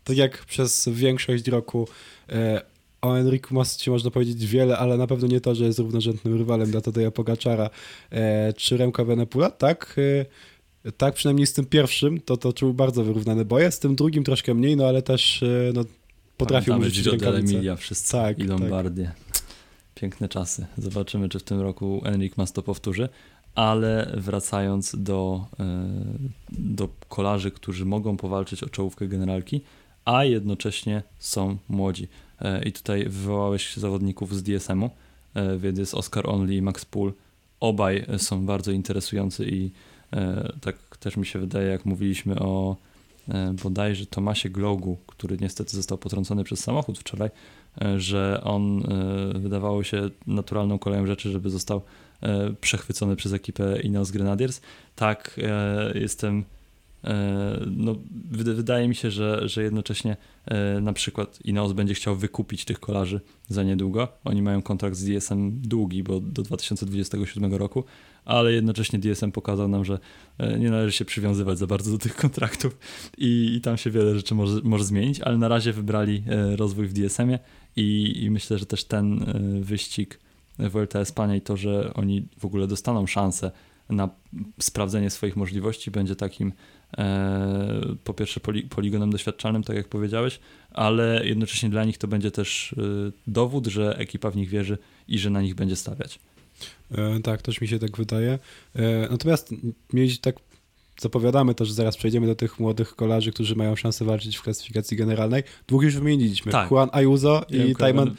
[0.05, 1.89] tak jak przez większość roku
[3.03, 6.71] o Enriku Massie można powiedzieć wiele, ale na pewno nie to, że jest równorzędnym rywalem
[6.71, 7.71] dla Tadeja Pogaczara
[8.11, 9.97] e, czy Remka Venepula, tak?
[10.85, 14.25] E, tak, przynajmniej z tym pierwszym to to czuł bardzo wyrównane boje, z tym drugim
[14.25, 15.85] troszkę mniej, no ale też e, no,
[16.37, 17.39] potrafił użyć rękawice.
[17.39, 19.05] Emilia wszyscy tak, i Lombardię.
[19.33, 19.43] Tak.
[19.95, 20.67] Piękne czasy.
[20.79, 23.09] Zobaczymy, czy w tym roku Enrik Mas to powtórzy.
[23.55, 25.89] Ale wracając do, e,
[26.53, 29.61] do kolarzy, którzy mogą powalczyć o czołówkę generalki,
[30.05, 32.09] a jednocześnie są młodzi.
[32.41, 34.91] E, I tutaj wywołałeś zawodników z DSM-u,
[35.35, 37.13] e, więc jest Oscar Only i Max Pool.
[37.61, 39.71] Obaj są bardzo interesujący i
[40.13, 42.77] e, tak też mi się wydaje, jak mówiliśmy o
[43.63, 47.31] bodajże Tomasie Glogu, który niestety został potrącony przez samochód wczoraj,
[47.97, 48.83] że on
[49.35, 51.83] wydawało się naturalną koleją rzeczy, żeby został
[52.61, 54.61] przechwycony przez ekipę Ineos Grenadiers.
[54.97, 55.41] Tak,
[55.95, 56.45] jestem
[57.67, 57.97] no,
[58.31, 60.17] wydaje mi się, że, że jednocześnie
[60.47, 64.09] e, na przykład Ineos będzie chciał wykupić tych kolarzy za niedługo.
[64.25, 67.85] Oni mają kontrakt z DSM długi, bo do 2027 roku,
[68.25, 69.99] ale jednocześnie DSM pokazał nam, że
[70.39, 72.79] e, nie należy się przywiązywać za bardzo do tych kontraktów
[73.19, 76.23] i, i tam się wiele rzeczy może, może zmienić, ale na razie wybrali
[76.57, 77.39] rozwój w DSM-ie
[77.77, 79.25] i, i myślę, że też ten
[79.61, 80.21] wyścig
[80.59, 83.51] Vuelta Espania i to, że oni w ogóle dostaną szansę
[83.91, 84.09] na
[84.61, 86.53] sprawdzenie swoich możliwości będzie takim e,
[88.05, 90.41] po pierwsze poli, poligonem doświadczalnym, tak jak powiedziałeś,
[90.71, 92.83] ale jednocześnie dla nich to będzie też e,
[93.27, 96.19] dowód, że ekipa w nich wierzy i że na nich będzie stawiać.
[96.93, 98.39] E, tak, też mi się tak wydaje.
[98.75, 99.55] E, natomiast
[99.93, 100.37] mieć tak
[101.01, 104.97] zapowiadamy to, że zaraz przejdziemy do tych młodych kolarzy, którzy mają szansę walczyć w klasyfikacji
[104.97, 105.43] generalnej.
[105.67, 106.53] Dwóch już wymieniliśmy.
[106.53, 106.71] Tak.
[106.71, 108.15] Juan Ayuso i Tajman...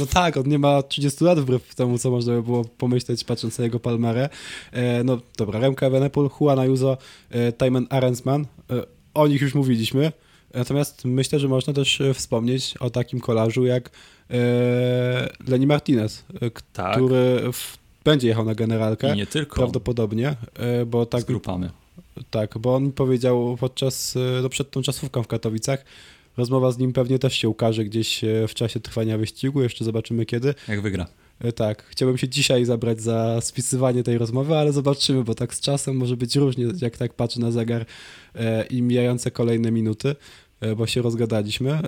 [0.00, 3.58] No tak, on nie ma 30 lat wbrew temu, co można by było pomyśleć, patrząc
[3.58, 4.28] na jego palmarę.
[4.72, 6.98] E, no dobra, Remka Evenepoel, Juan Ayuso,
[7.30, 8.46] e, Tajman Arensman.
[8.70, 8.82] E,
[9.14, 10.12] o nich już mówiliśmy.
[10.54, 13.90] Natomiast myślę, że można też e, wspomnieć o takim kolarzu jak
[14.30, 16.96] e, Leni Martinez, e, tak.
[16.96, 19.12] który w będzie jechał na generalkę.
[19.12, 19.56] I nie tylko.
[19.56, 21.20] Prawdopodobnie, e, bo tak.
[21.20, 21.68] Z grupami.
[22.30, 25.84] Tak, bo on powiedział podczas, e, no przed tą czasówką w Katowicach,
[26.36, 30.26] rozmowa z nim pewnie też się ukaże gdzieś e, w czasie trwania wyścigu, jeszcze zobaczymy
[30.26, 30.54] kiedy.
[30.68, 31.06] Jak wygra.
[31.54, 35.96] Tak, chciałbym się dzisiaj zabrać za spisywanie tej rozmowy, ale zobaczymy, bo tak z czasem
[35.96, 37.86] może być różnie, jak tak patrzę na zegar
[38.70, 40.16] i mijające kolejne minuty.
[40.60, 41.70] E, bo się rozgadaliśmy.
[41.70, 41.82] E,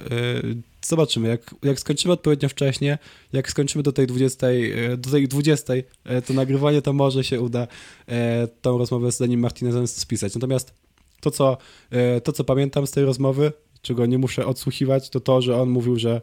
[0.82, 2.98] zobaczymy, jak, jak skończymy odpowiednio wcześnie,
[3.32, 5.74] jak skończymy do tej 20, e, do tej 20,
[6.26, 7.66] to nagrywanie to może się uda
[8.62, 10.34] tą rozmowę z Denim Martinezem spisać.
[10.34, 10.74] Natomiast
[11.20, 11.56] to co,
[12.24, 13.52] to, co pamiętam z tej rozmowy,
[13.82, 16.20] czego nie muszę odsłuchiwać, to to, że on mówił, że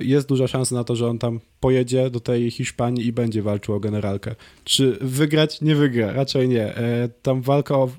[0.00, 3.74] jest duża szansa na to, że on tam pojedzie do tej Hiszpanii i będzie walczył
[3.74, 4.34] o generalkę.
[4.64, 5.60] Czy wygrać?
[5.60, 6.74] Nie wygra, raczej nie.
[7.22, 7.90] Tam walka o,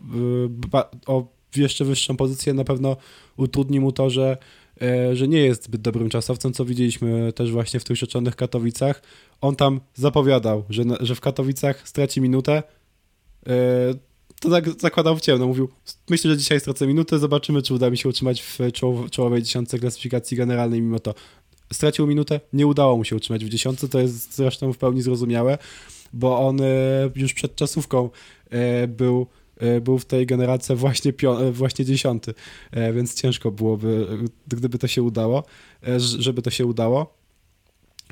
[1.06, 2.98] o jeszcze wyższą pozycję na pewno
[3.38, 4.38] utrudni mu to, że,
[4.82, 9.02] e, że nie jest zbyt dobrym czasowcem, co widzieliśmy też właśnie w tych rzeczonych Katowicach.
[9.42, 12.64] On tam zapowiadał, że, że w Katowicach straci minutę.
[13.48, 13.54] E,
[14.42, 15.48] to tak zakładał w ciemno.
[15.48, 15.70] Mówił,
[16.10, 18.58] myślę, że dzisiaj stracę minutę, zobaczymy, czy uda mi się utrzymać w
[19.12, 21.14] czołowej dziesiątce klasyfikacji generalnej, mimo to
[21.74, 25.58] stracił minutę, nie udało mu się utrzymać w dziesiątce, to jest zresztą w pełni zrozumiałe,
[26.14, 26.66] bo on e,
[27.16, 28.10] już przed czasówką
[28.88, 29.28] był
[29.82, 32.34] był w tej generacji właśnie, e, właśnie dziesiąty,
[32.72, 34.08] e, więc ciężko byłoby,
[34.48, 35.44] gdyby to się udało,
[35.98, 37.19] żeby to się udało.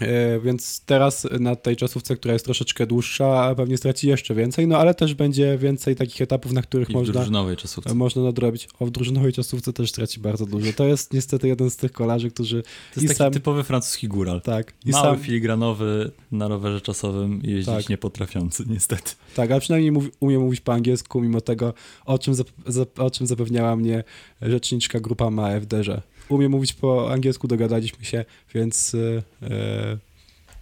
[0.01, 4.77] E, więc teraz na tej czasówce, która jest troszeczkę dłuższa, pewnie straci jeszcze więcej, no
[4.77, 7.93] ale też będzie więcej takich etapów, na których I można, drużynowej czasówce.
[7.93, 8.69] można nadrobić.
[8.79, 10.73] O, w drużynowej czasówce też straci bardzo dużo.
[10.73, 12.63] To jest niestety jeden z tych kolarzy, którzy...
[12.63, 14.41] To jest taki sam, typowy francuski góral.
[14.41, 14.73] Tak.
[14.85, 17.89] I Mały, sam, filigranowy, na rowerze czasowym jeździć tak.
[17.89, 19.11] niepotrafiący, niestety.
[19.35, 21.73] Tak, a przynajmniej mów, umie mówić po angielsku, mimo tego,
[22.05, 24.03] o czym, zap, o czym zapewniała mnie
[24.41, 28.95] rzeczniczka grupa ma FD-że umie mówić po angielsku, dogadaliśmy się, więc
[29.41, 29.97] e,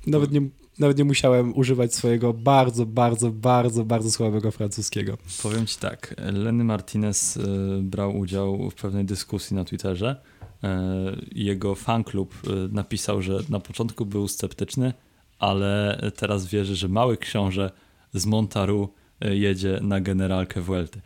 [0.07, 0.41] nawet, nie,
[0.79, 5.17] nawet nie musiałem używać swojego bardzo, bardzo, bardzo, bardzo słabego francuskiego.
[5.43, 7.41] Powiem ci tak, Lenny Martinez e,
[7.81, 10.21] brał udział w pewnej dyskusji na Twitterze.
[10.63, 12.35] E, jego fanklub
[12.71, 14.93] napisał, że na początku był sceptyczny,
[15.39, 17.71] ale teraz wierzy, że mały książę
[18.13, 18.89] z Montaru
[19.21, 21.01] jedzie na generalkę Vuelty.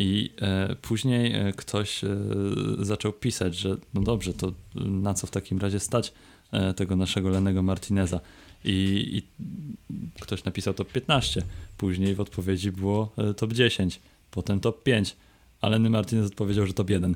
[0.00, 2.16] I e, później e, ktoś e,
[2.78, 6.12] zaczął pisać, że no dobrze, to na co w takim razie stać
[6.76, 8.20] tego naszego Lenego Martineza.
[8.64, 9.44] I, I,
[10.20, 11.42] ktoś napisał top 15.
[11.76, 14.00] Później w odpowiedzi było top 10,
[14.30, 15.16] potem top 5.
[15.60, 17.14] a Lenny Martinez odpowiedział, że top 1.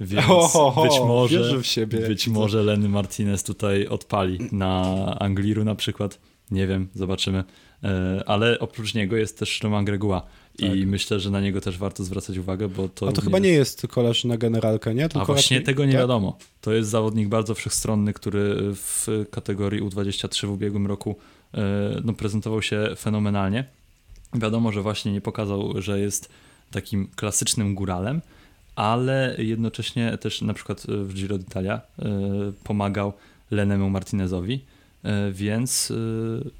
[0.00, 1.60] Więc Ohoho, być może,
[2.08, 4.84] być może Lenny Martinez tutaj odpali na
[5.20, 6.18] Angliru na przykład.
[6.50, 7.44] Nie wiem, zobaczymy.
[8.26, 10.26] Ale oprócz niego jest też Roman Gregua.
[10.58, 10.78] I Tak.
[10.86, 12.88] myślę, że na niego też warto zwracać uwagę, bo to.
[12.88, 15.04] A to również chyba nie jest kolarz na generalkę, nie?
[15.04, 16.00] a Tylko właśnie raczej- tego nie tak?
[16.00, 16.38] wiadomo.
[16.60, 21.16] To jest zawodnik bardzo wszechstronny, który w kategorii U23 w ubiegłym roku
[21.54, 21.60] e,
[22.04, 23.64] no, prezentował się fenomenalnie.
[24.34, 26.28] Wiadomo, że właśnie nie pokazał, że jest
[26.70, 28.20] takim klasycznym góralem,
[28.76, 31.82] ale jednocześnie też na przykład w Giro d'Italia e,
[32.64, 33.12] pomagał
[33.50, 34.64] Lenemu Martinezowi,
[35.04, 35.92] e, więc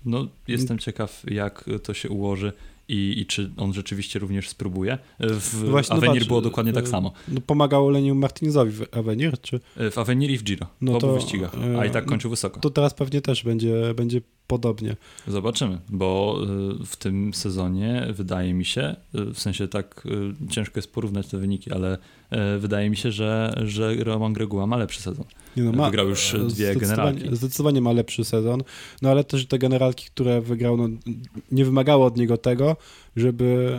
[0.04, 2.52] no, jestem ciekaw, jak to się ułoży
[2.88, 4.98] i, i czy on rzeczywiście również spróbuje.
[5.20, 7.12] W No właśnie, no Avenir patrz, było dokładnie tak e, samo.
[7.28, 11.06] No, pomagał Leniu Martinezowi w Avenir, czy W Avenir i w Giro, No w obu
[11.06, 12.60] to, wyścigach, e, a i tak kończył wysoko.
[12.60, 14.96] to teraz pewnie też będzie, będzie podobnie.
[15.26, 16.38] Zobaczymy, bo
[16.82, 21.26] y, w tym sezonie wydaje mi się, y, w sensie tak y, ciężko jest porównać
[21.28, 21.98] te wyniki, ale
[22.58, 25.24] wydaje mi się, że, że Roman Gregua ma lepszy sezon.
[25.56, 27.36] Nie no, Wygrał już dwie generalki.
[27.36, 28.62] Zdecydowanie ma lepszy sezon,
[29.02, 30.88] no ale też te generalki, które wygrał, no,
[31.52, 32.76] nie wymagało od niego tego,
[33.16, 33.78] żeby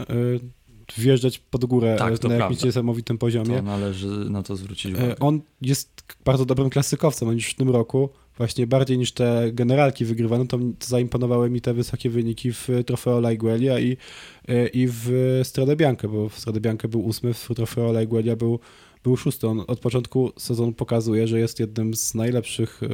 [0.98, 3.58] wjeżdżać pod górę Tak, na jakimś niesamowitym poziomie.
[3.58, 5.12] To należy na to zwrócić uwagę.
[5.12, 9.52] E, On jest bardzo dobrym klasykowcem, on już w tym roku właśnie bardziej niż te
[9.54, 13.98] generalki wygrywa, no to, zaimponowały mi te wysokie wyniki w Trofeo La Iguelia i,
[14.48, 18.36] e, i w Strade Bianca, bo w Strade Bianca był ósmy, w Trofeo La Iguelia
[18.36, 18.60] był,
[19.04, 19.48] był szósty.
[19.48, 22.88] On od początku sezonu pokazuje, że jest jednym z najlepszych, e,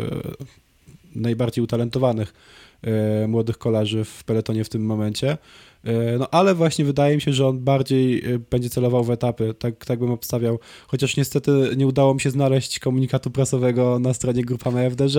[1.15, 2.33] najbardziej utalentowanych
[2.81, 5.37] e, młodych kolarzy w peletonie w tym momencie.
[5.83, 9.53] E, No ale właśnie wydaje mi się, że on bardziej e, będzie celował w etapy,
[9.59, 10.59] tak, tak bym obstawiał.
[10.87, 15.17] Chociaż niestety nie udało mi się znaleźć komunikatu prasowego na stronie Grupama FDŻ,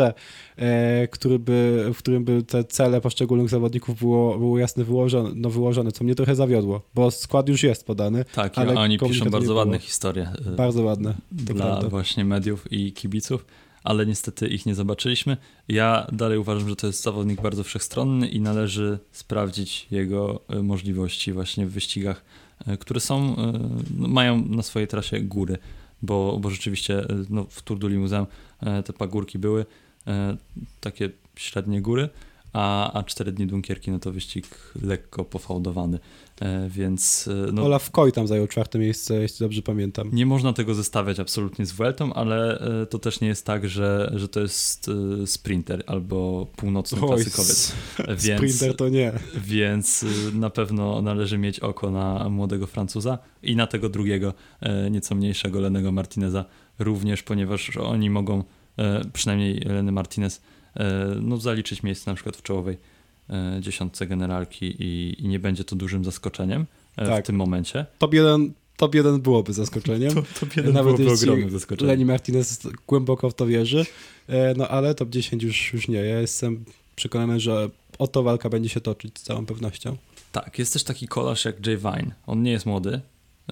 [0.56, 5.50] e, który by, w którym by te cele poszczególnych zawodników było, było jasno wyłożone, no
[5.50, 9.54] wyłożone, co mnie trochę zawiodło, bo skład już jest podany, tak, ale oni piszą bardzo
[9.54, 11.14] ładne historie bardzo ładne.
[11.46, 11.88] To dla prawda.
[11.88, 13.44] właśnie mediów i kibiców,
[13.84, 15.36] ale niestety ich nie zobaczyliśmy.
[15.68, 21.32] Ja dalej uważam, że to jest zawodnik bardzo wszechstronny i należy sprawdzić jego e, możliwości
[21.32, 22.24] właśnie w wyścigach,
[22.66, 23.52] e, które są, e,
[23.98, 25.58] no, mają na swojej trasie góry,
[26.02, 28.26] bo, bo rzeczywiście no, w Tour du Limousin
[28.84, 29.66] te pagórki były
[30.80, 32.08] takie średnie góry,
[32.52, 34.46] a, a 4 dni Dunkierki no to wyścig
[34.82, 35.98] lekko pofałdowany,
[36.40, 40.10] e, więc e, no, Olaf Koy tam zajął czwarte miejsce, jeśli dobrze pamiętam.
[40.12, 44.12] nie można tego zestawiać absolutnie z Vueltą, ale e, to też nie jest tak, że,
[44.14, 44.90] że to jest
[45.26, 47.72] sprinter albo północny Oj, klasykowiec.
[48.08, 49.12] Więc, Sprinter to nie.
[49.44, 50.04] więc
[50.34, 54.34] na pewno należy mieć oko na młodego Francuza i na tego drugiego,
[54.90, 56.44] nieco mniejszego Lenego Martineza
[56.78, 58.44] również, ponieważ oni mogą,
[59.12, 60.40] przynajmniej Leny Martinez,
[61.20, 62.76] no, zaliczyć miejsce na przykład w czołowej
[63.30, 66.66] e, dziesiątce generalki i, i nie będzie to dużym zaskoczeniem
[66.96, 67.24] e, Tak.
[67.24, 67.86] w tym momencie.
[67.98, 70.14] Top 1, top 1 byłoby zaskoczeniem.
[70.40, 71.90] to Nawet byłoby ogromnym zaskoczeniem.
[71.90, 73.86] Lenny Martinez głęboko w to wierzy,
[74.28, 75.98] e, no ale top 10 już, już nie.
[75.98, 76.64] Ja jestem
[76.96, 79.96] przekonany, że o to walka będzie się toczyć z całą pewnością.
[80.32, 82.14] Tak, jest też taki kolarz jak Jay Vine.
[82.26, 83.00] On nie jest młody, e,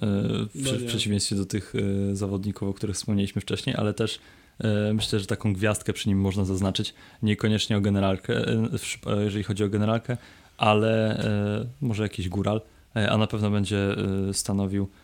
[0.01, 1.73] w, No w przeciwieństwie do tych
[2.11, 4.19] e, zawodników, o których wspomnieliśmy wcześniej, ale też e,
[4.93, 6.93] myślę, że taką gwiazdkę przy nim można zaznaczyć.
[7.23, 10.17] Niekoniecznie o generalkę, e, e, jeżeli chodzi o generalkę,
[10.57, 12.61] ale e, może jakiś góral,
[12.95, 13.77] e, a na pewno będzie
[14.29, 15.00] e, stanowił, e, e,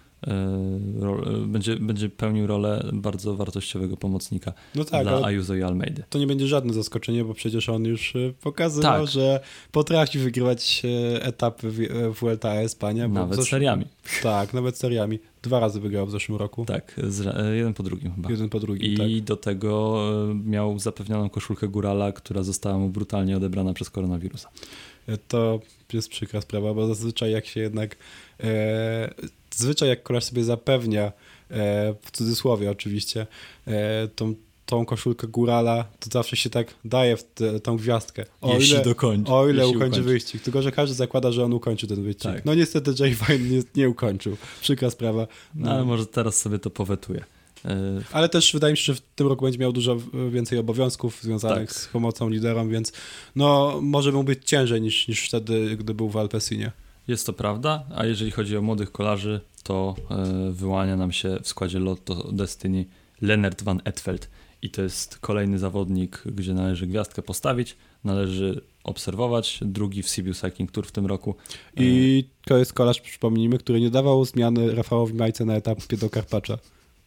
[1.47, 6.03] będzie, będzie pełnił rolę bardzo wartościowego pomocnika No tak, dla Ayuso i Almeidy.
[6.09, 9.07] to nie będzie żadne zaskoczenie, bo przecież on już e, pokazywał, Tak.
[9.07, 9.39] że
[9.71, 10.81] potrafi wygrywać
[11.15, 13.07] e, etapy e, Vuelta a Espania.
[13.07, 13.85] Nawet seriami.
[14.23, 15.19] Tak, nawet seriami.
[15.41, 16.65] Dwa razy wygrał w zeszłym roku.
[16.65, 18.29] Tak, z, e, jeden po drugim chyba.
[18.31, 19.21] Jeden po drugim, I tak.
[19.27, 19.99] do tego
[20.31, 24.49] e, miał zapewnioną koszulkę górala, która została mu brutalnie odebrana przez koronawirusa.
[25.07, 25.59] E, To
[25.93, 27.95] jest przykra sprawa, bo zazwyczaj jak się jednak
[28.43, 29.13] e,
[29.57, 31.11] zazwyczaj jak kolarz sobie zapewnia e,
[32.01, 33.27] w cudzysłowie oczywiście
[33.67, 34.35] e, tą,
[34.65, 38.25] tą koszulkę górala, to zawsze się tak daje w te, tą gwiazdkę.
[38.41, 39.31] O jeśli ile, dokończy.
[39.31, 40.41] o ile jeśli ukończy wyścig.
[40.41, 42.23] Tylko, że każdy zakłada, że on ukończy ten wyścig.
[42.23, 42.45] Tak.
[42.45, 44.37] No niestety Jay Vine nie, nie ukończył.
[44.61, 45.27] Przykra sprawa.
[45.55, 47.23] No, ale może teraz sobie to powetuje.
[47.65, 49.97] E, Ale też wydaje mi się, że w tym roku będzie miał dużo
[50.31, 51.77] więcej obowiązków związanych Tak.
[51.77, 52.91] z pomocą liderom, więc
[53.35, 56.71] no może mu być ciężej niż, niż wtedy, gdy był w Alpesinie.
[57.07, 61.47] Jest to prawda, a jeżeli chodzi o młodych kolarzy, to e, wyłania nam się w
[61.47, 62.85] składzie Lotto Destiny
[63.21, 64.29] Lennart van Etfeld.
[64.61, 69.59] I to jest kolejny zawodnik, gdzie należy gwiazdkę postawić, należy obserwować.
[69.61, 71.35] Drugi w Sibiu Cycling Tour w tym roku.
[71.77, 76.57] I to jest kolarz, przypomnijmy, który nie dawał zmiany Rafałowi Majce na etapie do Karpacza.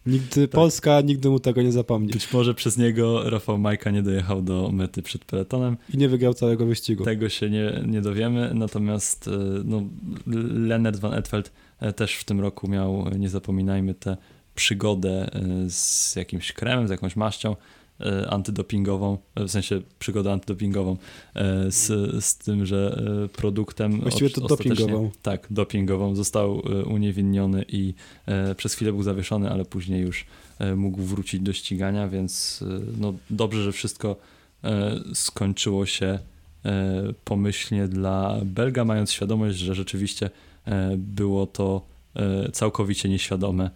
[0.06, 2.12] Nigdy Polska nigdy mu tego nie zapomni.
[2.12, 5.76] Być może przez niego Rafał Majka nie dojechał do mety przed peletonem.
[5.94, 7.04] I nie wygrał całego wyścigu.
[7.04, 9.30] Tego się nie, nie dowiemy, natomiast e,
[9.64, 9.82] no,
[10.54, 14.16] Lennart van Etfeld e, też w tym roku miał, nie zapominajmy, tę
[14.54, 17.56] przygodę e, z jakimś kremem, z jakąś maścią
[18.28, 20.96] antydopingową, w sensie przygodę antydopingową
[21.68, 21.86] z,
[22.24, 23.02] z tym, że
[23.36, 25.10] produktem Właściwie to dopingową.
[25.22, 27.94] Tak, dopingową został uniewinniony i
[28.56, 30.26] przez chwilę był zawieszony, ale później już
[30.76, 32.64] mógł wrócić do ścigania, więc
[32.98, 34.16] no dobrze, że wszystko
[35.14, 36.18] skończyło się
[36.64, 40.30] E, pomyślnie dla Belga, mając świadomość, że rzeczywiście
[40.64, 43.70] e, było to e, całkowicie nieświadome.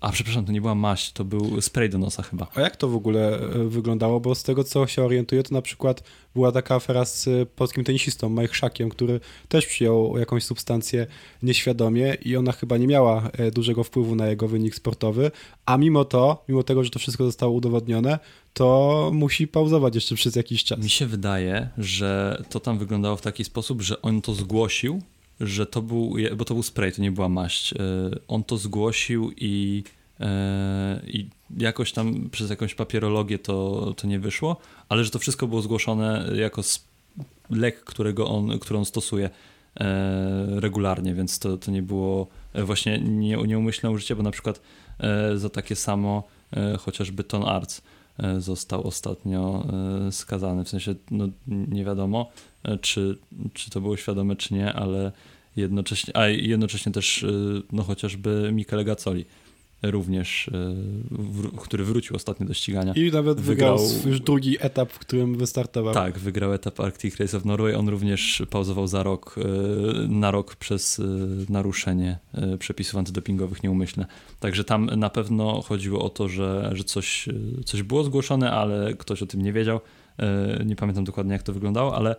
[0.00, 2.46] A przepraszam, to nie była maść, to był spray do nosa chyba.
[2.54, 3.38] A jak to w ogóle
[3.68, 4.20] wyglądało?
[4.20, 6.02] Bo z tego co się orientuję, to na przykład
[6.34, 11.06] była taka afera z polskim tenisistą Mike Szakiem, który też przyjął jakąś substancję
[11.42, 15.30] nieświadomie i ona chyba nie miała dużego wpływu na jego wynik sportowy,
[15.66, 18.18] a mimo to, mimo tego, że to wszystko zostało udowodnione,
[18.54, 20.78] to musi pauzować jeszcze przez jakiś czas.
[20.78, 25.02] Mi się wydaje, że to tam wyglądało w taki sposób, że on to zgłosił,
[25.40, 27.72] że to był, bo to był spray, to nie była maść.
[27.72, 27.78] E,
[28.28, 29.84] on to zgłosił i,
[30.20, 34.56] e, i jakoś tam przez jakąś papierologię to, to nie wyszło,
[34.88, 36.62] ale że to wszystko było zgłoszone jako
[37.50, 39.30] lek, którego on, który on stosuje
[39.80, 44.60] e, regularnie, więc to, to nie było właśnie nie, nieumyślne użycie, bo na przykład
[45.34, 46.22] za takie samo
[46.78, 47.82] chociażby Ton Arts
[48.38, 49.66] został ostatnio
[50.10, 50.64] skazany.
[50.64, 52.30] W sensie no, nie wiadomo,
[52.80, 53.18] czy,
[53.52, 55.12] czy to było świadome, czy nie, ale
[55.56, 57.26] jednocześnie, a jednocześnie też
[57.72, 59.24] no, chociażby Michele Gazzoli
[59.82, 62.92] również, e, który wrócił ostatnio do ścigania.
[62.96, 65.94] I nawet wygrał, wygrał, już drugi etap, w którym wystartował.
[65.94, 67.74] Tak, wygrał etap Arctic Race of Norway.
[67.74, 71.02] On również pauzował za rok, e, na rok przez e,
[71.52, 72.18] naruszenie
[72.58, 74.06] przepisów antydopingowych nieumyślne.
[74.40, 77.28] Także tam na pewno chodziło o to, że, że coś,
[77.64, 79.80] coś było zgłoszone, ale ktoś o tym nie wiedział.
[80.66, 82.16] Nie pamiętam dokładnie jak to wyglądało, ale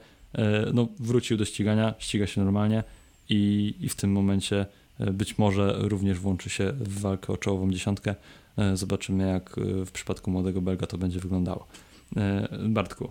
[0.73, 2.83] no, wrócił do ścigania, ściga się normalnie
[3.29, 4.65] i, i w tym momencie
[4.99, 8.15] E, być może również włączy się w walkę o czołową dziesiątkę.
[8.57, 11.67] E, zobaczymy, jak e, w przypadku młodego Belga to będzie wyglądało.
[12.69, 13.09] Bartku,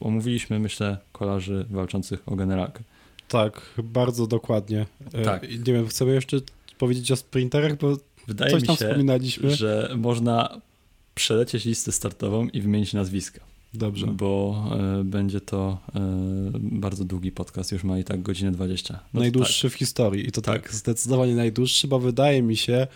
[0.00, 2.82] omówiliśmy, myślę, kolarzy walczących o generalkę.
[3.28, 4.86] Tak, bardzo dokładnie.
[5.24, 5.42] Tak.
[5.42, 6.36] Nie wiem, chcemy jeszcze
[6.78, 7.96] powiedzieć o sprinterach, bo
[8.26, 9.56] Wydaje coś tam mi się, wspominaliśmy.
[9.56, 10.60] że można
[11.14, 13.40] przelecieć listę startową i wymienić nazwiska.
[13.74, 14.06] Dobrze.
[14.06, 14.64] Bo
[15.00, 16.00] y, będzie to y,
[16.54, 19.00] bardzo długi podcast, już ma i tak godzinę 20.
[19.14, 19.72] No najdłuższy tak.
[19.72, 20.62] w historii i to tak.
[20.62, 20.74] tak.
[20.74, 22.86] zdecydowanie najdłuższy, bo wydaje mi się,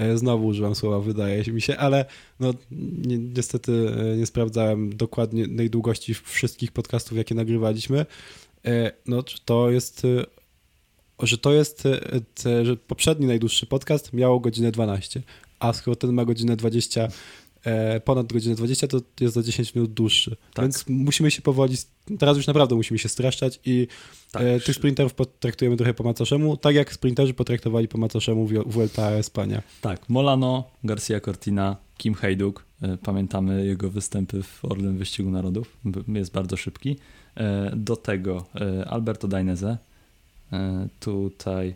[0.00, 2.04] y, znowu używam słowa wydaje mi się, ale
[2.40, 2.54] no
[3.06, 3.72] ni niestety
[4.18, 8.06] nie sprawdzałem dokładnie najdługości wszystkich podcastów, jakie nagrywaliśmy.
[9.06, 10.06] No to jest
[11.22, 11.88] że to jest,
[12.62, 15.22] że poprzedni najdłuższy podcast miał godzinę 12,
[15.58, 17.49] a skoro ten ma godzinę 20, E,
[18.04, 20.36] ponad godzinę 20, to jest za 10 minut dłuższy.
[20.54, 20.64] Tak.
[20.64, 21.76] Więc musimy się powoli,
[22.18, 23.88] teraz już naprawdę musimy się streszczać i
[24.32, 24.42] tak.
[24.42, 29.62] e, tych sprinterów potraktujemy trochę po macoszemu, tak jak sprinterzy potraktowali po macoszemu Vuelta Espania.
[29.80, 35.76] Tak, Molano, Garcia Cortina, Kim Hejduk, e, pamiętamy jego występy w Orlem Wyścigu Narodów,
[36.08, 36.96] jest bardzo szybki.
[37.36, 39.78] E, do tego e, Alberto Dainese,
[40.52, 41.74] e, tutaj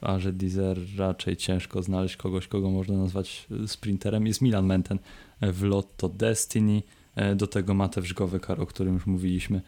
[0.00, 4.26] w Arze Deezer raczej ciężko znaleźć kogoś, kogo można nazwać e, sprinterem.
[4.26, 4.98] Jest Milan Menten
[5.40, 6.82] e, w Lotto Destiny,
[7.14, 9.60] e, do tego Mateusz Gowekar, o którym już mówiliśmy,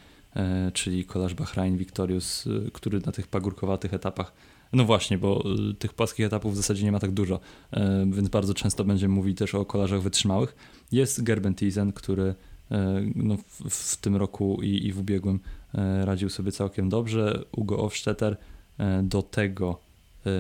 [0.72, 4.32] czyli kolarz Bahrain Victorious, który na tych pagórkowatych etapach
[4.72, 5.44] no właśnie, bo
[5.78, 7.40] tych płaskich etapów w zasadzie nie ma tak dużo,
[8.06, 10.56] więc bardzo często będziemy mówić też o kolarzach wytrzymałych.
[10.92, 12.34] Jest Gerben Thiesen, który
[13.14, 15.40] no, w, w, tym roku i, i w ubiegłym
[16.04, 17.44] radził sobie całkiem dobrze.
[17.52, 18.36] Ugo Ofstetter,
[19.02, 19.80] do tego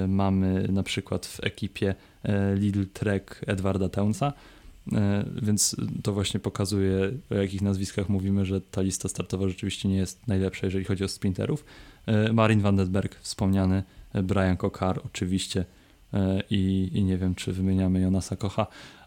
[0.08, 1.94] mamy na przykład w ekipie
[2.24, 4.32] y, Lidl Trek Edwarda Townsa,
[4.86, 4.92] y,
[5.42, 10.28] więc to właśnie pokazuje, o jakich nazwiskach mówimy, że ta lista startowa rzeczywiście nie jest
[10.28, 11.64] najlepsza, jeżeli chodzi o sprinterów.
[12.32, 13.82] Marin van den Berg, wspomniany,
[14.14, 15.64] Brian Kokar oczywiście
[16.50, 18.66] i, i nie wiem, czy wymieniamy Jonasa Kocha,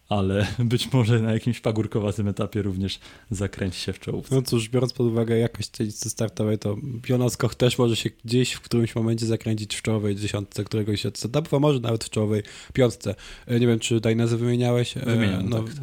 [0.10, 3.00] ale być może na jakimś pagórkowatym etapie również
[3.32, 4.36] zakręci się w czołówce.
[4.36, 6.78] No cóż, biorąc pod uwagę jakość tej listy startowej, to
[7.10, 11.54] Jonas Koch też może się gdzieś w którymś momencie zakręcić w czołowej dziesiątce któregoś etapów,
[11.54, 13.16] a może nawet w czołowej piątce.
[13.48, 14.98] E, nie wiem, czy Dajnezę wymieniałeś?
[14.98, 15.76] E, Wymieniam, no, tak.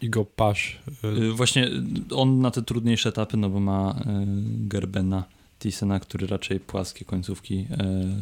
[0.00, 0.78] I go Pasz.
[1.04, 1.70] E, właśnie
[2.10, 4.04] on na te trudniejsze etapy, no bo ma
[4.46, 5.24] Gerbena
[5.58, 7.66] Tissena, który raczej płaskie końcówki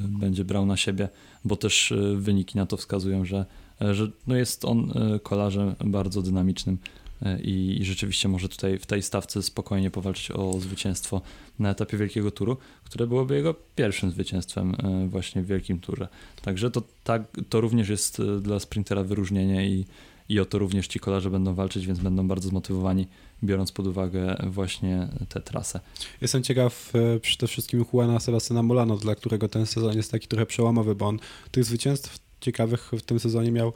[0.09, 1.09] będzie brał na siebie,
[1.45, 3.47] bo też wyniki na to wskazują, że
[3.81, 6.79] że no jest on e, kolarzem bardzo dynamicznym.
[7.23, 11.21] e, i, rzeczywiście może tutaj w tej stawce spokojnie powalczyć o zwycięstwo
[11.59, 16.09] na etapie Wielkiego Turu, które byłoby jego pierwszym zwycięstwem e, właśnie w Wielkim Turze.
[16.43, 19.85] Także to, tak, to również jest e, dla sprintera wyróżnienie i,
[20.29, 23.07] i o to również ci kolarze będą walczyć, więc będą bardzo zmotywowani,
[23.45, 25.81] biorąc pod uwagę właśnie tę trasę.
[26.21, 30.47] Jestem ciekaw e, przede wszystkim Juana Sebastiana Molano, dla którego ten sezon jest taki trochę
[30.47, 31.19] przełomowy, bo on
[31.51, 33.73] tych zwycięstw ciekawych w tym sezonie miał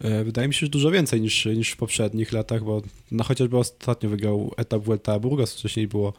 [0.00, 3.58] e, Wydaje mi się, że dużo więcej niż, niż w poprzednich latach, bo no chociażby
[3.58, 6.12] ostatnio wygrał etap Vuelta a Burgos, wcześniej było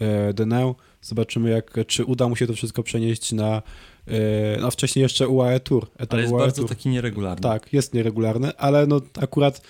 [0.00, 0.74] e, Deneu.
[1.02, 3.62] Zobaczymy, jak, czy uda mu się to wszystko przenieść na,
[4.06, 5.86] e, no wcześniej jeszcze UAE Tour.
[5.96, 6.68] Etap Ale jest UAE bardzo Tour.
[6.68, 7.42] taki nieregularny.
[7.42, 9.62] Tak, jest nieregularny, ale no akurat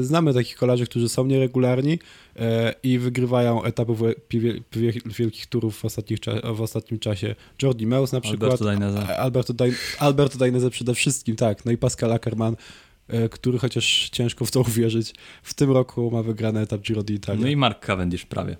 [0.00, 1.98] znamy takich kolarzy, którzy są nieregularni
[2.36, 3.92] e, i wygrywają etapy
[5.06, 6.18] wielkich turów w, ostatnich
[6.54, 7.34] w ostatnim czasie.
[7.62, 8.42] Jordi Meus na przykład.
[8.42, 9.08] Alberto Dainese.
[9.08, 11.64] E, Alberto, Dain- Alberto Dainese przede wszystkim, tak.
[11.64, 12.56] No i Pascal Ackermann,
[13.08, 17.40] e, który chociaż ciężko w to uwierzyć, w tym roku ma wygrany etap Giro d'Italia.
[17.40, 18.56] No i Mark Cavendish prawie.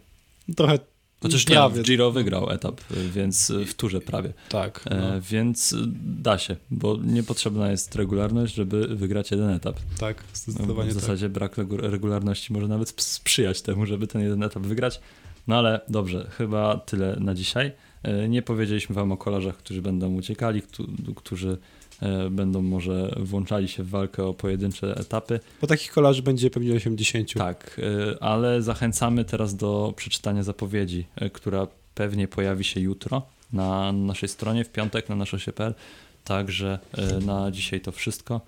[0.57, 0.79] Trochę
[1.23, 1.83] Chociaż nie, prawie.
[1.83, 2.81] w Giro wygrał etap,
[3.13, 4.33] więc w turze prawie.
[4.49, 4.83] Tak.
[4.91, 9.77] E, No, Więc y, da się, bo niepotrzebna jest regularność, żeby wygrać jeden etap.
[9.99, 11.01] tak, No, zdecydowanie w tak.
[11.01, 15.01] zasadzie brak regu- regularności może nawet sp- sprzyjać temu, żeby ten jeden etap wygrać.
[15.47, 17.73] No ale dobrze, chyba tyle na dzisiaj.
[18.03, 21.57] E, Nie powiedzieliśmy wam o kolarzach, którzy będą uciekali, któ- którzy e,
[22.31, 25.41] będą może włączali się w walkę o pojedyncze etapy.
[25.61, 27.35] Bo takich kolarzy będzie pewnie 80.
[27.35, 33.23] Tak, y, ale zachęcamy teraz do przeczytania zapowiedzi, y, która pewnie pojawi się jutro
[33.53, 35.75] na naszej stronie, w piątek na naszosie.pl.
[36.25, 36.79] Także
[37.27, 38.41] na dzisiaj to wszystko.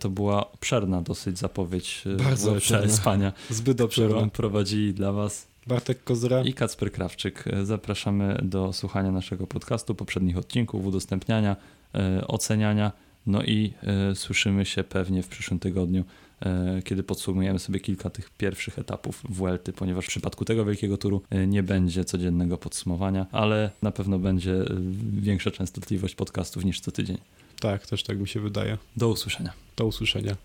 [0.00, 3.32] To była obszerna dosyć zapowiedź Bardzo obszerna.
[3.50, 4.10] Zbyt obszerna.
[4.10, 6.42] którą prowadzili dla Was Bartek Kozra.
[6.42, 7.44] i Kacper Krawczyk.
[7.62, 11.56] Zapraszamy do słuchania naszego podcastu, poprzednich odcinków, udostępniania,
[12.26, 12.92] oceniania.
[13.26, 13.72] No i
[14.12, 16.04] y, słyszymy się pewnie w przyszłym tygodniu,
[16.78, 21.22] y, kiedy podsumujemy sobie kilka tych pierwszych etapów Vuelty, ponieważ w przypadku tego wielkiego turu
[21.46, 24.64] nie będzie codziennego podsumowania, ale na pewno będzie
[25.12, 27.18] większa częstotliwość podcastów niż co tydzień.
[27.60, 28.78] Tak, też tak mi się wydaje.
[28.96, 29.52] Do usłyszenia.
[29.76, 30.36] Do usłyszenia.